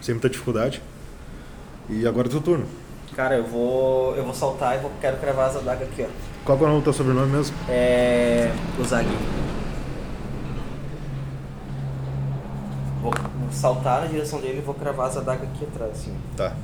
Sem 0.00 0.14
muita 0.14 0.28
dificuldade. 0.28 0.82
E 1.88 2.06
agora 2.06 2.28
é 2.28 2.30
teu 2.30 2.40
turno. 2.40 2.66
Cara, 3.14 3.36
eu 3.36 3.44
vou. 3.44 4.14
Eu 4.16 4.24
vou 4.24 4.34
saltar 4.34 4.76
e 4.76 4.80
vou, 4.80 4.90
quero 5.00 5.16
cravar 5.18 5.50
as 5.50 5.56
adagas 5.56 5.88
aqui, 5.88 6.02
ó. 6.02 6.27
Qual 6.44 6.58
é 6.66 6.70
o 6.70 6.80
teu 6.82 6.92
sobrenome 6.92 7.30
mesmo? 7.32 7.56
É. 7.68 8.50
O 8.78 8.84
Zag. 8.84 9.06
Vou 13.02 13.12
saltar 13.52 14.02
na 14.02 14.06
direção 14.06 14.40
dele 14.40 14.58
e 14.58 14.62
vou 14.62 14.74
cravar 14.74 15.08
as 15.08 15.16
adagas 15.16 15.48
aqui 15.48 15.64
atrás, 15.64 15.92
assim. 15.92 16.16
Tá. 16.36 16.54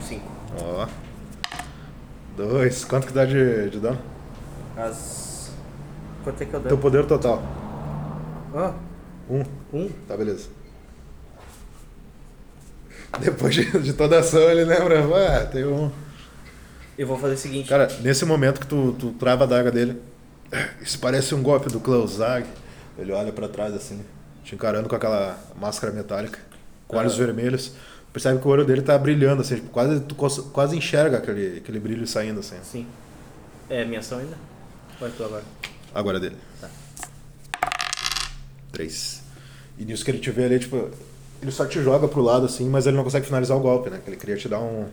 5. 0.00 0.22
Ó. 0.62 0.86
Dois. 2.36 2.84
Quanto 2.84 3.06
que 3.06 3.12
dá 3.12 3.24
de, 3.24 3.70
de 3.70 3.78
dano? 3.80 3.98
As. 4.76 5.50
Quanto 6.24 6.42
é 6.42 6.46
que 6.46 6.54
eu 6.54 6.60
Teu 6.60 6.70
dou? 6.70 6.78
poder 6.78 7.06
total. 7.06 7.42
Ah, 8.54 8.72
Um. 9.28 9.42
um. 9.72 9.88
Tá, 10.08 10.16
beleza. 10.16 10.48
Depois 13.20 13.54
de, 13.54 13.78
de 13.80 13.92
toda 13.92 14.18
ação 14.18 14.40
ele 14.42 14.64
lembra, 14.64 15.00
ah, 15.40 15.46
tem 15.46 15.64
um. 15.64 15.90
Eu 16.98 17.06
vou 17.06 17.18
fazer 17.18 17.34
o 17.34 17.38
seguinte. 17.38 17.68
Cara, 17.68 17.88
nesse 18.00 18.24
momento 18.24 18.60
que 18.60 18.66
tu, 18.66 18.94
tu 18.98 19.12
trava 19.12 19.44
a 19.44 19.46
daga 19.46 19.70
dele, 19.70 20.00
isso 20.80 20.98
parece 20.98 21.34
um 21.34 21.42
golpe 21.42 21.68
do 21.68 21.80
Klausag. 21.80 22.46
Ele 22.98 23.12
olha 23.12 23.32
pra 23.32 23.48
trás 23.48 23.74
assim, 23.74 24.00
te 24.42 24.54
encarando 24.54 24.88
com 24.88 24.96
aquela 24.96 25.38
máscara 25.60 25.92
metálica, 25.92 26.38
com 26.88 26.96
olhos 26.96 27.14
Ah. 27.14 27.16
vermelhos. 27.18 27.72
Percebe 28.12 28.40
que 28.40 28.48
o 28.48 28.50
olho 28.50 28.64
dele 28.64 28.80
tá 28.80 28.96
brilhando, 28.96 29.42
assim, 29.42 29.56
tipo, 29.56 29.68
quase, 29.68 30.00
tu 30.00 30.14
quase 30.14 30.74
enxerga 30.74 31.18
aquele, 31.18 31.58
aquele 31.58 31.78
brilho 31.78 32.06
saindo 32.06 32.40
assim. 32.40 32.56
Sim. 32.62 32.86
É 33.68 33.84
minha 33.84 34.00
ação 34.00 34.18
ainda? 34.18 34.36
Vai 34.98 35.10
tu 35.10 35.22
agora. 35.22 35.42
Agora 35.94 36.16
é 36.16 36.20
dele. 36.20 36.36
Tá. 36.58 36.68
Três. 38.72 39.22
E 39.78 39.84
nisso 39.84 40.02
que 40.04 40.10
ele 40.10 40.18
te 40.18 40.30
vê 40.30 40.44
ali, 40.44 40.58
tipo, 40.58 40.88
ele 41.42 41.50
só 41.50 41.66
te 41.66 41.82
joga 41.82 42.08
pro 42.08 42.22
lado 42.22 42.46
assim, 42.46 42.68
mas 42.68 42.86
ele 42.86 42.96
não 42.96 43.04
consegue 43.04 43.26
finalizar 43.26 43.56
o 43.56 43.60
golpe, 43.60 43.90
né? 43.90 44.00
Que 44.02 44.08
ele 44.10 44.16
queria 44.16 44.36
te 44.36 44.48
dar 44.48 44.60
um. 44.60 44.86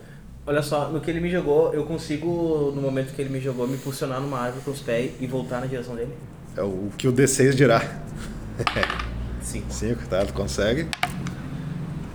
Olha 0.46 0.62
só, 0.62 0.90
no 0.90 1.00
que 1.00 1.10
ele 1.10 1.22
me 1.22 1.30
jogou, 1.32 1.74
eu 1.74 1.86
consigo, 1.86 2.72
no 2.76 2.82
momento 2.82 3.14
que 3.14 3.22
ele 3.22 3.30
me 3.30 3.40
jogou, 3.40 3.66
me 3.66 3.76
impulsionar 3.76 4.20
numa 4.20 4.40
árvore 4.40 4.62
com 4.66 4.72
os 4.72 4.82
pés 4.82 5.14
e 5.20 5.26
voltar 5.26 5.62
na 5.62 5.68
direção 5.68 5.96
dele? 5.96 6.14
É 6.56 6.62
o 6.62 6.90
que 6.98 7.08
o 7.08 7.14
D6 7.14 7.54
dirá. 7.54 7.82
Sim. 9.42 9.64
Cinco, 9.70 10.06
tá? 10.08 10.26
Tu 10.26 10.34
consegue. 10.34 10.88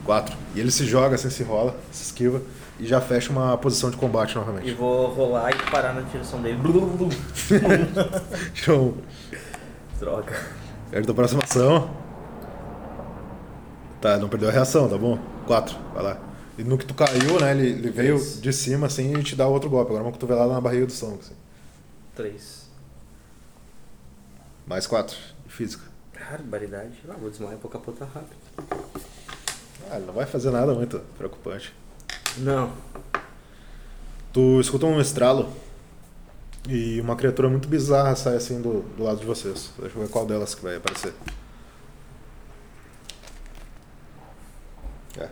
Quatro. 0.04 0.36
E 0.54 0.60
ele 0.60 0.70
se 0.70 0.84
joga, 0.84 1.14
assim, 1.14 1.30
se 1.30 1.42
rola, 1.42 1.74
se 1.90 2.04
esquiva 2.04 2.42
e 2.78 2.86
já 2.86 3.00
fecha 3.00 3.30
uma 3.32 3.56
posição 3.56 3.90
de 3.90 3.96
combate 3.96 4.32
E 4.32 4.34
novamente. 4.36 4.72
vou 4.72 5.08
rolar 5.08 5.50
e 5.50 5.70
parar 5.70 5.94
na 5.94 6.02
direção 6.02 6.40
dele. 6.42 6.58
Show. 8.54 8.94
Droga. 9.98 10.36
Perde 10.90 11.10
a 11.10 11.14
próxima 11.14 11.42
ação. 11.42 11.90
Tá, 14.00 14.16
não 14.18 14.28
perdeu 14.28 14.48
a 14.48 14.52
reação, 14.52 14.88
tá 14.88 14.96
bom? 14.96 15.18
Quatro, 15.46 15.76
vai 15.92 16.02
lá. 16.04 16.27
E 16.58 16.64
no 16.64 16.76
que 16.76 16.84
tu 16.84 16.92
caiu, 16.92 17.38
né, 17.40 17.52
ele, 17.52 17.68
ele 17.68 17.90
veio 17.90 18.18
de 18.18 18.52
cima, 18.52 18.88
assim, 18.88 19.16
e 19.16 19.22
te 19.22 19.36
dá 19.36 19.46
outro 19.46 19.70
golpe. 19.70 19.90
Agora 19.90 20.04
uma 20.04 20.12
cotovelada 20.12 20.52
na 20.52 20.60
barriga 20.60 20.86
do 20.86 20.92
estômago, 20.92 21.20
assim. 21.20 21.36
Três. 22.16 22.68
Mais 24.66 24.86
quatro, 24.86 25.16
de 25.46 25.54
física. 25.54 25.84
Barbaridade. 26.12 26.98
Ah, 27.08 27.14
vou 27.18 27.30
desmaiar, 27.30 27.58
vou 27.58 27.70
capotar 27.70 28.08
rápido. 28.08 28.36
Ah, 29.88 29.96
ele 29.96 30.06
não 30.06 30.12
vai 30.12 30.26
fazer 30.26 30.50
nada 30.50 30.74
muito 30.74 30.98
preocupante. 31.16 31.72
Não. 32.38 32.72
Tu 34.32 34.60
escuta 34.60 34.84
um 34.84 35.00
estralo 35.00 35.50
e 36.68 37.00
uma 37.00 37.16
criatura 37.16 37.48
muito 37.48 37.68
bizarra 37.68 38.14
sai 38.14 38.36
assim 38.36 38.60
do, 38.60 38.82
do 38.96 39.02
lado 39.04 39.20
de 39.20 39.26
vocês. 39.26 39.70
Deixa 39.78 39.96
eu 39.96 40.02
ver 40.02 40.10
qual 40.10 40.26
delas 40.26 40.54
que 40.54 40.62
vai 40.62 40.76
aparecer. 40.76 41.14
É. 45.18 45.28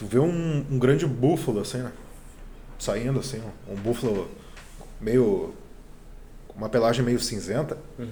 Tu 0.00 0.06
vê 0.06 0.18
um, 0.18 0.64
um 0.70 0.78
grande 0.78 1.06
búfalo 1.06 1.60
assim, 1.60 1.76
né? 1.76 1.92
Saindo 2.78 3.20
assim, 3.20 3.38
um, 3.68 3.74
búfalo 3.74 4.30
meio. 4.98 5.52
uma 6.56 6.70
pelagem 6.70 7.04
meio 7.04 7.20
cinzenta. 7.20 7.76
Uhum. 7.98 8.08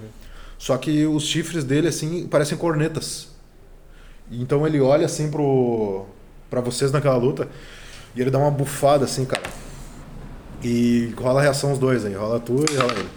Só 0.59 0.77
que 0.77 1.07
os 1.07 1.23
chifres 1.23 1.65
dele, 1.65 1.89
assim, 1.89 2.29
parecem 2.29 2.59
cornetas. 2.59 3.29
Então 4.31 4.67
ele 4.67 4.79
olha, 4.79 5.07
assim, 5.07 5.31
pro, 5.31 6.05
pra 6.51 6.61
vocês 6.61 6.93
naquela 6.93 7.17
luta 7.17 7.49
e 8.15 8.21
ele 8.21 8.31
dá 8.31 8.37
uma 8.37 8.51
bufada, 8.51 9.07
assim, 9.07 9.25
cara. 9.25 9.49
E 10.63 11.15
rola 11.17 11.41
a 11.41 11.43
reação 11.43 11.73
os 11.73 11.79
dois 11.79 12.05
aí. 12.05 12.13
Rola 12.13 12.39
tu 12.39 12.67
e 12.71 12.77
rola 12.77 12.93
ele. 12.93 13.09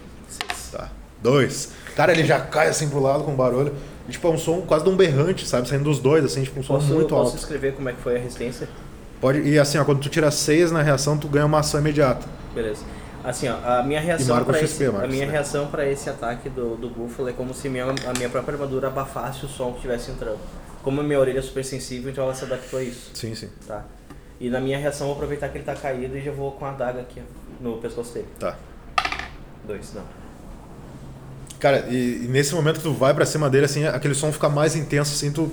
Tá. 0.71 0.89
Dois. 1.21 1.73
Cara, 1.93 2.13
ele 2.13 2.23
já 2.23 2.39
cai, 2.39 2.69
assim, 2.69 2.87
pro 2.87 3.01
lado 3.01 3.25
com 3.25 3.35
barulho. 3.35 3.75
E, 4.07 4.11
tipo, 4.11 4.27
é 4.27 4.31
um 4.31 4.37
som 4.37 4.61
quase 4.61 4.83
de 4.83 4.89
um 4.89 4.95
berrante, 4.95 5.47
sabe? 5.47 5.67
Saindo 5.67 5.83
dos 5.85 5.99
dois, 5.99 6.25
assim, 6.25 6.43
tipo, 6.43 6.59
um 6.59 6.63
som 6.63 6.75
Posso, 6.75 6.87
muito 6.93 7.09
posso 7.09 7.31
alto. 7.31 7.37
escrever 7.37 7.73
como 7.73 7.89
é 7.89 7.93
que 7.93 8.01
foi 8.01 8.15
a 8.15 8.19
resistência? 8.19 8.67
Pode, 9.19 9.41
e 9.41 9.59
assim, 9.59 9.77
ó, 9.77 9.85
quando 9.85 9.99
tu 10.01 10.09
tira 10.09 10.29
seis 10.31 10.71
na 10.71 10.81
reação, 10.81 11.17
tu 11.17 11.27
ganha 11.27 11.45
uma 11.45 11.59
ação 11.59 11.79
imediata. 11.79 12.25
Beleza. 12.55 12.83
Assim, 13.23 13.47
ó, 13.47 13.55
a 13.63 13.83
minha 13.83 14.01
reação 14.01 14.43
para 14.43 14.59
esse, 14.63 14.83
marca 14.85 15.05
a 15.05 15.07
minha 15.07 15.21
XP. 15.25 15.31
reação 15.31 15.67
para 15.67 15.87
esse 15.87 16.09
ataque 16.09 16.49
do, 16.49 16.75
do 16.75 16.89
búfalo 16.89 17.29
é 17.29 17.33
como 17.33 17.53
se 17.53 17.69
minha, 17.69 17.85
a 17.85 18.13
minha 18.17 18.29
própria 18.29 18.55
armadura 18.55 18.87
abafasse 18.87 19.45
o 19.45 19.47
som 19.47 19.69
que 19.71 19.75
estivesse 19.75 20.09
entrando. 20.09 20.39
Como 20.81 20.99
a 20.99 21.03
minha 21.03 21.19
orelha 21.19 21.37
é 21.37 21.41
super 21.43 21.63
sensível, 21.63 22.09
então 22.11 22.23
ela 22.23 22.33
se 22.33 22.43
adaptou 22.45 22.79
a 22.79 22.83
isso, 22.83 23.11
Sim, 23.13 23.35
sim. 23.35 23.49
tá? 23.67 23.85
E 24.39 24.49
na 24.49 24.59
minha 24.59 24.79
reação 24.79 25.05
vou 25.05 25.15
aproveitar 25.15 25.49
que 25.49 25.59
ele 25.59 25.63
tá 25.65 25.75
caído 25.75 26.17
e 26.17 26.21
já 26.21 26.31
vou 26.31 26.53
com 26.53 26.65
a 26.65 26.71
adaga 26.71 27.01
aqui 27.01 27.21
ó, 27.21 27.63
no 27.63 27.77
pescoço 27.77 28.15
dele. 28.15 28.27
Tá. 28.39 28.55
Dois, 29.67 29.93
não. 29.93 30.01
Cara, 31.61 31.85
e, 31.89 32.23
e 32.25 32.27
nesse 32.27 32.55
momento 32.55 32.77
que 32.77 32.83
tu 32.83 32.91
vai 32.91 33.13
pra 33.13 33.23
cima 33.23 33.47
dele, 33.47 33.65
assim, 33.65 33.85
aquele 33.85 34.15
som 34.15 34.31
fica 34.33 34.49
mais 34.49 34.75
intenso, 34.75 35.13
assim, 35.13 35.31
tu. 35.31 35.51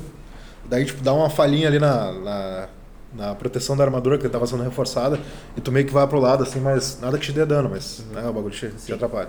Daí, 0.64 0.86
tipo, 0.86 1.02
dá 1.02 1.12
uma 1.12 1.28
falhinha 1.28 1.68
ali 1.68 1.78
na, 1.78 2.12
na, 2.12 2.68
na 3.14 3.34
proteção 3.34 3.76
da 3.76 3.84
armadura 3.84 4.16
que 4.16 4.26
tava 4.26 4.46
sendo 4.46 4.62
reforçada, 4.62 5.20
e 5.54 5.60
tu 5.60 5.70
meio 5.70 5.86
que 5.86 5.92
vai 5.92 6.06
pro 6.06 6.18
lado, 6.18 6.42
assim, 6.42 6.60
mas 6.60 6.98
nada 6.98 7.18
que 7.18 7.26
te 7.26 7.32
dê 7.32 7.44
dano, 7.44 7.68
mas 7.68 8.02
né, 8.10 8.26
o 8.26 8.32
bagulho 8.32 8.54
te, 8.54 8.68
te 8.70 8.90
atrapalha. 8.90 9.28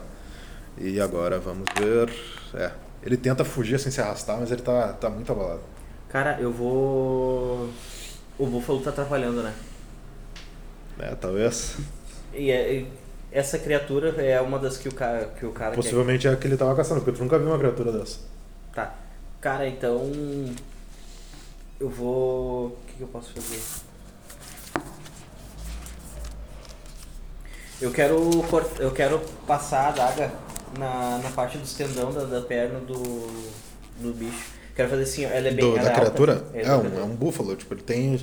E 0.78 1.02
agora, 1.02 1.38
vamos 1.38 1.66
ver. 1.78 2.10
É. 2.54 2.72
Ele 3.04 3.18
tenta 3.18 3.44
fugir 3.44 3.78
sem 3.78 3.92
se 3.92 4.00
arrastar, 4.00 4.38
mas 4.40 4.50
ele 4.50 4.62
tá, 4.62 4.94
tá 4.94 5.10
muito 5.10 5.30
abalado. 5.30 5.60
Cara, 6.08 6.38
eu 6.40 6.52
vou. 6.52 7.70
O 8.38 8.46
Búfalo 8.46 8.80
tá 8.80 8.90
atrapalhando, 8.90 9.44
né? 9.44 9.54
É, 10.98 11.14
talvez. 11.16 11.76
E, 12.34 12.50
é- 12.50 12.74
e 12.74 12.88
essa 13.32 13.58
criatura 13.60 14.10
é 14.22 14.40
uma 14.42 14.58
das 14.60 14.78
que 14.78 14.88
o 14.90 14.94
cara, 14.94 15.26
que 15.38 15.46
o 15.46 15.52
cara 15.52 15.72
quer. 15.72 15.76
Possivelmente 15.76 16.28
é 16.28 16.32
a 16.32 16.36
que 16.36 16.48
ele 16.48 16.58
tava 16.58 16.76
caçando, 16.76 17.02
porque 17.02 17.18
tu 17.18 17.24
nunca 17.24 17.38
viu 17.38 17.48
uma 17.50 17.58
criatura 17.60 17.92
dessa. 17.92 18.20
Tá. 18.74 18.94
Cara, 19.42 19.68
então. 19.68 20.12
Eu 21.80 21.90
vou. 21.90 22.68
O 22.68 22.78
que, 22.88 22.94
que 22.98 23.02
eu 23.02 23.08
posso 23.08 23.32
fazer? 23.34 23.60
Eu 27.82 27.92
quero 27.92 28.30
eu 28.80 28.92
quero 28.92 29.20
passar 29.48 29.86
a 29.86 29.88
adaga 29.90 30.32
na, 30.78 31.20
na 31.20 31.30
parte 31.30 31.58
dos 31.58 31.74
tendão 31.74 32.12
da, 32.12 32.26
da 32.26 32.42
perna 32.42 32.80
do, 32.80 32.98
do 34.00 34.14
bicho. 34.14 34.52
Quero 34.76 34.90
fazer 34.90 35.04
assim, 35.04 35.24
ela 35.24 35.48
é 35.48 35.52
bem 35.52 35.66
Do- 35.66 35.78
ela 35.78 35.84
da 35.84 35.90
alta. 35.90 36.02
criatura? 36.02 36.44
É, 36.54 36.64
É, 36.64 36.76
um, 36.76 37.00
é 37.00 37.04
um 37.04 37.16
búfalo, 37.16 37.56
tipo, 37.56 37.74
ele 37.74 37.82
tem 37.82 38.20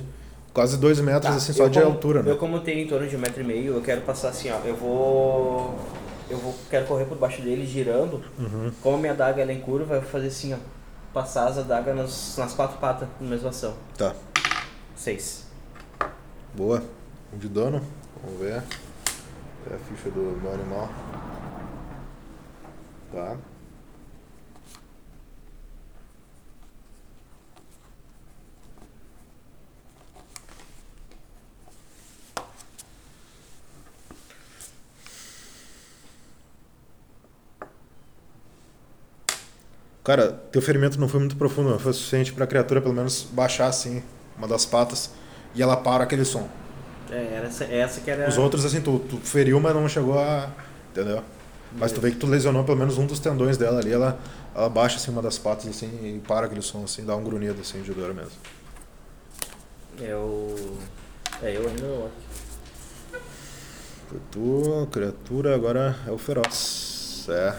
quase 0.57 0.75
dois 0.77 0.99
metros, 0.99 1.29
Tá, 1.31 1.37
assim, 1.37 1.53
só 1.53 1.67
de 1.67 1.79
como- 1.79 1.91
altura, 1.93 2.23
né? 2.23 2.31
Eu 2.31 2.37
como 2.37 2.59
tenho 2.61 2.79
em 2.79 2.87
torno 2.87 3.07
de 3.07 3.15
um 3.15 3.19
metro 3.19 3.41
e 3.41 3.43
meio, 3.43 3.75
eu 3.75 3.81
quero 3.83 4.01
passar 4.01 4.29
assim, 4.29 4.49
ó. 4.49 4.57
Eu 4.65 4.75
vou. 4.75 5.77
Eu 6.27 6.37
vou. 6.39 6.55
Quero 6.67 6.87
correr 6.87 7.05
por 7.05 7.15
baixo 7.15 7.43
dele 7.43 7.63
girando. 7.63 8.23
Uhum. 8.39 8.71
Como 8.81 8.95
a 8.97 8.99
minha 8.99 9.11
adaga 9.13 9.39
ela 9.39 9.51
é 9.51 9.53
em 9.53 9.59
curva, 9.61 9.93
eu 9.93 10.01
vou 10.01 10.09
fazer 10.09 10.27
assim, 10.29 10.55
ó. 10.55 10.57
Passar 11.13 11.47
as 11.47 11.59
adagas 11.59 11.95
nas, 11.95 12.37
nas 12.39 12.53
quatro 12.55 12.79
patas 12.79 13.07
na 13.21 13.29
mesma 13.29 13.49
ação. 13.49 13.75
Tá. 13.95 14.15
Seis. 14.95 15.45
Boa. 16.55 16.81
Um 17.31 17.37
de 17.37 17.47
dano. 17.47 17.79
Vamos 18.23 18.39
ver. 18.39 18.63
É 19.69 19.75
a 19.75 19.77
ficha 19.77 20.09
do, 20.09 20.39
do 20.41 20.49
animal. 20.49 20.89
Tá. 23.13 23.37
Cara, 40.07 40.31
teu 40.53 40.61
ferimento 40.61 40.97
não 40.97 41.09
foi 41.09 41.19
muito 41.19 41.35
profundo, 41.35 41.69
não. 41.69 41.77
Foi 41.77 41.91
suficiente 41.91 42.31
pra 42.31 42.47
criatura 42.47 42.79
pelo 42.79 42.93
menos 42.93 43.27
baixar 43.29 43.67
assim 43.67 44.01
uma 44.37 44.47
das 44.47 44.65
patas 44.65 45.11
e 45.53 45.61
ela 45.61 45.75
para 45.75 46.05
aquele 46.05 46.23
som. 46.23 46.47
É, 47.11 47.33
era 47.35 47.47
essa, 47.47 47.65
essa 47.65 47.99
que 47.99 48.09
era. 48.09 48.29
Os 48.29 48.37
outros, 48.37 48.63
assim, 48.63 48.79
tu, 48.79 48.99
tu 48.99 49.17
feriu, 49.17 49.59
mas 49.59 49.75
não 49.75 49.89
chegou 49.89 50.17
a. 50.17 50.49
Entendeu? 50.91 51.21
Mas 51.73 51.91
tu 51.91 51.99
vê 51.99 52.11
que 52.11 52.15
tu 52.15 52.25
lesionou 52.25 52.63
pelo 52.63 52.77
menos 52.77 52.97
um 52.97 53.05
dos 53.05 53.19
tendões 53.19 53.57
dela 53.57 53.81
ali, 53.81 53.91
ela, 53.91 54.17
ela 54.55 54.69
baixa 54.69 54.95
assim 54.95 55.11
uma 55.11 55.21
das 55.21 55.37
patas 55.37 55.67
assim 55.67 55.87
e 55.87 56.21
para 56.25 56.45
aquele 56.45 56.61
som 56.61 56.85
assim, 56.85 57.03
dá 57.03 57.13
um 57.13 57.23
grunhido 57.25 57.59
assim 57.59 57.81
de 57.81 57.91
dor 57.91 58.13
mesmo. 58.13 58.31
É 60.01 60.15
o. 60.15 60.55
É, 61.43 61.57
eu 61.57 61.67
ainda 61.67 61.85
não. 61.85 62.09
Foi 64.07 64.19
tu, 64.31 64.87
criatura, 64.89 65.53
agora 65.53 65.97
é 66.07 66.11
o 66.11 66.17
feroz. 66.17 67.27
É, 67.27 67.53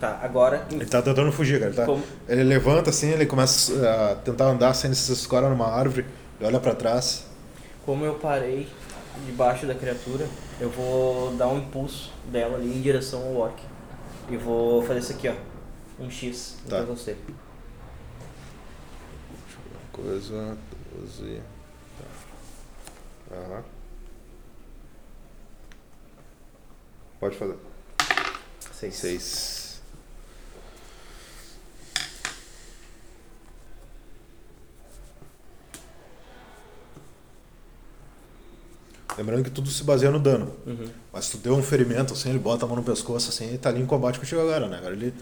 Tá, 0.00 0.18
agora. 0.22 0.66
Ele 0.70 0.86
tá 0.86 1.00
tentando 1.02 1.30
fugir, 1.30 1.60
cara. 1.60 1.70
Ele, 1.72 1.76
tá- 2.00 2.06
ele 2.28 2.42
levanta 2.44 2.90
assim, 2.90 3.10
ele 3.10 3.26
começa 3.26 3.72
a 4.12 4.14
tentar 4.16 4.46
andar 4.46 4.74
sem 4.74 4.92
se 4.94 5.12
escorar 5.12 5.50
numa 5.50 5.68
árvore, 5.68 6.06
ele 6.40 6.48
olha 6.48 6.58
pra 6.60 6.74
trás. 6.74 7.26
Como 7.84 8.04
eu 8.04 8.14
parei 8.14 8.66
debaixo 9.26 9.66
da 9.66 9.74
criatura, 9.74 10.26
eu 10.60 10.70
vou 10.70 11.36
dar 11.36 11.48
um 11.48 11.58
impulso 11.58 12.10
dela 12.32 12.56
ali 12.56 12.74
em 12.76 12.80
direção 12.80 13.20
ao 13.22 13.34
orc. 13.36 13.60
E 14.30 14.36
vou 14.36 14.82
fazer 14.82 15.00
isso 15.00 15.12
aqui, 15.12 15.28
ó. 15.28 15.34
Um 16.02 16.10
X 16.10 16.56
Tá. 16.68 16.78
pra 16.78 16.86
você. 16.86 17.16
Coisa, 19.92 20.56
12. 20.98 21.40
Tá. 23.30 23.36
Aham. 23.36 23.62
Pode 27.20 27.36
fazer. 27.36 27.56
Seis. 28.90 29.22
6. 29.22 29.80
Lembrando 39.16 39.44
que 39.44 39.50
tudo 39.50 39.70
se 39.70 39.84
baseia 39.84 40.10
no 40.10 40.18
dano. 40.18 40.50
Uhum. 40.66 40.88
Mas 41.12 41.26
se 41.26 41.32
tu 41.32 41.38
deu 41.38 41.54
um 41.54 41.62
ferimento, 41.62 42.12
assim, 42.14 42.30
ele 42.30 42.38
bota 42.38 42.64
a 42.64 42.68
mão 42.68 42.76
no 42.76 42.82
pescoço, 42.82 43.28
assim, 43.28 43.54
e 43.54 43.58
tá 43.58 43.68
ali 43.68 43.80
em 43.80 43.86
combate 43.86 44.18
contigo 44.18 44.40
agora, 44.40 44.66
né? 44.68 44.78
Agora 44.78 44.92
ele, 44.94 45.14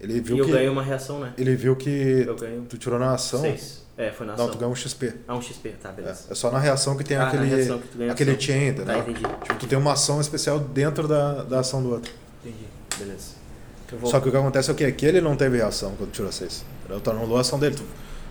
ele 0.00 0.20
viu 0.20 0.36
E 0.36 0.38
eu 0.40 0.44
que. 0.46 0.52
ganhei 0.52 0.68
uma 0.68 0.82
reação, 0.82 1.18
né? 1.18 1.32
Ele 1.36 1.56
viu 1.56 1.74
que 1.74 2.24
Eu 2.26 2.36
ganho 2.36 2.62
tu 2.68 2.78
tirou 2.78 2.98
na 2.98 3.12
ação. 3.14 3.40
seis. 3.40 3.80
É, 3.98 4.12
foi 4.12 4.26
na 4.26 4.34
ação. 4.34 4.46
Não, 4.46 4.52
tu 4.52 4.58
ganhou 4.58 4.72
um 4.72 4.76
XP. 4.76 5.14
Ah, 5.26 5.34
um 5.36 5.42
XP, 5.42 5.70
tá, 5.82 5.90
beleza. 5.90 6.26
É, 6.28 6.32
é 6.32 6.34
só 6.34 6.50
na 6.50 6.58
reação 6.60 6.96
que 6.96 7.02
tem 7.02 7.16
Ah, 7.16 7.22
na 7.22 7.28
aquele, 7.28 7.44
reação 7.46 7.78
que 7.80 7.88
tu 7.88 7.98
ganha 7.98 8.12
aquele 8.12 8.40
chain? 8.40 8.72
Tá, 8.74 8.98
entendi. 8.98 9.20
Tipo, 9.20 9.54
tu 9.58 9.66
tem 9.66 9.76
uma 9.78 9.92
ação 9.94 10.20
especial 10.20 10.58
dentro 10.60 11.08
da, 11.08 11.42
da 11.42 11.60
ação 11.60 11.82
do 11.82 11.90
outro. 11.90 12.12
Beleza. 12.98 13.40
Vou... 14.00 14.10
Só 14.10 14.20
que 14.20 14.28
o 14.28 14.30
que 14.30 14.36
acontece 14.36 14.70
é 14.70 14.72
o? 14.72 14.76
Que 14.76 15.06
ele 15.06 15.20
não 15.20 15.36
teve 15.36 15.56
reação 15.56 15.94
quando 15.98 16.12
tirou 16.12 16.30
6. 16.30 16.64
Tu 17.02 17.10
anulou 17.10 17.38
a 17.38 17.40
ação 17.40 17.58
dele. 17.58 17.74
Tu- 17.74 17.84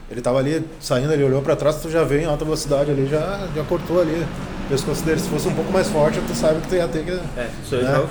ele 0.09 0.21
tava 0.21 0.39
ali 0.39 0.65
saindo, 0.79 1.13
ele 1.13 1.23
olhou 1.23 1.41
pra 1.41 1.55
trás, 1.55 1.75
tu 1.81 1.89
já 1.89 2.03
veio 2.03 2.21
em 2.21 2.25
alta 2.25 2.43
velocidade 2.43 2.89
ali, 2.89 3.05
já, 3.07 3.47
já 3.53 3.63
cortou 3.63 4.01
ali 4.01 4.25
o 4.65 4.69
pescoço 4.69 5.03
dele. 5.03 5.19
Se 5.19 5.29
fosse 5.29 5.47
um 5.47 5.53
pouco 5.53 5.71
mais 5.71 5.87
forte, 5.87 6.19
tu 6.21 6.33
sabe 6.33 6.61
que 6.61 6.67
tu 6.67 6.75
ia 6.75 6.87
ter 6.87 7.05
que. 7.05 7.11
É, 7.11 7.49
sou 7.63 7.77
eu 7.77 7.85
de 7.85 7.91
né? 7.91 7.97
novo? 7.97 8.09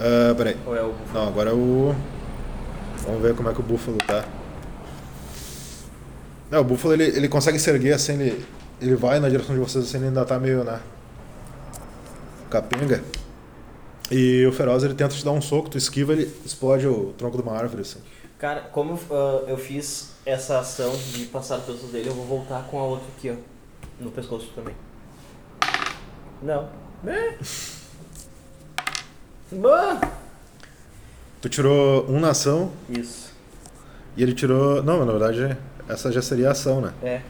Ah, 0.00 0.34
peraí. 0.36 0.56
Ou 0.66 0.76
é 0.76 0.82
o... 0.82 0.94
Não, 1.14 1.28
agora 1.28 1.50
é 1.50 1.52
o. 1.52 1.94
Vamos 3.06 3.22
ver 3.22 3.34
como 3.34 3.48
é 3.48 3.52
que 3.52 3.60
o 3.60 3.62
Búfalo 3.62 3.98
tá. 3.98 4.24
Não, 6.50 6.60
o 6.60 6.64
Búfalo 6.64 6.94
ele, 6.94 7.04
ele 7.04 7.28
consegue 7.28 7.58
se 7.58 7.70
erguer 7.70 7.92
assim, 7.92 8.14
ele, 8.14 8.44
ele 8.80 8.96
vai 8.96 9.20
na 9.20 9.28
direção 9.28 9.54
de 9.54 9.60
vocês 9.60 9.84
assim, 9.84 9.98
ele 9.98 10.06
ainda 10.08 10.24
tá 10.24 10.38
meio, 10.38 10.64
né? 10.64 10.80
Capenga. 12.50 13.02
E 14.10 14.46
o 14.46 14.52
Feroz 14.52 14.84
ele 14.84 14.94
tenta 14.94 15.14
te 15.14 15.24
dar 15.24 15.32
um 15.32 15.40
soco, 15.40 15.68
tu 15.68 15.76
esquiva, 15.76 16.12
ele 16.12 16.32
explode 16.44 16.86
o 16.86 17.12
tronco 17.18 17.36
de 17.36 17.42
uma 17.42 17.56
árvore 17.56 17.82
assim. 17.82 17.98
Cara, 18.38 18.60
como 18.60 18.98
ah, 19.10 19.44
eu 19.48 19.56
fiz 19.56 20.12
essa 20.24 20.58
ação 20.58 20.94
de 20.96 21.24
passar 21.26 21.58
pescoço 21.60 21.86
dele, 21.86 22.08
eu 22.08 22.14
vou 22.14 22.24
voltar 22.24 22.66
com 22.68 22.78
a 22.78 22.84
outra 22.84 23.06
aqui, 23.16 23.30
ó. 23.30 23.34
No 23.98 24.10
pescoço 24.10 24.50
também. 24.54 24.74
Não. 26.42 26.68
É. 27.06 27.36
Boa! 29.50 30.00
Tu 31.40 31.48
tirou 31.48 32.06
um 32.10 32.20
na 32.20 32.30
ação 32.30 32.72
Isso. 32.90 33.32
e 34.16 34.22
ele 34.22 34.34
tirou. 34.34 34.82
Não, 34.82 35.04
na 35.04 35.12
verdade 35.12 35.56
essa 35.88 36.10
já 36.10 36.20
seria 36.20 36.48
a 36.48 36.52
ação, 36.52 36.80
né? 36.80 36.92
É. 37.02 37.22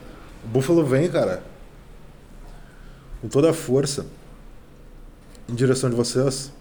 O 0.45 0.49
Búfalo 0.49 0.85
vem, 0.85 1.11
cara, 1.11 1.43
com 3.21 3.29
toda 3.29 3.51
a 3.51 3.53
força 3.53 4.07
em 5.49 5.55
direção 5.55 5.91
de 5.91 5.97
vocês. 5.97 6.53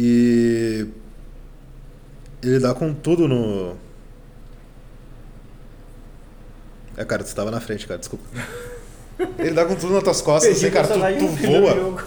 E 0.00 0.86
ele 2.40 2.60
dá 2.60 2.72
com 2.72 2.94
tudo 2.94 3.26
no. 3.26 3.74
É, 6.96 7.04
cara, 7.04 7.24
tu 7.24 7.34
tava 7.34 7.50
na 7.50 7.58
frente, 7.58 7.84
cara, 7.84 7.98
desculpa. 7.98 8.24
Ele 9.36 9.50
dá 9.50 9.64
com 9.64 9.74
tudo 9.74 9.94
nas 9.94 10.04
tuas 10.04 10.22
costas, 10.22 10.56
assim, 10.56 10.70
cara, 10.70 10.86
tu, 10.86 10.94
tu 10.94 11.26
voa. 11.26 12.04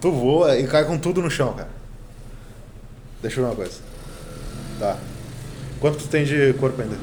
Tu 0.00 0.10
voa 0.10 0.58
e 0.58 0.66
cai 0.66 0.84
com 0.84 0.98
tudo 0.98 1.22
no 1.22 1.30
chão, 1.30 1.54
cara. 1.54 1.68
Deixa 3.20 3.38
eu 3.38 3.44
ver 3.44 3.50
uma 3.50 3.56
coisa. 3.56 3.78
Tá. 4.80 4.98
Quanto 5.78 5.98
tu 5.98 6.08
tem 6.08 6.24
de 6.24 6.52
corpo 6.54 6.82
ainda? 6.82 6.96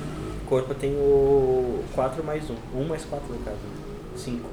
Corpo 0.47 0.72
eu 0.72 0.76
tenho 0.76 1.84
4 1.95 2.22
mais 2.26 2.43
1. 2.49 2.55
1 2.76 2.84
mais 2.84 3.05
4 3.05 3.34
no 3.34 3.39
caso. 3.39 3.57
5. 4.17 4.49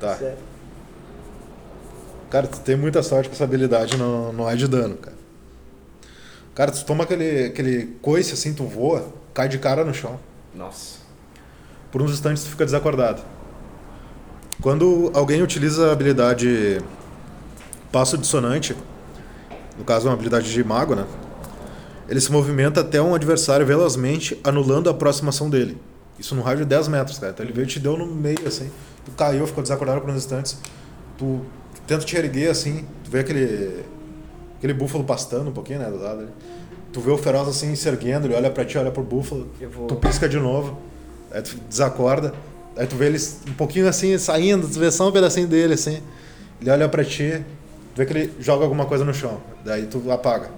Tá. 0.00 0.16
Certo. 0.16 0.49
Cara, 2.30 2.46
tu 2.46 2.60
tem 2.60 2.76
muita 2.76 3.02
sorte 3.02 3.28
com 3.28 3.34
essa 3.34 3.42
habilidade, 3.42 3.96
não, 3.96 4.32
não 4.32 4.48
é 4.48 4.54
de 4.54 4.68
dano, 4.68 4.96
cara. 4.96 5.16
Cara, 6.54 6.70
tu 6.70 6.84
toma 6.84 7.02
aquele, 7.02 7.46
aquele 7.46 7.86
coice 8.00 8.32
assim, 8.34 8.54
tu 8.54 8.64
voa, 8.64 9.12
cai 9.34 9.48
de 9.48 9.58
cara 9.58 9.84
no 9.84 9.92
chão. 9.92 10.18
Nossa. 10.54 10.98
Por 11.90 12.00
uns 12.00 12.12
instantes 12.12 12.44
tu 12.44 12.50
fica 12.50 12.64
desacordado. 12.64 13.20
Quando 14.62 15.10
alguém 15.12 15.42
utiliza 15.42 15.88
a 15.88 15.92
habilidade 15.92 16.80
passo 17.90 18.16
dissonante, 18.16 18.76
no 19.76 19.84
caso 19.84 20.06
é 20.06 20.10
uma 20.10 20.14
habilidade 20.14 20.52
de 20.52 20.62
mago, 20.62 20.94
né? 20.94 21.06
Ele 22.08 22.20
se 22.20 22.30
movimenta 22.30 22.80
até 22.80 23.00
um 23.00 23.14
adversário 23.14 23.64
velozmente, 23.66 24.38
anulando 24.44 24.88
a 24.88 24.90
aproximação 24.92 25.48
dele. 25.48 25.78
Isso 26.18 26.34
no 26.34 26.42
raio 26.42 26.58
de 26.58 26.64
10 26.64 26.88
metros, 26.88 27.18
cara. 27.18 27.32
Então 27.32 27.44
ele 27.44 27.52
veio 27.52 27.64
e 27.64 27.68
te 27.68 27.80
deu 27.80 27.96
no 27.96 28.06
meio, 28.06 28.46
assim. 28.46 28.70
Tu 29.04 29.10
caiu, 29.12 29.46
ficou 29.46 29.62
desacordado 29.62 30.00
por 30.00 30.10
uns 30.10 30.16
instantes. 30.16 30.58
tu 31.16 31.40
tenta 31.90 32.04
te 32.04 32.16
erguer 32.16 32.48
assim, 32.50 32.84
tu 33.04 33.10
vê 33.10 33.18
aquele 33.20 33.84
aquele 34.58 34.72
búfalo 34.74 35.02
pastando 35.02 35.50
um 35.50 35.52
pouquinho, 35.52 35.80
né, 35.80 35.90
do 35.90 35.96
lado 36.00 36.20
ali. 36.20 36.28
Tu 36.92 37.00
vê 37.00 37.10
o 37.10 37.18
feroz 37.18 37.48
assim 37.48 37.74
se 37.74 37.88
erguendo, 37.88 38.26
ele 38.26 38.34
olha 38.34 38.50
pra 38.50 38.64
ti, 38.64 38.76
olha 38.78 38.90
pro 38.92 39.02
búfalo, 39.02 39.48
vou- 39.74 39.86
tu 39.88 39.96
pisca 39.96 40.28
de 40.28 40.38
novo, 40.38 40.78
aí 41.32 41.42
tu 41.42 41.56
desacorda, 41.68 42.32
aí 42.76 42.86
tu 42.86 42.94
vê 42.94 43.06
ele 43.06 43.18
um 43.48 43.54
pouquinho 43.54 43.88
assim 43.88 44.16
saindo, 44.18 44.68
tu 44.68 44.78
vê 44.78 44.90
só 44.90 45.08
um 45.08 45.12
pedacinho 45.12 45.48
dele 45.48 45.74
assim. 45.74 46.00
Ele 46.60 46.70
olha 46.70 46.88
pra 46.88 47.04
ti, 47.04 47.42
tu 47.94 47.98
vê 47.98 48.06
que 48.06 48.12
ele 48.12 48.32
joga 48.38 48.62
alguma 48.64 48.86
coisa 48.86 49.04
no 49.04 49.12
chão, 49.14 49.40
daí 49.64 49.86
tu 49.86 50.10
apaga. 50.12 50.50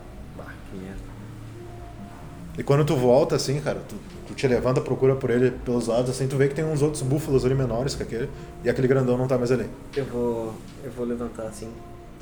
E 2.59 2.62
quando 2.62 2.84
tu 2.84 2.94
volta, 2.96 3.34
assim, 3.36 3.61
cara, 3.61 3.80
tu, 3.88 3.94
tu 4.26 4.34
te 4.34 4.46
levanta, 4.46 4.80
procura 4.80 5.16
por 5.16 5.30
ele 5.30 5.50
pelos 5.50 5.86
lados, 5.86 6.11
assim, 6.11 6.28
tu 6.28 6.36
vê 6.36 6.48
que 6.48 6.55
tem 6.55 6.64
uns 6.64 6.82
outros 6.82 7.03
búfalos 7.03 7.46
ali 7.46 7.55
menores 7.55 7.94
que 7.94 8.03
aquele, 8.03 8.28
e 8.62 8.68
aquele 8.68 8.86
grandão 8.86 9.16
não 9.16 9.26
tá 9.26 9.38
mais 9.38 9.50
ali. 9.50 9.66
Eu 9.96 10.05
vou. 10.05 10.55
Eu 10.84 10.90
vou 10.90 11.07
levantar 11.07 11.44
assim, 11.44 11.70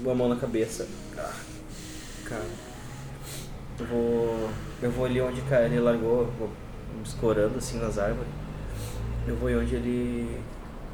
com 0.03 0.11
a 0.11 0.15
mão 0.15 0.29
na 0.29 0.37
cabeça. 0.37 0.87
Ah, 1.19 1.33
cara. 2.25 2.45
Eu 3.81 3.87
vou. 3.87 4.49
Eu 4.83 4.91
vou 4.93 5.05
ali 5.05 5.21
onde 5.21 5.41
cara, 5.43 5.65
ele 5.67 5.81
largou, 5.81 6.31
vou 6.39 6.51
escorando 7.05 7.59
assim 7.59 7.79
nas 7.79 7.99
árvores. 7.99 8.31
Eu 9.27 9.37
vou 9.37 9.51
onde 9.51 9.75
ele. 9.75 10.39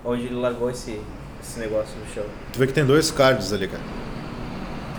onde 0.02 0.24
ele 0.24 0.34
largou 0.34 0.70
esse, 0.70 0.98
esse 1.42 1.58
negócio 1.58 1.94
no 1.98 2.06
chão. 2.14 2.24
Tu 2.54 2.58
vê 2.58 2.66
que 2.66 2.72
tem 2.72 2.86
dois 2.86 3.10
cards 3.10 3.52
ali, 3.52 3.68
cara. 3.68 3.82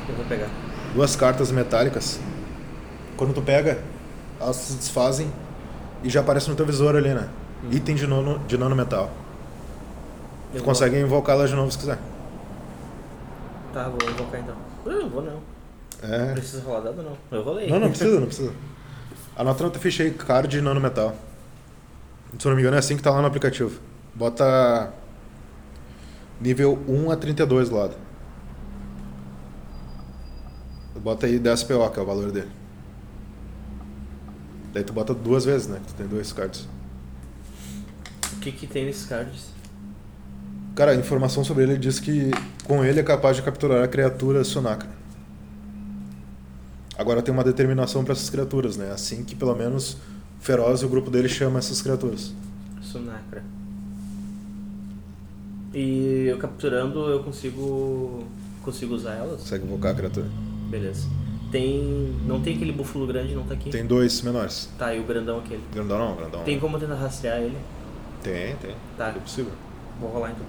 Eu 0.07 0.15
vou 0.15 0.25
pegar. 0.25 0.49
Duas 0.93 1.15
cartas 1.15 1.51
metálicas. 1.51 2.19
Quando 3.17 3.33
tu 3.33 3.41
pega, 3.41 3.79
elas 4.39 4.55
se 4.55 4.73
desfazem 4.73 5.31
e 6.03 6.09
já 6.09 6.19
aparece 6.21 6.49
no 6.49 6.55
teu 6.55 6.65
visor 6.65 6.95
ali, 6.95 7.13
né? 7.13 7.27
Item 7.71 7.95
de, 7.95 8.05
nano, 8.07 8.39
de 8.47 8.57
nanometal. 8.57 9.09
Eu 10.53 10.61
Tu 10.61 10.63
consegue 10.63 10.99
invocá-las 10.99 11.49
de 11.49 11.55
novo 11.55 11.71
se 11.71 11.77
quiser. 11.77 11.97
Tá, 13.73 13.89
vou 13.89 13.97
invocar 14.09 14.39
então. 14.39 14.55
Não, 14.85 15.01
não 15.01 15.09
vou 15.09 15.21
não. 15.21 15.39
Não 16.03 16.13
É. 16.13 16.33
precisa 16.33 16.63
rolar 16.63 16.81
dado 16.81 17.01
não. 17.03 17.17
Eu 17.31 17.43
rolei. 17.43 17.69
Não, 17.69 17.79
não 17.79 17.89
precisa, 17.89 18.19
não 18.19 18.27
precisa. 18.27 18.53
Anota 19.35 19.63
na 19.63 19.69
tua 19.69 19.81
ficha 19.81 20.03
aí, 20.03 20.11
card 20.11 20.47
de 20.47 20.61
nanometal. 20.61 21.15
Se 22.39 22.47
eu 22.47 22.49
não 22.49 22.55
me 22.55 22.61
engano, 22.61 22.75
é 22.75 22.79
assim 22.79 22.95
que 22.95 23.03
tá 23.03 23.09
lá 23.11 23.21
no 23.21 23.27
aplicativo. 23.27 23.79
Bota 24.13 24.91
nível 26.41 26.77
1 26.87 27.11
a 27.11 27.15
32 27.15 27.69
do 27.69 27.75
lado. 27.75 27.95
Bota 30.95 31.25
aí 31.27 31.37
10 31.39 31.63
PO, 31.63 31.89
que 31.91 31.99
é 31.99 32.03
o 32.03 32.05
valor 32.05 32.31
dele. 32.31 32.49
Daí 34.73 34.83
tu 34.83 34.93
bota 34.93 35.13
duas 35.13 35.45
vezes, 35.45 35.67
né? 35.67 35.79
Tu 35.87 35.93
tem 35.93 36.07
dois 36.07 36.31
cards. 36.31 36.67
O 38.33 38.39
que 38.39 38.51
que 38.51 38.67
tem 38.67 38.85
nesses 38.85 39.05
cards? 39.05 39.47
Cara, 40.75 40.91
a 40.91 40.95
informação 40.95 41.43
sobre 41.43 41.63
ele 41.63 41.77
diz 41.77 41.99
que 41.99 42.31
com 42.63 42.85
ele 42.85 42.99
é 42.99 43.03
capaz 43.03 43.35
de 43.35 43.41
capturar 43.41 43.83
a 43.83 43.87
criatura 43.87 44.43
Sunaka. 44.43 44.87
Agora 46.97 47.21
tem 47.21 47.33
uma 47.33 47.43
determinação 47.43 48.03
para 48.03 48.13
essas 48.13 48.29
criaturas, 48.29 48.77
né? 48.77 48.91
Assim 48.91 49.23
que 49.23 49.35
pelo 49.35 49.55
menos 49.55 49.97
Feroz 50.39 50.81
e 50.81 50.85
o 50.85 50.89
grupo 50.89 51.09
dele 51.09 51.27
chama 51.27 51.59
essas 51.59 51.81
criaturas. 51.81 52.33
Sunacra. 52.81 53.43
E 55.73 56.25
eu 56.27 56.37
capturando 56.37 57.09
eu 57.09 57.23
consigo. 57.23 58.23
consigo 58.63 58.95
usar 58.95 59.13
elas? 59.15 59.41
Consegue 59.41 59.65
invocar 59.65 59.91
a 59.91 59.95
criatura. 59.95 60.27
Beleza. 60.69 61.07
Tem. 61.51 62.15
Não 62.25 62.41
tem 62.41 62.55
aquele 62.55 62.71
búfalo 62.71 63.07
grande, 63.07 63.33
não 63.33 63.43
tá 63.43 63.53
aqui? 63.53 63.69
Tem 63.69 63.85
dois 63.85 64.21
menores. 64.21 64.69
Tá, 64.77 64.93
e 64.93 64.99
o 64.99 65.03
grandão 65.03 65.39
aquele. 65.39 65.61
Grandão 65.73 65.97
não, 65.97 66.15
grandão. 66.15 66.43
Tem 66.43 66.59
como 66.59 66.77
tentar 66.79 66.95
rastrear 66.95 67.37
ele? 67.39 67.57
Tem, 68.21 68.55
tem. 68.57 68.75
Tá. 68.97 69.09
É 69.09 69.19
possível. 69.19 69.51
Vou 69.99 70.09
rolar 70.09 70.31
então. 70.31 70.45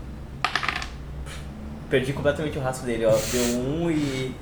Perdi 1.91 2.13
completamente 2.13 2.59
o 2.59 2.61
rastro 2.61 2.85
dele, 2.87 3.07
ó. 3.07 3.11
Deu 3.33 3.43
um 3.61 3.91
e. 3.91 4.35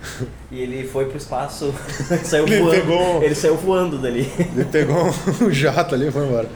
e 0.50 0.60
ele 0.60 0.86
foi 0.88 1.04
pro 1.04 1.16
espaço. 1.16 1.72
saiu 2.24 2.44
Ele 2.44 2.58
voando. 2.58 2.70
pegou- 2.80 3.22
Ele 3.22 3.34
saiu 3.36 3.56
voando 3.56 3.98
dali. 3.98 4.28
Ele 4.38 4.64
pegou 4.64 4.96
um 5.42 5.50
jato 5.52 5.94
ali 5.94 6.08
e 6.08 6.10
foi 6.10 6.26
embora. 6.26 6.48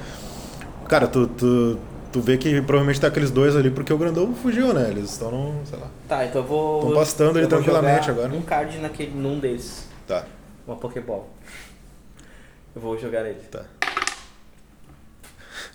Cara, 0.88 1.06
tu, 1.06 1.28
tu, 1.28 1.78
tu 2.10 2.20
vê 2.20 2.36
que 2.36 2.60
provavelmente 2.62 3.00
tá 3.00 3.06
aqueles 3.06 3.30
dois 3.30 3.54
ali 3.54 3.70
porque 3.70 3.92
o 3.92 3.98
grandão 3.98 4.34
fugiu, 4.34 4.72
né? 4.74 4.88
Eles 4.90 5.10
estão 5.12 5.60
sei 5.64 5.78
lá. 5.78 5.86
Tá, 6.08 6.24
então 6.26 6.42
eu 6.42 6.48
vou. 6.48 6.80
Tão 6.86 6.94
pastando 6.94 7.38
ele 7.38 7.46
tranquilamente 7.46 8.10
agora. 8.10 8.32
Um 8.34 8.42
card 8.42 8.78
naquele, 8.78 9.12
num 9.14 9.38
deles. 9.38 9.88
Tá, 10.10 10.26
Uma 10.66 10.74
Pokéball. 10.74 11.30
Eu 12.74 12.82
vou 12.82 12.98
jogar 12.98 13.24
ele. 13.26 13.38
tá. 13.48 13.62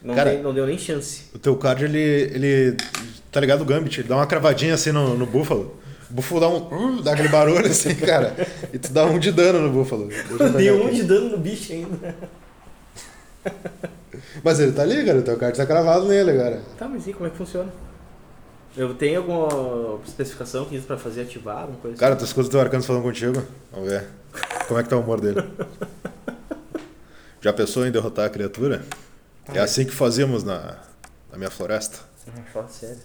Não, 0.04 0.14
Cara- 0.14 0.32
dei- 0.32 0.42
não 0.42 0.54
deu 0.54 0.66
nem 0.66 0.78
chance. 0.78 1.28
O 1.34 1.40
teu 1.40 1.56
card, 1.56 1.86
ele. 1.86 1.98
ele 2.00 2.78
tá 3.32 3.40
ligado 3.40 3.62
o 3.62 3.66
Gambit? 3.66 4.02
Ele 4.02 4.10
dá 4.10 4.18
uma 4.18 4.28
cravadinha 4.28 4.74
assim 4.74 4.92
no, 4.92 5.18
no 5.18 5.26
búfalo. 5.26 5.80
O 6.12 6.14
búfalo 6.14 6.42
dá 6.42 6.50
um. 6.50 6.98
uh, 6.98 7.02
dá 7.02 7.14
aquele 7.14 7.30
barulho 7.30 7.66
assim, 7.66 7.96
cara. 8.06 8.36
E 8.74 8.78
tu 8.78 8.92
dá 8.92 9.06
um 9.06 9.18
de 9.18 9.32
dano 9.32 9.62
no 9.62 9.72
búfalo. 9.72 10.08
Deixa 10.10 10.28
eu 10.34 10.38
Dei 10.52 10.70
pegar 10.70 10.84
um 10.84 10.88
aqui. 10.88 10.96
de 10.98 11.04
dano 11.04 11.30
no 11.30 11.38
bicho 11.38 11.72
ainda. 11.72 12.16
Mas 14.44 14.60
ele 14.60 14.74
tá 14.74 14.82
ali, 14.82 15.06
cara. 15.06 15.20
O 15.20 15.24
teu 15.24 15.38
card 15.38 15.56
tá 15.58 15.66
cravado 15.66 16.08
nele 16.10 16.32
agora. 16.32 16.62
Tá, 16.78 16.90
mas 16.90 17.08
e 17.08 17.14
como 17.14 17.28
é 17.28 17.30
que 17.30 17.38
funciona? 17.38 17.72
Eu 18.78 18.94
tenho 18.94 19.20
alguma 19.20 20.02
especificação 20.06 20.66
que 20.66 20.76
isso 20.76 20.86
pra 20.86 20.98
fazer 20.98 21.22
ativar, 21.22 21.62
alguma 21.62 21.80
coisa 21.80 21.98
Cara, 21.98 22.14
assim? 22.16 22.26
tu 22.26 22.28
escuta 22.28 22.48
o 22.48 22.52
teu 22.52 22.60
arcanos 22.60 22.86
falando 22.86 23.04
contigo? 23.04 23.42
Vamos 23.72 23.90
ver. 23.90 24.06
Como 24.68 24.80
é 24.80 24.84
que 24.84 24.90
tá 24.90 24.98
o 24.98 25.00
humor 25.02 25.22
dele? 25.22 25.42
Já 27.40 27.54
pensou 27.54 27.86
em 27.86 27.92
derrotar 27.92 28.26
a 28.26 28.30
criatura? 28.30 28.84
É 29.54 29.60
assim 29.60 29.86
que 29.86 29.92
fazíamos 29.92 30.44
na, 30.44 30.78
na 31.32 31.38
minha 31.38 31.50
floresta. 31.50 32.00
Fala 32.52 32.68
sério. 32.68 32.98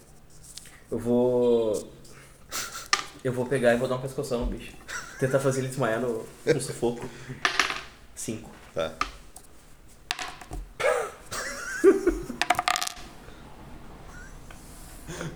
Eu 0.91 0.99
vou. 0.99 1.93
Eu 3.23 3.33
vou 3.33 3.45
pegar 3.47 3.75
e 3.75 3.77
vou 3.77 3.87
dar 3.87 3.97
um 3.97 4.01
pescoção 4.01 4.41
no 4.41 4.47
bicho. 4.47 4.73
Tentar 5.19 5.39
fazer 5.39 5.61
ele 5.61 5.69
desmaiar 5.69 6.01
no, 6.01 6.25
no 6.47 6.61
sufoco. 6.61 7.09
Cinco. 8.15 8.51
Tá. 8.75 8.93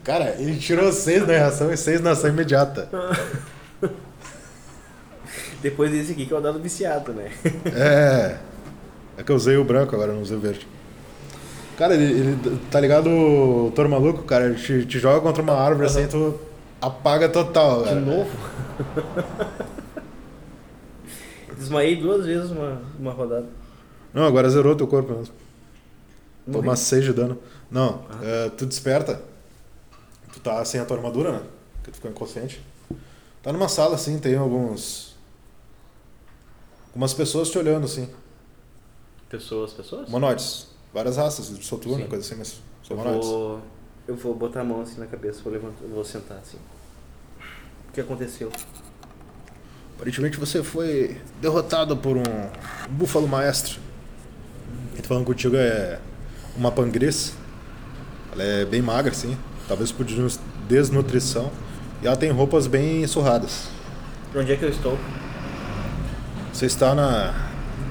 Cara, 0.02 0.34
ele 0.38 0.56
tirou 0.58 0.92
seis 0.92 1.20
na 1.26 1.32
reação 1.32 1.72
e 1.72 1.76
seis 1.76 2.00
na 2.00 2.10
ação 2.12 2.30
imediata. 2.30 2.88
Depois 5.62 5.90
desse 5.90 6.12
aqui 6.12 6.26
que 6.26 6.32
é 6.34 6.36
o 6.36 6.40
dado 6.40 6.58
viciado, 6.58 7.12
né? 7.12 7.30
É. 7.74 8.36
É 9.16 9.22
que 9.22 9.30
eu 9.32 9.36
usei 9.36 9.56
o 9.56 9.64
branco 9.64 9.94
agora, 9.94 10.12
não 10.12 10.22
usei 10.22 10.36
o 10.36 10.40
verde. 10.40 10.66
Cara, 11.78 11.94
ele, 11.94 12.04
ele- 12.20 12.58
tá 12.70 12.78
ligado 12.80 13.08
o 13.08 13.72
Maluco, 13.88 14.22
cara? 14.24 14.46
Ele 14.46 14.54
te, 14.56 14.84
te 14.86 14.98
joga 14.98 15.20
contra 15.20 15.42
uma 15.42 15.54
árvore 15.54 15.86
assim, 15.86 16.06
tu 16.06 16.38
apaga 16.80 17.28
total. 17.28 17.78
De 17.82 17.88
cara. 17.88 18.00
novo? 18.00 18.30
Desmaiei 21.56 21.96
duas 21.96 22.26
vezes 22.26 22.50
uma, 22.50 22.80
uma 22.98 23.12
rodada. 23.12 23.46
Não, 24.12 24.24
agora 24.26 24.48
zerou 24.50 24.76
teu 24.76 24.86
corpo 24.86 25.12
mesmo. 25.12 25.34
Morri. 26.46 26.60
Toma 26.60 26.76
6 26.76 27.04
de 27.04 27.12
dano. 27.12 27.38
Não, 27.70 28.02
Ah. 28.10 28.18
é, 28.22 28.50
tu 28.50 28.66
desperta. 28.66 29.20
Tu 30.34 30.40
tá 30.40 30.64
sem 30.64 30.80
a 30.80 30.84
tua 30.84 30.96
armadura, 30.96 31.30
né? 31.30 31.42
Porque 31.76 31.92
tu 31.92 31.94
ficou 31.94 32.10
inconsciente. 32.10 32.60
Tá 33.40 33.52
numa 33.52 33.68
sala 33.68 33.94
assim, 33.94 34.18
tem 34.18 34.34
alguns. 34.34 35.14
Algumas 36.88 37.14
pessoas 37.14 37.50
te 37.50 37.58
olhando 37.58 37.84
assim. 37.84 38.08
Pessoas, 39.28 39.72
pessoas? 39.72 40.08
Humanoides. 40.08 40.66
Várias 40.92 41.16
raças, 41.16 41.56
de 41.56 41.64
soturno, 41.64 42.02
Sim. 42.02 42.08
coisa 42.08 42.24
assim, 42.24 42.36
mas 42.36 42.60
são 42.82 42.98
Eu 42.98 43.22
vou, 43.22 43.60
eu 44.08 44.16
vou 44.16 44.34
botar 44.34 44.62
a 44.62 44.64
mão 44.64 44.80
assim 44.80 44.98
na 44.98 45.06
cabeça, 45.06 45.40
vou 45.42 45.52
levantar, 45.52 45.84
vou 45.86 46.04
sentar 46.04 46.38
assim. 46.38 46.58
O 47.88 47.92
que 47.92 48.00
aconteceu? 48.00 48.50
Aparentemente 49.94 50.36
você 50.36 50.64
foi 50.64 51.20
derrotado 51.40 51.96
por 51.96 52.16
um, 52.16 52.22
búfalo 52.90 53.28
maestro. 53.28 53.80
Quem 54.94 55.02
tá 55.02 55.08
falando 55.08 55.26
contigo 55.26 55.54
é 55.56 56.00
uma 56.56 56.72
pangris. 56.72 57.34
Ela 58.32 58.42
é 58.42 58.64
bem 58.64 58.82
magra, 58.82 59.12
assim. 59.12 59.38
Talvez 59.68 59.90
por 59.92 60.04
des- 60.04 60.38
desnutrição. 60.68 61.50
E 62.02 62.06
ela 62.06 62.16
tem 62.16 62.30
roupas 62.30 62.66
bem 62.66 63.06
surradas. 63.06 63.68
Onde 64.34 64.52
é 64.52 64.56
que 64.56 64.64
eu 64.64 64.68
estou? 64.68 64.98
Você 66.52 66.66
está 66.66 66.94
na, 66.94 67.32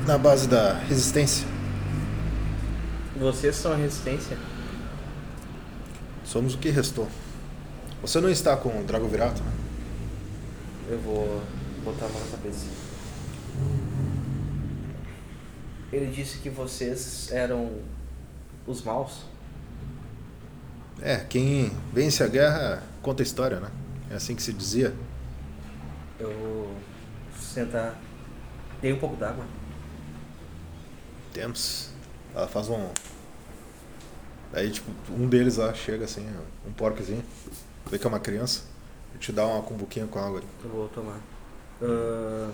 na 0.06 0.18
base 0.18 0.48
da 0.48 0.74
resistência. 0.74 1.48
Vocês 3.18 3.56
são 3.56 3.72
a 3.72 3.76
resistência? 3.76 4.38
Somos 6.24 6.54
o 6.56 6.58
que 6.58 6.70
restou. 6.70 7.08
Você 8.02 8.20
não 8.20 8.30
está 8.30 8.56
com 8.58 8.70
o 8.80 8.84
Dragovirato? 8.84 9.42
Eu 10.90 11.00
vou 11.00 11.42
botar 11.86 12.06
a 12.06 12.10
mão 12.10 12.20
na 12.20 12.32
cabeça. 12.38 12.66
Ele 15.92 16.08
disse 16.08 16.40
que 16.40 16.50
vocês 16.50 17.30
eram 17.32 17.72
os 18.68 18.82
maus. 18.82 19.22
É, 21.06 21.18
quem 21.18 21.70
vence 21.92 22.24
a 22.24 22.28
guerra 22.28 22.82
conta 23.02 23.22
a 23.22 23.26
história, 23.26 23.60
né? 23.60 23.70
É 24.10 24.16
assim 24.16 24.34
que 24.34 24.42
se 24.42 24.54
dizia. 24.54 24.96
Eu 26.18 26.32
vou 26.32 26.78
sentar. 27.38 28.00
Dei 28.82 28.94
um 28.94 29.00
pouco 29.00 29.18
d'água. 29.18 29.46
Temos. 31.34 31.90
Ela 32.34 32.48
faz 32.48 32.70
um. 32.70 32.88
Aí, 34.54 34.72
tipo, 34.72 34.90
um 35.12 35.28
deles 35.28 35.58
lá 35.58 35.74
chega 35.74 36.06
assim, 36.06 36.26
um 36.66 36.72
porcozinho. 36.72 37.26
Vê 37.92 38.00
que 38.00 38.08
é 38.08 38.10
uma 38.10 38.22
criança. 38.22 38.62
te 39.20 39.34
dar 39.34 39.46
uma 39.46 39.62
cumbuquinha 39.62 40.08
com 40.08 40.20
água. 40.20 40.42
Eu 40.64 40.70
vou 40.70 40.88
tomar. 40.88 41.20
Ah, 41.82 42.50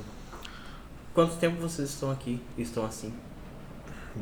quanto 1.13 1.35
tempo 1.35 1.61
vocês 1.61 1.89
estão 1.89 2.09
aqui 2.09 2.41
e 2.57 2.63
estão 2.63 2.83
assim? 2.83 3.13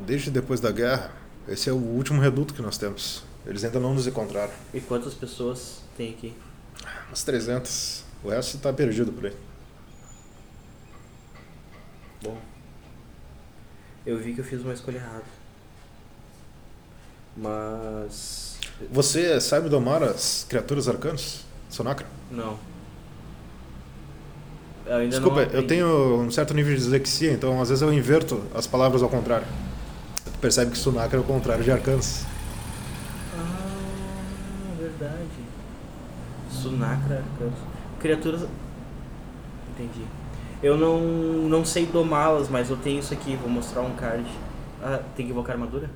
Desde 0.06 0.30
depois 0.30 0.60
da 0.60 0.70
guerra, 0.70 1.14
esse 1.48 1.70
é 1.70 1.72
o 1.72 1.78
último 1.78 2.20
reduto 2.20 2.54
que 2.54 2.62
nós 2.62 2.78
temos. 2.78 3.24
Eles 3.48 3.64
ainda 3.64 3.80
não 3.80 3.94
nos 3.94 4.06
encontraram. 4.06 4.52
E 4.74 4.82
quantas 4.82 5.14
pessoas 5.14 5.82
tem 5.96 6.12
aqui? 6.12 6.34
Umas 7.08 7.24
300. 7.24 8.04
O 8.24 8.30
resto 8.30 8.58
tá 8.58 8.74
perdido 8.74 9.12
por 9.12 9.26
aí. 9.26 9.34
Bom, 12.22 12.38
eu 14.06 14.18
vi 14.18 14.34
que 14.34 14.42
eu 14.42 14.46
fiz 14.46 14.62
uma 14.62 14.74
escolha 14.74 14.98
errada. 14.98 15.24
Mas. 17.36 18.58
Você 18.92 19.40
sabe 19.40 19.70
domar 19.70 20.02
as 20.04 20.46
criaturas 20.48 20.88
arcanas? 20.88 21.46
Sonacra? 21.70 22.08
Não. 22.32 22.58
Eu 24.86 24.96
ainda 24.96 25.10
Desculpa, 25.10 25.46
não 25.46 25.52
eu 25.52 25.68
tenho 25.68 26.22
um 26.22 26.32
certo 26.32 26.54
nível 26.54 26.74
de 26.74 26.80
dislexia, 26.80 27.34
então 27.34 27.62
às 27.62 27.68
vezes 27.68 27.82
eu 27.82 27.92
inverto 27.92 28.42
as 28.56 28.66
palavras 28.66 29.04
ao 29.04 29.10
contrário. 29.10 29.46
Tu 30.24 30.40
percebe 30.40 30.72
que 30.72 30.78
Sonacra 30.78 31.18
é 31.18 31.22
o 31.22 31.26
contrário 31.26 31.64
de 31.64 31.72
arcanos. 31.72 32.24
Ah, 33.36 33.68
verdade. 34.80 35.28
Sunacra. 36.70 37.24
Criaturas. 38.00 38.42
Entendi. 39.74 40.02
Eu 40.62 40.78
não, 40.78 41.00
não 41.48 41.64
sei 41.66 41.86
domá-las, 41.86 42.50
mas 42.50 42.70
eu 42.70 42.78
tenho 42.78 43.00
isso 43.00 43.14
aqui. 43.14 43.36
Vou 43.36 43.50
mostrar 43.50 43.82
um 43.82 43.94
card. 43.96 44.26
Ah, 44.82 45.00
tem 45.16 45.26
que 45.26 45.32
invocar 45.32 45.56
armadura? 45.56 45.90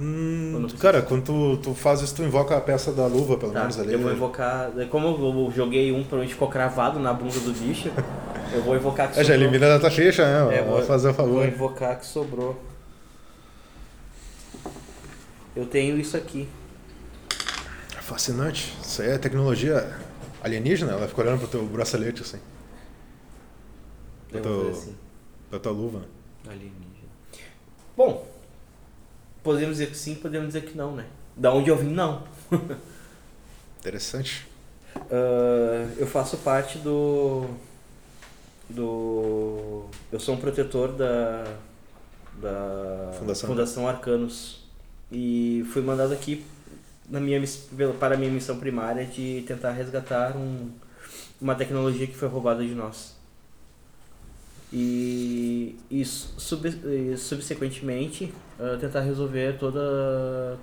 Hum, 0.00 0.64
cara, 0.78 1.02
quando 1.02 1.24
tu, 1.24 1.56
tu 1.60 1.74
faz 1.74 2.00
isso, 2.02 2.14
tu 2.14 2.22
invoca 2.22 2.56
a 2.56 2.60
peça 2.60 2.92
da 2.92 3.06
luva, 3.06 3.36
pelo 3.36 3.50
Tá, 3.52 3.60
menos 3.60 3.80
ali. 3.80 3.92
eu 3.94 3.98
vou 3.98 4.12
invocar. 4.12 4.70
Como 4.90 5.08
eu 5.08 5.50
joguei 5.54 5.90
um, 5.90 6.00
provavelmente 6.02 6.34
ficou 6.34 6.46
cravado 6.48 7.00
na 7.00 7.12
bunda 7.12 7.38
do 7.40 7.52
bicho. 7.52 7.90
Eu 8.50 8.62
vou 8.62 8.74
invocar 8.74 9.08
que 9.12 9.20
É, 9.20 9.24
já 9.24 9.34
sobrou. 9.34 9.42
elimina 9.42 9.68
da 9.68 9.78
tua 9.78 9.90
ficha, 9.90 10.24
né? 10.24 10.56
É, 10.56 10.62
vou 10.62 10.80
fazer 10.82 11.10
o 11.10 11.12
Vou 11.12 11.26
favor. 11.26 11.46
invocar 11.46 11.98
que 11.98 12.06
sobrou. 12.06 12.58
Eu 15.54 15.66
tenho 15.66 15.98
isso 15.98 16.16
aqui. 16.16 16.48
Fascinante. 18.08 18.74
Isso 18.82 19.02
aí 19.02 19.10
é 19.10 19.18
tecnologia 19.18 19.94
alienígena, 20.42 20.92
ela 20.92 21.06
fica 21.06 21.20
olhando 21.20 21.40
pro 21.40 21.48
teu 21.48 21.66
bracelete, 21.66 22.22
assim, 22.22 22.38
Eu 24.32 24.40
Tô- 24.42 24.48
vou 24.48 24.64
fazer 24.72 24.78
assim. 24.82 24.96
pra 25.50 25.58
tua 25.58 25.72
luva. 25.72 26.02
Alienígena. 26.46 26.78
Bom, 27.94 28.26
podemos 29.42 29.76
dizer 29.76 29.90
que 29.90 29.96
sim, 29.98 30.14
podemos 30.14 30.48
dizer 30.48 30.62
que 30.62 30.74
não, 30.74 30.96
né? 30.96 31.04
Da 31.36 31.52
onde 31.52 31.68
eu 31.68 31.76
vim, 31.76 31.90
não. 31.92 32.24
Interessante. 33.80 34.46
Ah, 35.10 35.86
eu 35.98 36.06
faço 36.06 36.38
parte 36.38 36.78
do. 36.78 37.46
Do. 38.70 39.84
Eu 40.10 40.18
sou 40.18 40.34
um 40.34 40.38
protetor 40.38 40.92
da. 40.92 41.44
Da. 42.40 43.12
Fundação. 43.18 43.48
Fundação 43.50 43.86
Arcanos. 43.88 44.64
E 45.12 45.64
fui 45.72 45.80
mandado 45.82 46.12
aqui 46.12 46.44
na 47.10 47.20
minha, 47.20 47.42
para 47.98 48.14
a 48.14 48.18
minha 48.18 48.30
missão 48.30 48.58
primária 48.58 49.04
de 49.04 49.42
tentar 49.46 49.72
resgatar 49.72 50.36
um, 50.36 50.70
uma 51.40 51.54
tecnologia 51.54 52.06
que 52.06 52.14
foi 52.14 52.28
roubada 52.28 52.64
de 52.64 52.74
nós. 52.74 53.16
E, 54.72 55.76
e 55.90 56.04
sub, 56.04 56.68
e 56.68 57.16
subsequentemente 57.16 58.32
ah, 58.58 58.76
tentar 58.78 59.00
resolver 59.00 59.56
toda. 59.58 60.58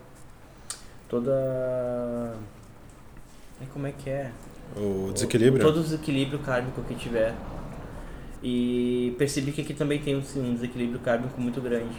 Toda. 1.10 2.36
Ai, 3.60 3.68
Como 3.74 3.88
é 3.88 3.92
que 3.92 4.10
é? 4.10 4.32
O 4.76 5.12
desequilíbrio. 5.12 5.64
Todo 5.64 5.80
o 5.80 5.84
desequilíbrio 5.84 6.40
kármico 6.40 6.84
que 6.84 6.96
tiver. 6.96 7.34
E 8.44 9.16
percebi 9.18 9.52
que 9.52 9.62
aqui 9.62 9.74
também 9.74 10.00
tem 10.00 10.16
um, 10.16 10.24
um 10.40 10.54
desequilíbrio 10.54 11.00
kármico 11.00 11.40
muito 11.40 11.60
grande. 11.62 11.96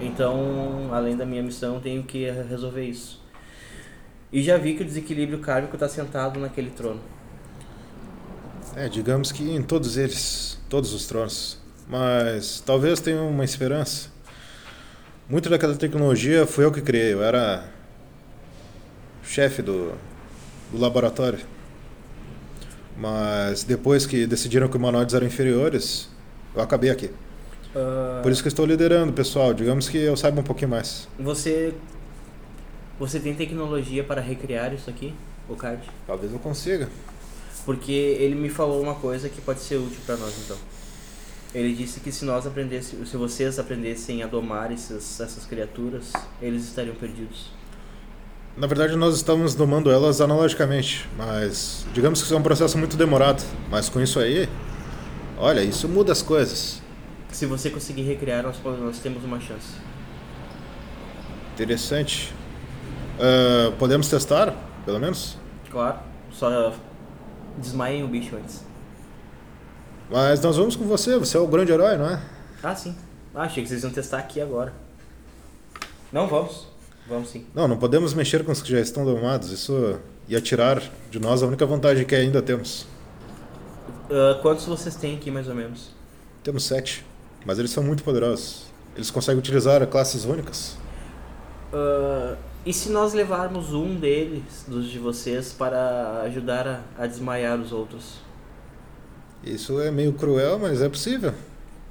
Então, 0.00 0.88
além 0.92 1.16
da 1.16 1.24
minha 1.24 1.42
missão, 1.42 1.80
tenho 1.80 2.02
que 2.02 2.28
resolver 2.30 2.84
isso. 2.84 3.20
E 4.36 4.42
já 4.42 4.58
vi 4.58 4.74
que 4.74 4.82
o 4.82 4.84
desequilíbrio 4.84 5.38
kármico 5.38 5.76
está 5.76 5.88
sentado 5.88 6.38
naquele 6.38 6.68
trono. 6.68 7.00
É, 8.76 8.86
digamos 8.86 9.32
que 9.32 9.42
em 9.42 9.62
todos 9.62 9.96
eles, 9.96 10.58
todos 10.68 10.92
os 10.92 11.06
tronos. 11.06 11.58
Mas 11.88 12.60
talvez 12.60 13.00
tenha 13.00 13.22
uma 13.22 13.46
esperança. 13.46 14.10
Muito 15.26 15.48
daquela 15.48 15.74
tecnologia 15.74 16.46
foi 16.46 16.66
eu 16.66 16.70
que 16.70 16.82
criei. 16.82 17.14
Eu 17.14 17.22
era 17.22 17.66
chefe 19.22 19.62
do, 19.62 19.92
do 20.70 20.78
laboratório. 20.78 21.38
Mas 22.94 23.64
depois 23.64 24.04
que 24.04 24.26
decidiram 24.26 24.68
que 24.68 24.76
humanoides 24.76 25.14
eram 25.14 25.26
inferiores, 25.26 26.10
eu 26.54 26.60
acabei 26.60 26.90
aqui. 26.90 27.10
Ah, 27.74 28.20
Por 28.22 28.30
isso 28.30 28.42
que 28.42 28.48
estou 28.48 28.66
liderando, 28.66 29.14
pessoal. 29.14 29.54
Digamos 29.54 29.88
que 29.88 29.96
eu 29.96 30.14
saiba 30.14 30.42
um 30.42 30.44
pouquinho 30.44 30.72
mais. 30.72 31.08
Você. 31.18 31.72
Você 32.98 33.20
tem 33.20 33.34
tecnologia 33.34 34.02
para 34.02 34.22
recriar 34.22 34.72
isso 34.72 34.88
aqui, 34.88 35.14
o 35.48 35.54
card? 35.54 35.82
Talvez 36.06 36.32
eu 36.32 36.38
consiga. 36.38 36.88
Porque 37.64 37.92
ele 37.92 38.34
me 38.34 38.48
falou 38.48 38.80
uma 38.80 38.94
coisa 38.94 39.28
que 39.28 39.40
pode 39.40 39.60
ser 39.60 39.76
útil 39.76 39.98
para 40.06 40.16
nós 40.16 40.34
então. 40.42 40.56
Ele 41.54 41.74
disse 41.74 42.00
que 42.00 42.10
se 42.10 42.24
nós 42.24 42.46
aprendesse, 42.46 42.96
se 43.06 43.16
vocês 43.16 43.58
aprendessem 43.58 44.22
a 44.22 44.26
domar 44.26 44.72
essas, 44.72 45.20
essas 45.20 45.44
criaturas, 45.44 46.12
eles 46.40 46.64
estariam 46.64 46.94
perdidos. 46.94 47.50
Na 48.56 48.66
verdade, 48.66 48.96
nós 48.96 49.14
estamos 49.16 49.54
domando 49.54 49.90
elas 49.90 50.22
analogicamente, 50.22 51.06
mas 51.18 51.86
digamos 51.92 52.20
que 52.20 52.24
isso 52.24 52.34
é 52.34 52.38
um 52.38 52.42
processo 52.42 52.78
muito 52.78 52.96
demorado. 52.96 53.42
Mas 53.70 53.90
com 53.90 54.00
isso 54.00 54.18
aí, 54.18 54.48
olha, 55.36 55.60
isso 55.62 55.86
muda 55.86 56.12
as 56.12 56.22
coisas. 56.22 56.80
Se 57.30 57.44
você 57.44 57.68
conseguir 57.68 58.02
recriar, 58.02 58.42
nós, 58.42 58.56
nós 58.64 58.98
temos 59.00 59.22
uma 59.24 59.38
chance. 59.38 59.74
Interessante. 61.52 62.32
Ah, 63.20 63.72
podemos 63.78 64.08
testar, 64.08 64.54
pelo 64.84 64.98
menos? 65.00 65.36
Claro, 65.70 65.98
só 66.32 66.72
desmaiem 67.58 68.04
o 68.04 68.08
bicho 68.08 68.36
antes. 68.36 68.64
Mas 70.10 70.40
nós 70.40 70.56
vamos 70.56 70.76
com 70.76 70.84
você, 70.84 71.18
você 71.18 71.36
é 71.36 71.40
o 71.40 71.46
grande 71.46 71.72
herói, 71.72 71.96
não 71.96 72.08
é? 72.08 72.20
Ah, 72.62 72.74
sim. 72.74 72.94
Ah, 73.34 73.42
achei 73.42 73.62
que 73.62 73.68
vocês 73.68 73.82
iam 73.82 73.92
testar 73.92 74.18
aqui 74.18 74.40
agora. 74.40 74.72
Não, 76.12 76.26
vamos. 76.26 76.68
Vamos 77.08 77.28
sim. 77.30 77.46
Não, 77.54 77.68
não 77.68 77.76
podemos 77.76 78.14
mexer 78.14 78.44
com 78.44 78.52
os 78.52 78.62
que 78.62 78.70
já 78.70 78.80
estão 78.80 79.04
domados. 79.04 79.50
Isso 79.50 79.98
ia 80.28 80.40
tirar 80.40 80.82
de 81.10 81.18
nós 81.18 81.42
a 81.42 81.46
única 81.46 81.66
vantagem 81.66 82.04
que 82.04 82.14
ainda 82.14 82.40
temos. 82.40 82.86
Ah, 84.10 84.38
quantos 84.40 84.64
vocês 84.66 84.94
têm 84.94 85.16
aqui, 85.16 85.30
mais 85.30 85.48
ou 85.48 85.54
menos? 85.54 85.90
Temos 86.42 86.64
sete, 86.64 87.04
mas 87.44 87.58
eles 87.58 87.70
são 87.70 87.82
muito 87.82 88.04
poderosos. 88.04 88.66
Eles 88.94 89.10
conseguem 89.10 89.38
utilizar 89.38 89.84
classes 89.88 90.24
únicas. 90.24 90.76
Ah, 91.72 92.36
e 92.66 92.72
se 92.72 92.90
nós 92.90 93.14
levarmos 93.14 93.72
um 93.72 93.94
deles, 93.94 94.64
dos 94.68 94.90
de 94.90 94.98
vocês, 94.98 95.52
para 95.52 96.20
ajudar 96.24 96.66
a, 96.66 96.80
a 97.04 97.06
desmaiar 97.06 97.58
os 97.58 97.72
outros? 97.72 98.18
Isso 99.44 99.80
é 99.80 99.90
meio 99.90 100.12
cruel, 100.12 100.58
mas 100.58 100.82
é 100.82 100.88
possível. 100.88 101.32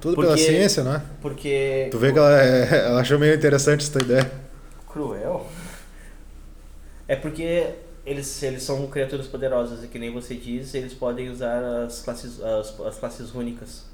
Tudo 0.00 0.14
pela 0.16 0.28
Porque- 0.28 0.42
ciência, 0.44 0.84
né? 0.84 1.02
Porque. 1.22 1.88
Tu 1.90 1.98
vê 1.98 2.12
que 2.12 2.18
ela, 2.18 2.30
é- 2.40 2.84
ela 2.86 3.00
achou 3.00 3.18
meio 3.18 3.34
interessante 3.34 3.86
essa 3.86 3.98
ideia. 3.98 4.30
Cruel? 4.86 5.46
É 7.08 7.16
porque 7.16 7.70
eles, 8.04 8.42
eles 8.42 8.62
são 8.62 8.86
criaturas 8.88 9.26
poderosas 9.26 9.82
e 9.84 9.88
que 9.88 9.98
nem 9.98 10.12
você 10.12 10.34
diz, 10.34 10.74
eles 10.74 10.92
podem 10.92 11.30
usar 11.30 11.62
as 11.84 12.02
classes, 12.02 12.40
as, 12.42 12.78
as 12.80 12.98
classes 12.98 13.30
rúnicas. 13.30 13.84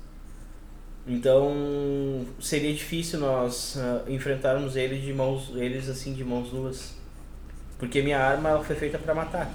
Então 1.06 2.24
seria 2.40 2.72
difícil 2.72 3.18
nós 3.18 3.76
ah, 3.78 4.02
enfrentarmos 4.08 4.76
eles 4.76 5.02
de 5.02 5.12
mãos 5.12 5.50
eles 5.54 5.88
assim 5.88 6.12
de 6.12 6.24
mãos 6.24 6.52
nuas. 6.52 6.94
Porque 7.78 8.00
minha 8.02 8.18
arma 8.20 8.50
ela 8.50 8.62
foi 8.64 8.76
feita 8.76 8.98
para 8.98 9.14
matar. 9.14 9.50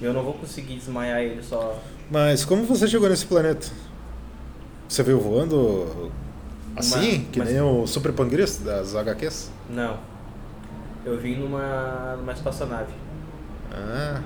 Eu 0.00 0.12
não 0.12 0.22
vou 0.22 0.34
conseguir 0.34 0.74
desmaiar 0.76 1.20
ele 1.22 1.42
só. 1.42 1.80
Mas 2.10 2.44
como 2.44 2.64
você 2.64 2.86
chegou 2.86 3.08
nesse 3.08 3.24
planeta? 3.24 3.68
Você 4.86 5.02
veio 5.02 5.18
voando 5.18 6.10
assim? 6.76 7.16
Uma- 7.20 7.24
que 7.32 7.38
mas- 7.38 7.48
nem 7.50 7.60
o 7.62 7.86
Super 7.86 8.12
Pangrist 8.12 8.60
das 8.60 8.94
HQs? 8.94 9.50
Não. 9.70 9.98
Eu 11.06 11.18
vim 11.18 11.36
numa, 11.36 12.16
numa 12.18 12.32
espaçonave. 12.32 12.92
Ah. 13.72 14.20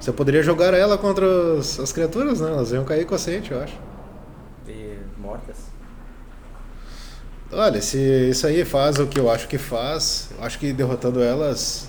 Você 0.00 0.10
poderia 0.12 0.42
jogar 0.42 0.72
ela 0.72 0.96
contra 0.96 1.26
os- 1.26 1.78
as 1.78 1.92
criaturas, 1.92 2.40
né? 2.40 2.48
Elas 2.50 2.72
iam 2.72 2.84
cair 2.84 3.04
consciente, 3.04 3.52
eu 3.52 3.60
acho. 3.60 3.76
E 4.66 4.96
mortas. 5.18 5.63
Olha, 7.52 7.80
se 7.80 7.98
isso 8.30 8.46
aí 8.46 8.64
faz 8.64 8.98
o 8.98 9.06
que 9.06 9.18
eu 9.18 9.30
acho 9.30 9.46
que 9.46 9.58
faz, 9.58 10.30
eu 10.36 10.44
acho 10.44 10.58
que 10.58 10.72
derrotando 10.72 11.22
elas. 11.22 11.88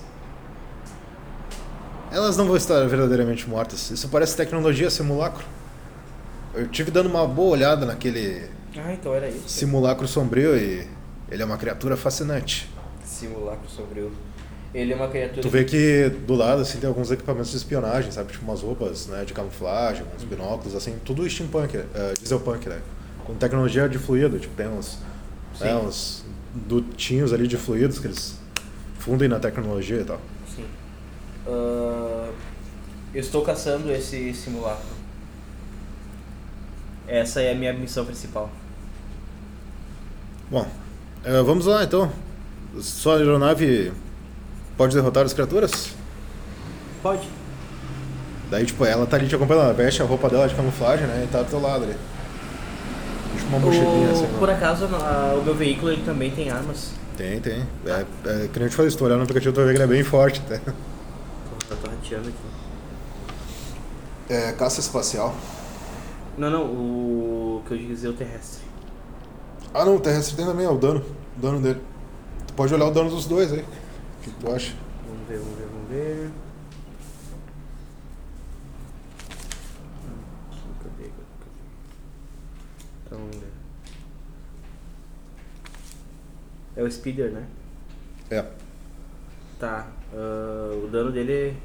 Elas 2.12 2.38
não 2.38 2.46
vão 2.46 2.56
estar 2.56 2.86
verdadeiramente 2.88 3.50
mortas. 3.50 3.90
Isso 3.92 4.08
parece 4.10 4.38
tecnologia 4.38 4.90
simulacro. 4.90 5.44
Eu 6.54 6.68
tive 6.68 6.92
dando 6.92 7.08
uma 7.08 7.28
boa 7.28 7.52
olhada 7.52 7.86
naquele 7.86 8.44
Ah, 8.78 8.94
então 8.94 9.14
era 9.14 9.28
isso. 9.28 9.44
simulacro 9.50 10.08
sombrio 10.08 10.56
e 10.56 10.88
ele 11.30 11.42
é 11.42 11.46
uma 11.46 11.58
criatura 11.58 11.98
fascinante. 11.98 12.70
Simulacro 13.04 13.68
sombrio. 13.70 14.12
Ele 14.74 14.94
é 14.94 14.96
uma 14.96 15.08
criatura. 15.08 15.42
Tu 15.42 15.50
vê 15.50 15.64
que 15.64 16.10
do 16.28 16.36
lado 16.36 16.62
assim 16.62 16.78
tem 16.80 16.88
alguns 16.88 17.10
equipamentos 17.12 17.52
de 17.52 17.58
espionagem, 17.58 18.12
sabe? 18.12 18.32
Tipo 18.32 18.46
umas 18.46 18.62
roupas 18.62 19.08
né, 19.08 19.26
de 19.26 19.34
camuflagem, 19.34 20.06
uns 20.16 20.24
binóculos, 20.24 20.76
assim, 20.76 20.96
tudo 21.04 21.28
steampunk, 21.30 21.78
uh, 21.78 21.84
dieselpunk, 22.20 22.70
né? 22.70 22.80
Com 23.26 23.34
tecnologia 23.36 23.90
de 23.90 23.98
fluido, 23.98 24.38
tipo, 24.38 24.54
tem 24.56 24.68
uns, 24.68 25.00
né, 25.60 25.76
uns 25.76 26.24
dutinhos 26.54 27.34
ali 27.34 27.48
de 27.48 27.58
fluidos 27.58 28.00
que 28.00 28.08
eles 28.08 28.40
fundem 29.00 29.28
na 29.28 29.40
tecnologia 29.40 30.02
e 30.02 30.06
tal. 30.06 30.20
Sim. 30.56 30.66
Uh, 31.46 32.34
eu 33.14 33.22
estou 33.22 33.44
caçando 33.44 33.92
esse 33.92 34.34
simulacro. 34.34 34.96
Essa 37.08 37.42
é 37.42 37.52
a 37.52 37.56
minha 37.56 37.74
missão 37.74 38.04
principal. 38.06 38.50
Bom, 40.50 40.68
uh, 41.26 41.44
vamos 41.44 41.66
lá 41.66 41.84
então. 41.84 42.12
Sua 42.80 43.18
aeronave 43.18 43.94
pode 44.76 44.96
derrotar 44.96 45.26
as 45.26 45.34
criaturas? 45.34 45.92
Pode. 47.02 47.28
Daí, 48.50 48.66
tipo, 48.66 48.86
ela 48.86 49.06
tá 49.06 49.18
ali 49.18 49.28
te 49.28 49.36
acompanhando, 49.36 49.66
ela 49.66 49.74
veste 49.74 50.02
a 50.02 50.06
roupa 50.06 50.30
dela 50.30 50.48
de 50.48 50.56
camuflagem, 50.56 51.08
né? 51.08 51.26
E 51.26 51.32
tá 51.32 51.42
do 51.42 51.50
teu 51.50 51.60
lado 51.60 51.84
ali. 51.84 51.96
Uma 53.50 53.60
mochilinha 53.60 54.12
assim. 54.12 54.28
por 54.40 54.50
acaso, 54.50 54.86
a- 54.86 55.36
o 55.40 55.44
meu 55.44 55.54
veículo 55.56 55.92
ele 55.92 56.04
também 56.04 56.32
tem 56.32 56.50
armas. 56.50 56.92
Tem, 57.16 57.40
tem. 57.40 57.64
É, 57.86 58.06
é, 58.26 58.48
que 58.48 58.60
nem 58.60 58.64
eu 58.66 58.70
te 58.70 58.76
falei, 58.76 58.92
se 58.92 58.98
tu 58.98 59.06
olhar 59.06 59.16
no 59.18 59.24
aplicativo, 59.24 59.54
tu 59.54 59.58
vai 59.58 59.66
ver 59.66 59.72
que 59.74 59.78
ele 59.78 59.84
é 59.84 59.88
bem 59.96 60.04
forte 60.04 60.42
até. 60.46 60.56
Eu 61.70 61.78
tô 61.78 61.90
rateando 61.90 62.28
aqui. 62.30 64.34
É, 64.34 64.52
caça 64.54 64.80
espacial. 64.80 65.36
Não, 66.38 66.50
não, 66.50 66.64
o 66.66 67.64
que 67.68 67.74
eu 67.74 67.78
dizer 67.78 68.08
é 68.08 68.10
o 68.10 68.14
terrestre. 68.14 68.64
Ah 69.74 69.86
não, 69.86 69.96
o 69.96 70.00
terrestre 70.00 70.36
tem 70.36 70.46
também, 70.46 70.66
é 70.66 70.70
o 70.70 70.78
dano. 70.78 71.04
O 71.38 71.42
dano 71.42 71.62
dele. 71.62 71.82
Tu 72.48 72.54
pode 72.54 72.74
olhar 72.74 72.86
o 72.88 72.92
dano 72.92 73.10
dos 73.10 73.26
dois 73.26 73.54
aí. 73.54 73.60
O 73.62 74.24
que 74.24 74.30
tu 74.32 74.52
acha? 74.52 74.74
Vamos 75.08 75.28
ver, 75.28 75.38
vamos 75.38 75.58
ver, 75.58 75.68
vamos 75.72 75.90
ver. 75.90 76.30
Cadê, 80.84 81.04
cadê, 81.04 81.10
cadê? 81.10 81.16
Então. 83.16 83.42
É 86.76 86.84
o 86.84 86.92
speeder, 86.92 87.32
né? 87.32 87.46
É. 88.30 88.46
Tá. 89.60 89.88
ah, 90.14 90.72
o 90.84 90.88
dano 90.88 91.12
dele 91.12 91.56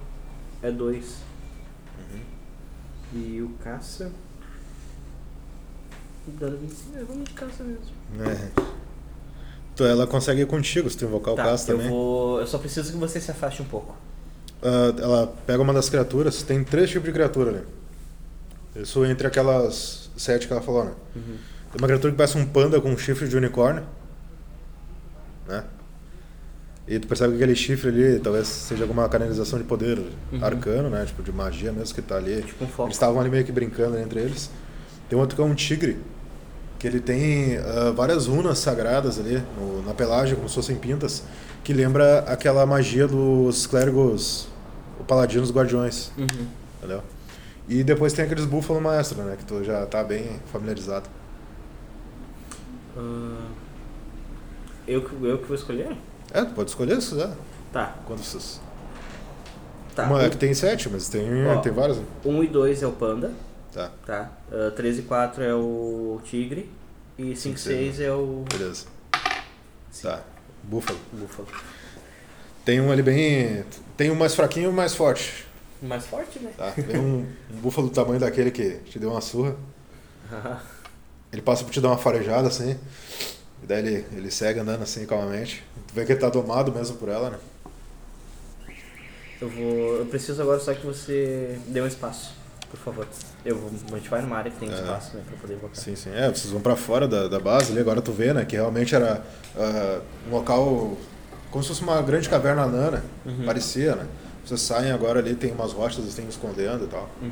é 0.62 0.70
2. 0.70 1.30
E 3.12 3.42
o 3.42 3.48
caça. 3.62 4.12
O 6.28 6.30
dano 6.30 6.57
25. 6.59 6.96
É, 6.96 7.05
vamos 7.05 7.24
de 7.24 7.34
caça 7.34 7.64
mesmo. 7.64 7.84
é. 8.20 8.51
Tu, 9.74 9.84
ela 9.84 10.07
consegue 10.07 10.42
ir 10.42 10.46
contigo 10.46 10.88
se 10.88 10.96
tu 10.96 11.07
invocar 11.07 11.34
tá, 11.34 11.42
o 11.42 11.44
caça 11.44 11.72
eu 11.72 11.76
também. 11.76 11.90
vou. 11.90 12.40
Eu 12.40 12.46
só 12.46 12.59
preciso 12.59 12.92
que 12.92 12.98
você 12.98 13.20
se 13.20 13.30
afaste 13.32 13.62
um 13.62 13.64
pouco. 13.64 13.96
Ah, 14.62 14.94
ela 14.96 15.26
pega 15.44 15.61
uma 15.61 15.72
das 15.72 15.88
criaturas, 15.88 16.42
tem 16.42 16.62
três 16.62 16.88
tipos 16.88 17.07
de 17.07 17.12
criatura 17.12 17.51
ali. 17.51 17.66
Isso 18.76 19.05
entre 19.05 19.26
aquelas 19.26 19.99
sete 20.21 20.47
que 20.47 20.53
ela 20.53 20.62
falou, 20.62 20.85
né? 20.85 20.93
Tem 21.14 21.79
uma 21.79 21.87
criatura 21.87 22.12
que 22.12 22.16
parece 22.16 22.37
um 22.37 22.45
panda 22.47 22.81
com 22.81 22.91
um 22.91 22.99
chifre 22.99 23.29
de 23.29 23.37
unicórnio. 23.37 23.85
Né? 25.49 25.64
E 26.89 26.99
tu 26.99 27.07
percebe 27.07 27.31
que 27.33 27.37
aquele 27.43 27.55
chifre 27.55 27.89
ali 27.89 28.18
talvez 28.18 28.49
seja 28.49 28.83
alguma 28.83 29.09
canalização 29.09 29.59
de 29.59 29.64
poder 29.64 30.01
arcano, 30.43 30.91
né? 30.91 31.05
Tipo, 31.07 31.23
de 31.23 31.31
magia 31.33 31.71
mesmo 31.73 31.95
que 31.95 32.03
tá 32.03 32.16
ali. 32.16 32.43
Tipo 32.43 32.64
um 32.64 32.68
foco. 32.68 32.89
Eles 32.89 32.97
estavam 32.97 33.21
ali 33.21 33.31
meio 33.31 33.45
que 33.45 33.53
brincando 33.53 33.97
entre 33.99 34.21
eles. 34.21 34.51
Tem 35.09 35.18
outro 35.18 35.37
que 35.37 35.43
é 35.43 35.45
um 35.45 35.55
tigre, 35.55 35.99
que 36.79 36.87
ele 36.87 36.99
tem 37.01 37.57
ah, 37.59 37.93
várias 37.95 38.27
runas 38.27 38.59
sagradas 38.59 39.18
ali 39.21 39.43
no- 39.59 39.83
na 39.83 39.95
pelagem, 39.95 40.35
como 40.35 40.49
se 40.49 40.55
fossem 40.57 40.77
pintas, 40.77 41.23
que 41.62 41.73
lembra 41.73 42.21
aquela 42.21 42.64
magia 42.66 43.07
dos 43.07 43.66
clérigos, 43.66 44.49
o 44.99 45.05
paladinos 45.05 45.51
guardiões, 45.53 46.11
Uhum. 46.18 46.27
entendeu? 46.79 47.03
E 47.71 47.83
depois 47.85 48.12
tem 48.12 48.25
aqueles 48.25 48.45
búfalo 48.45 48.81
maestro, 48.81 49.23
né? 49.23 49.37
Que 49.39 49.45
tu 49.45 49.62
já 49.64 49.87
tá 49.87 50.03
bem 50.05 50.41
familiarizado. 50.53 51.09
Ah, 52.97 53.47
eu, 54.87 55.03
que- 55.03 55.25
eu 55.25 55.39
que 55.39 55.45
vou 55.47 55.55
escolher? 55.57 55.97
É, 56.33 56.45
tu 56.45 56.53
pode 56.53 56.71
escolher 56.71 57.01
se 57.01 57.11
quiser. 57.11 57.31
Tá. 57.73 57.95
Quando 58.07 58.18
vocês... 58.25 58.61
Tá. 59.95 60.05
Uma 60.07 60.23
é 60.23 60.27
um- 60.27 60.31
que 60.31 60.37
tem 60.37 60.53
sete, 60.53 60.89
mas 60.89 61.09
tem, 61.09 61.47
Ó. 61.47 61.61
tem 61.61 61.73
várias. 61.73 61.99
né? 61.99 62.05
1 62.25 62.43
e 62.45 62.49
2 62.49 62.83
é 62.83 62.87
o 62.87 62.93
panda, 62.93 63.33
Tá, 63.73 63.89
tá? 64.05 64.29
Uh, 64.51 64.73
3 64.73 64.99
e 64.99 65.03
4 65.03 65.45
é 65.45 65.55
o 65.55 66.21
tigre. 66.25 66.68
E 67.16 67.23
5 67.23 67.33
e 67.33 67.37
Cinco, 67.37 67.59
6 67.59 68.01
é 68.01 68.11
o 68.12 68.45
beleza. 68.51 68.87
Tá, 70.03 70.23
búfalo. 70.64 70.99
búfalo. 71.12 71.47
Tem 72.64 72.81
um 72.81 72.91
ali 72.91 73.03
bem... 73.03 73.64
Tem 73.97 74.11
um 74.11 74.16
mais 74.16 74.35
fraquinho 74.35 74.66
e 74.66 74.68
um 74.68 74.73
mais 74.75 74.93
forte. 74.95 75.47
Mais 75.83 76.05
forte, 76.07 76.39
né? 76.41 76.51
Tá? 76.57 76.70
Tem 76.72 76.99
um, 76.99 77.26
um 77.51 77.57
búfalo 77.61 77.89
do 77.89 77.95
tamanho 77.95 78.20
daquele 78.20 78.51
que 78.51 78.76
te 78.87 78.99
deu 78.99 79.11
uma 79.11 79.20
surra. 79.20 79.57
Ele 81.33 81.43
passa 81.43 81.64
por 81.64 81.70
te 81.70 81.81
dar 81.81 81.89
uma 81.89 81.99
farejada 81.99 82.49
assim. 82.49 82.76
E 83.62 83.66
daí 83.66 83.78
ele, 83.78 84.07
ele 84.16 84.31
segue 84.33 84.59
andando 84.59 84.83
assim 84.83 85.07
calmamente. 85.07 85.62
Tu 85.87 85.95
vê 85.95 86.05
que 86.05 86.11
ele 86.12 86.18
tá 86.20 86.28
domado 86.28 86.72
mesmo 86.72 86.97
por 86.97 87.09
ela, 87.09 87.31
né? 87.31 87.39
eu 89.41 89.49
vou. 89.49 89.97
Eu 89.99 90.07
preciso 90.07 90.41
agora 90.43 90.61
só 90.61 90.74
que 90.74 90.85
você 90.85 91.59
dê 91.66 91.81
um 91.81 91.87
espaço, 91.87 92.35
por 92.70 92.78
favor. 92.78 93.07
Eu 93.45 93.57
vou. 93.57 93.70
A 93.93 93.97
gente 93.97 94.09
vai 94.09 94.22
numa 94.22 94.37
área 94.37 94.51
que 94.51 94.59
tem 94.59 94.68
É. 94.70 94.74
espaço, 94.74 95.16
né? 95.16 95.22
Pra 95.26 95.37
poder 95.39 95.55
invocar. 95.55 95.76
Sim, 95.76 95.97
sim. 95.97 96.11
É, 96.12 96.28
vocês 96.28 96.51
vão 96.51 96.61
pra 96.61 96.76
fora 96.76 97.09
da, 97.09 97.28
da 97.28 97.39
base 97.39 97.72
ali, 97.72 97.81
agora 97.81 98.03
tu 98.03 98.12
vê, 98.12 98.33
né? 98.35 98.45
Que 98.45 98.57
realmente 98.57 98.95
era 98.95 99.24
ah, 99.57 100.01
um 100.28 100.31
local 100.31 100.97
como 101.51 101.62
se 101.64 101.68
fosse 101.68 101.83
uma 101.83 102.01
grande 102.03 102.28
caverna 102.28 102.62
anã, 102.62 102.91
né? 102.91 103.03
Uhum. 103.24 103.45
Parecia, 103.45 103.97
né? 103.97 104.07
Vocês 104.51 104.62
saem 104.62 104.90
agora 104.90 105.20
ali, 105.20 105.36
tem 105.36 105.53
umas 105.53 105.72
rochas, 105.72 105.98
eles 105.98 106.12
têm 106.12 106.26
escondendo 106.26 106.84
e 106.84 106.88
tal. 106.88 107.09
Uhum. 107.22 107.30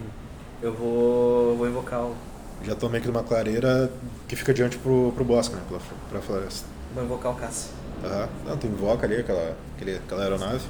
Eu 0.63 0.73
vou. 0.73 1.57
vou 1.57 1.67
invocar 1.67 2.03
o. 2.03 2.15
Já 2.63 2.75
estão 2.75 2.89
meio 2.89 3.03
que 3.03 3.09
numa 3.09 3.25
clareira 3.25 3.91
que 4.29 4.37
fica 4.37 4.55
diante 4.55 4.79
pro, 4.79 5.11
pro 5.17 5.25
bosque, 5.25 5.57
né? 5.57 5.63
Pra, 5.69 5.79
pra 6.11 6.21
floresta. 6.21 6.65
Vou 6.95 7.03
invocar 7.03 7.33
o 7.33 7.35
caça. 7.35 7.71
Aham. 8.05 8.29
Não, 8.47 8.57
tu 8.57 8.69
invoca 8.69 9.05
ali 9.05 9.17
aquela, 9.17 9.57
aquele, 9.75 9.97
aquela 9.97 10.23
aeronave. 10.23 10.65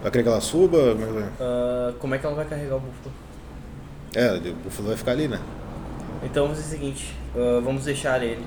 Vai 0.00 0.12
querer 0.12 0.22
que 0.22 0.28
ela 0.28 0.40
suba? 0.40 0.78
Como 0.92 1.02
é 1.02 1.06
que 1.06 1.12
vai? 1.12 1.30
Ah, 1.40 1.94
como 1.98 2.14
é 2.14 2.18
que 2.18 2.26
ela 2.26 2.36
vai 2.36 2.44
carregar 2.44 2.76
o 2.76 2.80
búfalo? 2.80 3.14
É, 4.14 4.32
o 4.32 4.54
búfalo 4.54 4.88
vai 4.88 4.96
ficar 4.96 5.10
ali, 5.10 5.26
né? 5.26 5.40
Então 6.22 6.44
vamos 6.44 6.62
fazer 6.62 6.76
o 6.76 6.78
seguinte, 6.78 7.16
ah, 7.34 7.60
vamos 7.64 7.84
deixar 7.84 8.22
ele 8.22 8.46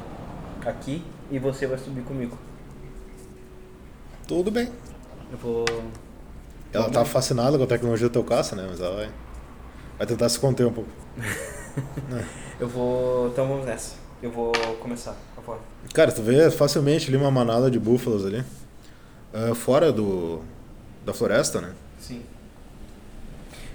aqui 0.66 1.04
e 1.30 1.38
você 1.38 1.68
vai 1.68 1.78
subir 1.78 2.04
comigo. 2.04 2.38
Tudo 4.26 4.50
bem. 4.50 4.72
Eu 5.32 5.38
vou. 5.38 5.66
Ela 6.74 6.90
tá 6.90 7.04
fascinada 7.06 7.58
com 7.58 7.64
a 7.64 7.68
tecnologia 7.68 8.08
do 8.10 8.12
teu 8.14 8.24
caça, 8.24 8.56
né? 8.56 8.66
Mas 8.70 8.80
ela 8.80 8.96
vai, 8.96 9.10
vai 9.98 10.08
tentar 10.08 10.30
se 10.30 10.40
conter 10.40 10.66
um 10.66 10.74
pouco. 10.74 10.90
Eu 12.60 12.68
vou. 12.68 13.28
Então 13.28 13.48
vamos 13.48 13.66
nessa. 13.66 13.96
Eu 14.22 14.32
vou 14.32 14.52
começar, 14.82 15.16
por 15.36 15.44
favor. 15.44 15.62
Cara, 15.94 16.12
tu 16.12 16.22
vê 16.24 16.50
facilmente 16.50 17.08
ali 17.08 17.18
uma 17.18 17.30
manada 17.30 17.70
de 17.70 17.78
búfalos 17.80 18.26
ali. 18.26 18.44
ah, 19.34 19.54
fora 19.54 19.92
do, 19.92 20.42
da 21.06 21.14
floresta, 21.14 21.62
né? 21.62 21.74
Sim. 22.00 22.24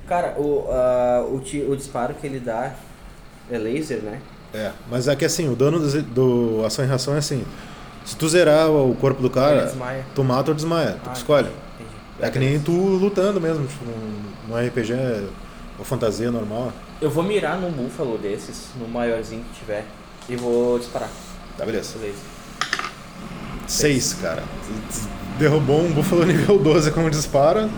Cara, 0.09 0.35
o, 0.39 0.67
ah, 0.69 1.25
o, 1.33 1.39
ti- 1.41 1.63
o 1.63 1.77
disparo 1.77 2.15
que 2.15 2.27
ele 2.27 2.41
dá 2.41 2.75
é 3.51 3.57
laser, 3.59 4.03
né? 4.03 4.21
É, 4.53 4.73
mas 4.91 5.07
é 5.09 5.15
que 5.17 5.25
assim, 5.25 5.49
o 5.49 5.55
dano 5.57 5.79
do, 5.79 6.03
do 6.03 6.65
ação 6.67 6.85
e 6.85 6.89
reação 6.89 7.15
é 7.15 7.19
assim. 7.19 7.45
Se 8.05 8.17
tu 8.17 8.29
zerar 8.29 8.71
o 8.71 8.95
corpo 8.97 9.23
do 9.23 9.31
cara, 9.31 9.73
tu 10.15 10.25
mata 10.25 10.51
ou 10.51 10.55
desmaia. 10.55 10.97
Tu 11.05 11.11
Ah, 11.11 11.13
escolhe. 11.13 11.49
entendi. 11.49 11.91
É 12.21 12.31
que 12.31 12.39
nem 12.39 12.59
tu 12.61 12.73
lutando 12.73 13.41
mesmo, 13.41 13.67
tipo, 13.67 13.85
num, 13.85 14.23
num 14.49 14.67
RPG 14.67 14.95
ou 15.79 15.85
fantasia 15.85 16.31
normal. 16.31 16.73
Eu 17.01 17.11
vou 17.11 17.23
mirar 17.25 17.59
num 17.61 17.71
búfalo 17.71 18.19
desses, 18.19 18.69
no 18.79 18.89
maiorzinho 18.89 19.45
que 19.45 19.61
tiver, 19.61 19.85
e 20.29 20.37
vou 20.37 20.79
disparar. 20.79 21.09
Tá, 21.57 21.65
beleza. 21.65 21.99
Beleza. 21.99 22.19
Seis, 23.67 24.15
cara. 24.15 24.43
Derrubou 25.39 25.81
um 25.81 25.93
búfalo 25.93 26.25
nível 26.27 26.59
12 26.59 26.91
com 26.91 27.01
um 27.03 27.11
disparo. 27.11 27.71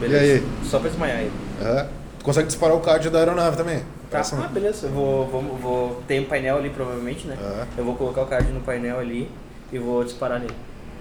Beleza. 0.00 0.24
E 0.24 0.32
aí? 0.32 0.46
Só 0.64 0.78
pra 0.78 0.88
desmaiar 0.90 1.20
ele. 1.20 1.32
É. 1.62 1.86
Tu 2.18 2.24
consegue 2.24 2.46
disparar 2.46 2.76
o 2.76 2.80
card 2.80 3.08
da 3.10 3.18
aeronave 3.18 3.56
também. 3.56 3.82
Tá, 4.10 4.22
ah, 4.32 4.48
beleza. 4.48 4.86
Eu 4.86 4.92
vou, 4.92 5.26
vou, 5.26 5.42
vou. 5.60 6.02
Tem 6.06 6.20
um 6.20 6.24
painel 6.24 6.56
ali 6.56 6.70
provavelmente, 6.70 7.26
né? 7.26 7.36
É. 7.40 7.80
Eu 7.80 7.84
vou 7.84 7.94
colocar 7.94 8.22
o 8.22 8.26
card 8.26 8.50
no 8.52 8.60
painel 8.60 8.98
ali 8.98 9.30
e 9.72 9.78
vou 9.78 10.04
disparar 10.04 10.40
nele. 10.40 10.54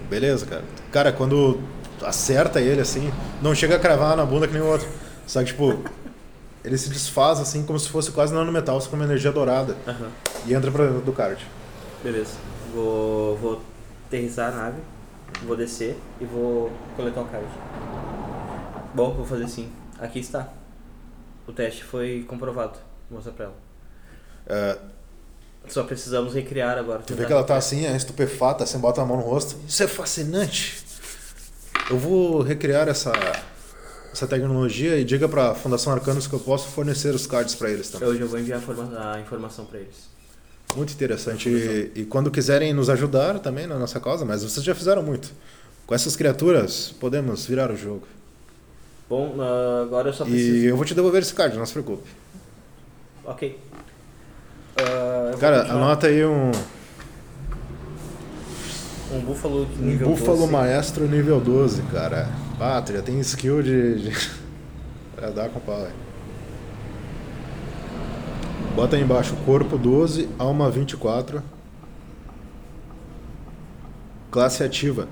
Beleza, 0.09 0.45
cara. 0.45 0.63
Cara, 0.91 1.11
quando 1.11 1.59
acerta 2.01 2.61
ele 2.61 2.81
assim, 2.81 3.11
não 3.41 3.55
chega 3.55 3.75
a 3.75 3.79
cravar 3.79 4.15
na 4.15 4.25
bunda 4.25 4.47
que 4.47 4.53
nem 4.53 4.61
o 4.61 4.67
outro. 4.67 4.87
Só 5.25 5.39
que, 5.39 5.47
tipo, 5.47 5.83
ele 6.63 6.77
se 6.77 6.89
desfaz 6.89 7.39
assim 7.39 7.63
como 7.65 7.79
se 7.79 7.89
fosse 7.89 8.11
quase 8.11 8.33
nanometal, 8.33 8.79
só 8.79 8.89
com 8.89 8.95
uma 8.95 9.05
energia 9.05 9.31
dourada. 9.31 9.75
Aham. 9.87 10.09
E 10.45 10.53
entra 10.53 10.71
pra 10.71 10.85
dentro 10.85 11.01
do 11.01 11.13
card. 11.13 11.45
Beleza. 12.03 12.35
Vou, 12.73 13.35
vou 13.37 13.61
aterrissar 14.07 14.53
a 14.53 14.55
nave, 14.55 14.77
vou 15.43 15.55
descer 15.55 15.97
e 16.21 16.25
vou 16.25 16.71
coletar 16.95 17.21
o 17.21 17.25
card. 17.25 17.47
Bom, 18.93 19.13
vou 19.13 19.25
fazer 19.25 19.45
assim. 19.45 19.71
Aqui 19.99 20.19
está. 20.19 20.49
O 21.47 21.51
teste 21.51 21.83
foi 21.83 22.25
comprovado. 22.27 22.77
Vou 23.09 23.17
mostrar 23.17 23.33
pra 23.33 23.45
ela. 23.45 23.55
É, 24.45 24.77
Só 25.69 25.83
precisamos 25.83 26.33
recriar 26.33 26.77
agora. 26.77 26.99
tu 26.99 27.13
vê 27.15 27.25
que 27.25 27.31
ela 27.31 27.43
tá 27.43 27.55
assim, 27.57 27.85
é 27.85 27.95
estupefata, 27.95 28.63
assim, 28.63 28.77
bota 28.79 29.01
a 29.01 29.05
mão 29.05 29.17
no 29.17 29.23
rosto. 29.23 29.55
Isso 29.67 29.83
é 29.83 29.87
fascinante. 29.87 30.83
Eu 31.89 31.97
vou 31.97 32.41
recriar 32.41 32.87
essa, 32.87 33.11
essa 34.11 34.27
tecnologia 34.27 34.97
e 34.97 35.03
diga 35.03 35.27
para 35.29 35.51
a 35.51 35.55
Fundação 35.55 35.93
Arcanos 35.93 36.27
que 36.27 36.33
eu 36.33 36.39
posso 36.39 36.67
fornecer 36.69 37.13
os 37.13 37.25
cards 37.27 37.55
para 37.55 37.69
eles 37.69 37.89
também. 37.89 38.07
Eu 38.09 38.17
já 38.17 38.25
vou 38.25 38.39
enviar 38.39 38.59
a, 38.59 38.61
forma- 38.61 39.13
a 39.13 39.19
informação 39.19 39.65
para 39.65 39.79
eles. 39.79 40.09
Muito 40.75 40.93
interessante. 40.93 41.47
E, 41.49 41.91
e 41.95 42.05
quando 42.05 42.29
quiserem 42.29 42.73
nos 42.73 42.89
ajudar 42.89 43.39
também 43.39 43.65
na 43.67 43.77
nossa 43.79 43.99
causa, 43.99 44.25
mas 44.25 44.43
vocês 44.43 44.65
já 44.65 44.75
fizeram 44.75 45.01
muito. 45.01 45.31
Com 45.85 45.95
essas 45.95 46.15
criaturas, 46.17 46.93
podemos 46.99 47.45
virar 47.45 47.71
o 47.71 47.75
jogo. 47.77 48.05
Bom, 49.09 49.37
ah, 49.39 49.83
agora 49.83 50.09
eu 50.09 50.13
só 50.13 50.25
preciso. 50.25 50.55
E 50.57 50.65
eu 50.65 50.75
vou 50.75 50.83
te 50.85 50.93
devolver 50.93 51.21
esse 51.21 51.33
card, 51.33 51.57
não 51.57 51.65
se 51.65 51.71
preocupe. 51.71 52.09
Ok. 53.23 53.57
Ah, 54.79 55.35
Cara, 55.39 55.59
continuar. 55.61 55.81
anota 55.83 56.07
aí 56.07 56.25
um, 56.25 56.51
Um 59.13 59.19
búfalo 59.21 59.65
de 59.65 59.81
um 59.81 59.85
nível 59.85 60.09
Búfalo 60.09 60.37
12. 60.39 60.51
Maestro 60.51 61.07
nível 61.07 61.39
12, 61.39 61.81
cara. 61.83 62.27
Ah, 62.59 62.81
tu 62.81 62.93
já 62.93 63.01
tem 63.01 63.19
skill 63.21 63.61
de. 63.61 64.09
de... 64.09 64.29
pra 65.15 65.29
dar 65.29 65.49
com 65.49 65.59
pau, 65.59 65.77
velho. 65.77 65.93
Bota 68.75 68.95
aí 68.95 69.01
embaixo, 69.01 69.35
corpo 69.45 69.77
12, 69.77 70.29
alma 70.37 70.69
24. 70.69 71.41
Classe 74.29 74.63
ativa. 74.63 75.07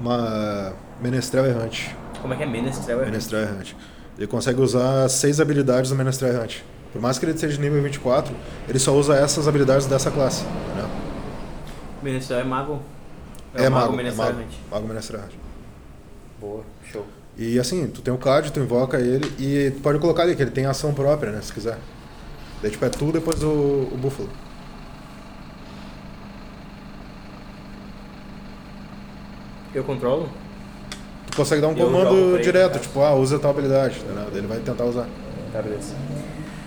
Uma 0.00 0.72
Menestrel 1.02 1.44
Errante. 1.46 1.94
Como 2.22 2.32
é 2.32 2.36
que 2.36 2.42
é 2.42 2.46
Menestrel? 2.46 3.02
É? 3.02 3.04
Menestrel 3.06 3.42
Errante. 3.42 3.76
Ele 4.16 4.26
consegue 4.26 4.60
usar 4.60 5.08
seis 5.10 5.40
habilidades 5.40 5.90
do 5.90 5.96
Menestrel 5.96 6.32
Errante. 6.32 6.64
Por 6.96 7.02
mais 7.02 7.18
que 7.18 7.26
ele 7.26 7.36
seja 7.36 7.52
de 7.56 7.60
nível 7.60 7.82
24, 7.82 8.34
ele 8.66 8.78
só 8.78 8.94
usa 8.94 9.14
essas 9.14 9.46
habilidades 9.46 9.84
dessa 9.86 10.10
classe. 10.10 10.44
Entendeu? 10.70 10.88
Menestrel 12.02 12.40
é 12.40 12.44
mago? 12.44 12.80
É, 13.54 13.68
o 13.68 13.70
mago, 13.70 13.92
é 13.92 13.96
Menestrel 13.98 14.26
mago, 14.28 14.40
Errante. 14.40 14.58
mago 14.70 14.88
Menestrel 14.88 15.20
Errante. 15.20 15.38
Boa, 16.40 16.62
show. 16.90 17.04
E 17.36 17.58
assim, 17.58 17.86
tu 17.88 18.00
tem 18.00 18.14
o 18.14 18.16
card, 18.16 18.50
tu 18.50 18.60
invoca 18.60 18.98
ele 18.98 19.30
e 19.38 19.72
tu 19.72 19.82
pode 19.82 19.98
colocar 19.98 20.22
ali 20.22 20.34
que 20.34 20.40
ele 20.40 20.50
tem 20.50 20.64
ação 20.64 20.94
própria, 20.94 21.32
né? 21.32 21.40
Se 21.42 21.52
quiser. 21.52 21.76
Daí 22.62 22.70
tipo 22.70 22.82
é 22.82 22.88
tu 22.88 23.12
depois 23.12 23.42
o, 23.42 23.48
o 23.92 23.98
búfalo. 24.00 24.30
Eu 29.74 29.84
controlo? 29.84 30.30
Tu 31.30 31.36
consegue 31.36 31.60
dar 31.60 31.68
um 31.68 31.76
Eu 31.76 31.84
comando 31.84 32.36
ele, 32.36 32.42
direto, 32.42 32.72
cara. 32.72 32.80
tipo, 32.82 33.00
ah, 33.02 33.14
usa 33.14 33.38
tal 33.38 33.50
habilidade? 33.50 34.02
Daí 34.30 34.38
ele 34.38 34.46
vai 34.46 34.60
tentar 34.60 34.86
usar. 34.86 35.06
Tá, 35.52 35.60
beleza. 35.60 35.94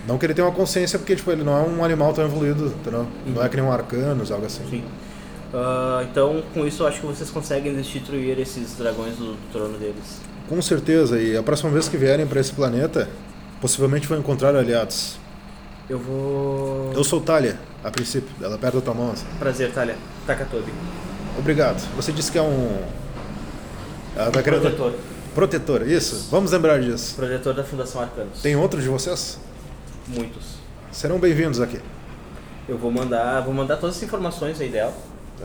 Não 0.09 0.17
que 0.17 0.25
ele 0.25 0.33
tenha 0.33 0.47
uma 0.47 0.53
consciência, 0.53 0.97
porque 0.97 1.15
tipo, 1.15 1.29
ele 1.31 1.43
não 1.43 1.55
é 1.55 1.61
um 1.61 1.85
animal 1.85 2.11
tão 2.13 2.25
evoluído, 2.25 2.65
entendeu? 2.65 3.05
Não 3.27 3.43
é 3.43 3.47
que 3.47 3.55
nem 3.55 3.63
um 3.63 3.71
arcanos, 3.71 4.31
algo 4.31 4.43
assim. 4.43 4.63
Sim. 4.67 4.83
Ah, 5.53 6.03
então, 6.09 6.41
com 6.51 6.65
isso, 6.65 6.81
eu 6.81 6.87
acho 6.87 6.99
que 6.99 7.05
vocês 7.05 7.29
conseguem 7.29 7.75
destituir 7.75 8.39
esses 8.39 8.75
dragões 8.75 9.17
do, 9.17 9.37
trono 9.51 9.77
deles. 9.77 10.19
Com 10.47 10.59
certeza, 10.63 11.21
e 11.21 11.37
a 11.37 11.43
próxima 11.43 11.69
vez 11.69 11.87
que 11.87 11.95
vierem 11.95 12.25
pra 12.25 12.39
esse 12.39 12.51
planeta, 12.51 13.07
possivelmente 13.61 14.07
vão 14.07 14.17
encontrar 14.17 14.55
aliados. 14.55 15.17
Eu 15.87 15.99
vou. 15.99 16.91
Eu 16.91 17.03
sou 17.03 17.21
Talia, 17.21 17.59
a 17.83 17.91
princípio, 17.91 18.29
ela 18.41 18.57
perto 18.57 18.75
da 18.75 18.81
tua 18.81 18.95
mão. 18.95 19.11
assim. 19.11 19.27
Prazer, 19.37 19.71
Talia. 19.71 19.95
Takatobi. 20.25 20.73
Obrigado. 21.37 21.87
Você 21.95 22.11
disse 22.11 22.31
que 22.31 22.39
é 22.39 22.41
um. 22.41 22.81
Ela 24.15 24.31
tá 24.31 24.41
querendo. 24.41 24.61
Protetor. 24.61 24.93
Protetor, 25.35 25.87
isso. 25.87 26.29
Vamos 26.31 26.51
lembrar 26.51 26.79
disso. 26.79 27.15
Protetor 27.15 27.53
da 27.53 27.63
Fundação 27.63 28.01
Arcanos. 28.01 28.41
Tem 28.41 28.55
outro 28.55 28.81
de 28.81 28.87
vocês? 28.87 29.37
Muitos. 30.09 30.55
Serão 30.91 31.19
bem-vindos 31.19 31.61
aqui. 31.61 31.79
Eu 32.67 32.77
vou 32.77 32.91
mandar, 32.91 33.41
vou 33.41 33.53
mandar 33.53 33.77
todas 33.77 33.97
as 33.97 34.03
informações 34.03 34.59
aí 34.59 34.69
dela, 34.69 34.93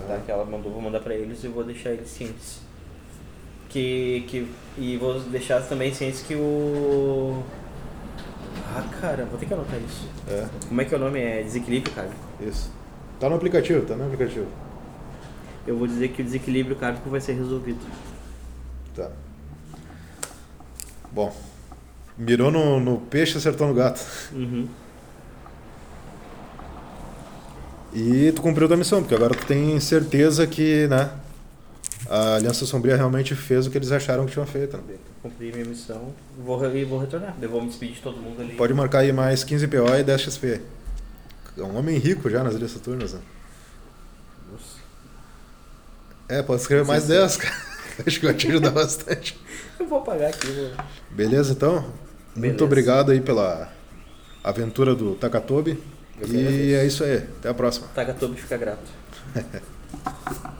tá? 0.09 0.19
Que 0.25 0.31
ela 0.31 0.45
mandou, 0.45 0.73
vou 0.73 0.81
mandar 0.81 1.01
pra 1.01 1.15
eles 1.15 1.43
e 1.45 1.49
vou 1.49 1.62
deixar 1.65 1.91
eles 1.91 2.09
cientes. 2.09 2.61
Que, 3.69 4.25
que, 4.29 4.49
e 4.79 4.97
vou 4.97 5.21
deixar 5.21 5.61
também 5.62 5.93
cientes 5.93 6.23
que 6.23 6.35
o... 6.35 7.43
Ah, 8.75 8.85
cara, 9.01 9.25
vou 9.27 9.39
ter 9.39 9.47
que 9.47 9.55
anotar 9.55 9.79
isso. 9.81 10.09
É, 10.29 10.47
Como 10.69 10.81
é 10.81 10.85
que 10.85 10.95
é 10.95 10.97
o 10.97 11.01
nome? 11.01 11.21
É 11.21 11.43
desequilíbrio, 11.43 11.95
cara. 11.95 12.11
isso. 12.41 12.71
Tá 13.21 13.29
no 13.29 13.37
aplicativo, 13.37 13.85
tá 13.87 13.95
no 13.95 14.05
aplicativo. 14.07 14.47
Eu 15.67 15.77
vou 15.77 15.87
dizer 15.87 16.09
que 16.09 16.23
o 16.23 16.25
desequilíbrio 16.25 16.77
kármico 16.77 17.09
vai 17.11 17.21
ser 17.21 17.35
resolvido. 17.35 17.81
Tá. 18.95 19.11
Bom. 21.12 21.35
Mirou 22.17 22.51
no, 22.51 22.79
no 22.79 22.99
peixe, 22.99 23.37
acertou 23.37 23.67
no 23.67 23.75
gato. 23.75 24.01
Uhum. 24.33 24.69
E 27.93 28.33
tu 28.33 28.43
cumpriu 28.43 28.67
tua 28.67 28.77
missão, 28.77 29.01
porque 29.01 29.15
agora 29.15 29.35
tu 29.35 29.47
tem 29.47 29.79
certeza 29.79 30.47
que, 30.47 30.89
né? 30.89 31.11
A 32.09 32.35
Aliança 32.35 32.67
Sombria 32.67 32.97
realmente 32.97 33.35
fez 33.35 33.67
o 33.67 33.71
que 33.71 33.79
eles 33.79 33.91
acharam 33.91 34.27
que 34.27 34.33
tinham 34.33 34.47
feito. 34.47 34.77
Né? 34.77 34.83
Cumpri 35.23 35.53
minha 35.53 35.65
missão 35.65 36.12
vou, 36.39 36.77
e 36.77 36.85
vou 36.85 36.99
retornar. 36.99 37.35
Eu 37.41 37.49
vou 37.49 37.62
me 37.62 37.69
despedir 37.69 37.95
de 37.95 38.03
todo 38.03 38.19
mundo 38.19 38.43
ali. 38.43 38.55
Pode 38.55 38.75
marcar 38.75 38.99
aí 38.99 39.12
mais 39.12 39.43
15 39.43 39.69
PO 39.69 39.97
e 39.99 40.03
10 40.03 40.21
XP. 40.21 40.61
É 41.57 41.62
um 41.62 41.79
homem 41.79 41.97
rico 41.97 42.29
já 42.29 42.43
nas 42.43 42.55
Ilhas 42.55 42.73
Saturnas, 42.73 43.15
né? 43.15 43.21
Nossa. 44.51 44.79
É, 46.29 46.43
pode 46.43 46.61
escrever 46.61 46.85
mais 46.85 47.07
10, 47.07 47.37
cara. 47.37 47.55
Acho 48.05 48.21
que 48.21 48.27
vai 48.27 48.35
te 48.35 48.49
ajudar 48.49 48.71
bastante. 48.71 49.39
Eu 49.79 49.87
vou 49.87 49.99
apagar 49.99 50.31
aqui. 50.31 50.49
Vou... 50.49 50.71
Beleza, 51.11 51.53
então? 51.53 51.93
Muito 52.35 52.41
Beleza. 52.41 52.64
obrigado 52.64 53.11
aí 53.12 53.20
pela 53.20 53.70
aventura 54.43 54.95
do 54.95 55.14
Takatobi. 55.14 55.78
E 56.20 56.24
agradeço. 56.24 56.74
é 56.74 56.87
isso 56.87 57.05
aí. 57.05 57.16
Até 57.16 57.49
a 57.49 57.55
próxima. 57.55 57.89
Takatobi 57.95 58.41
fica 58.41 58.57
grato. 58.57 58.91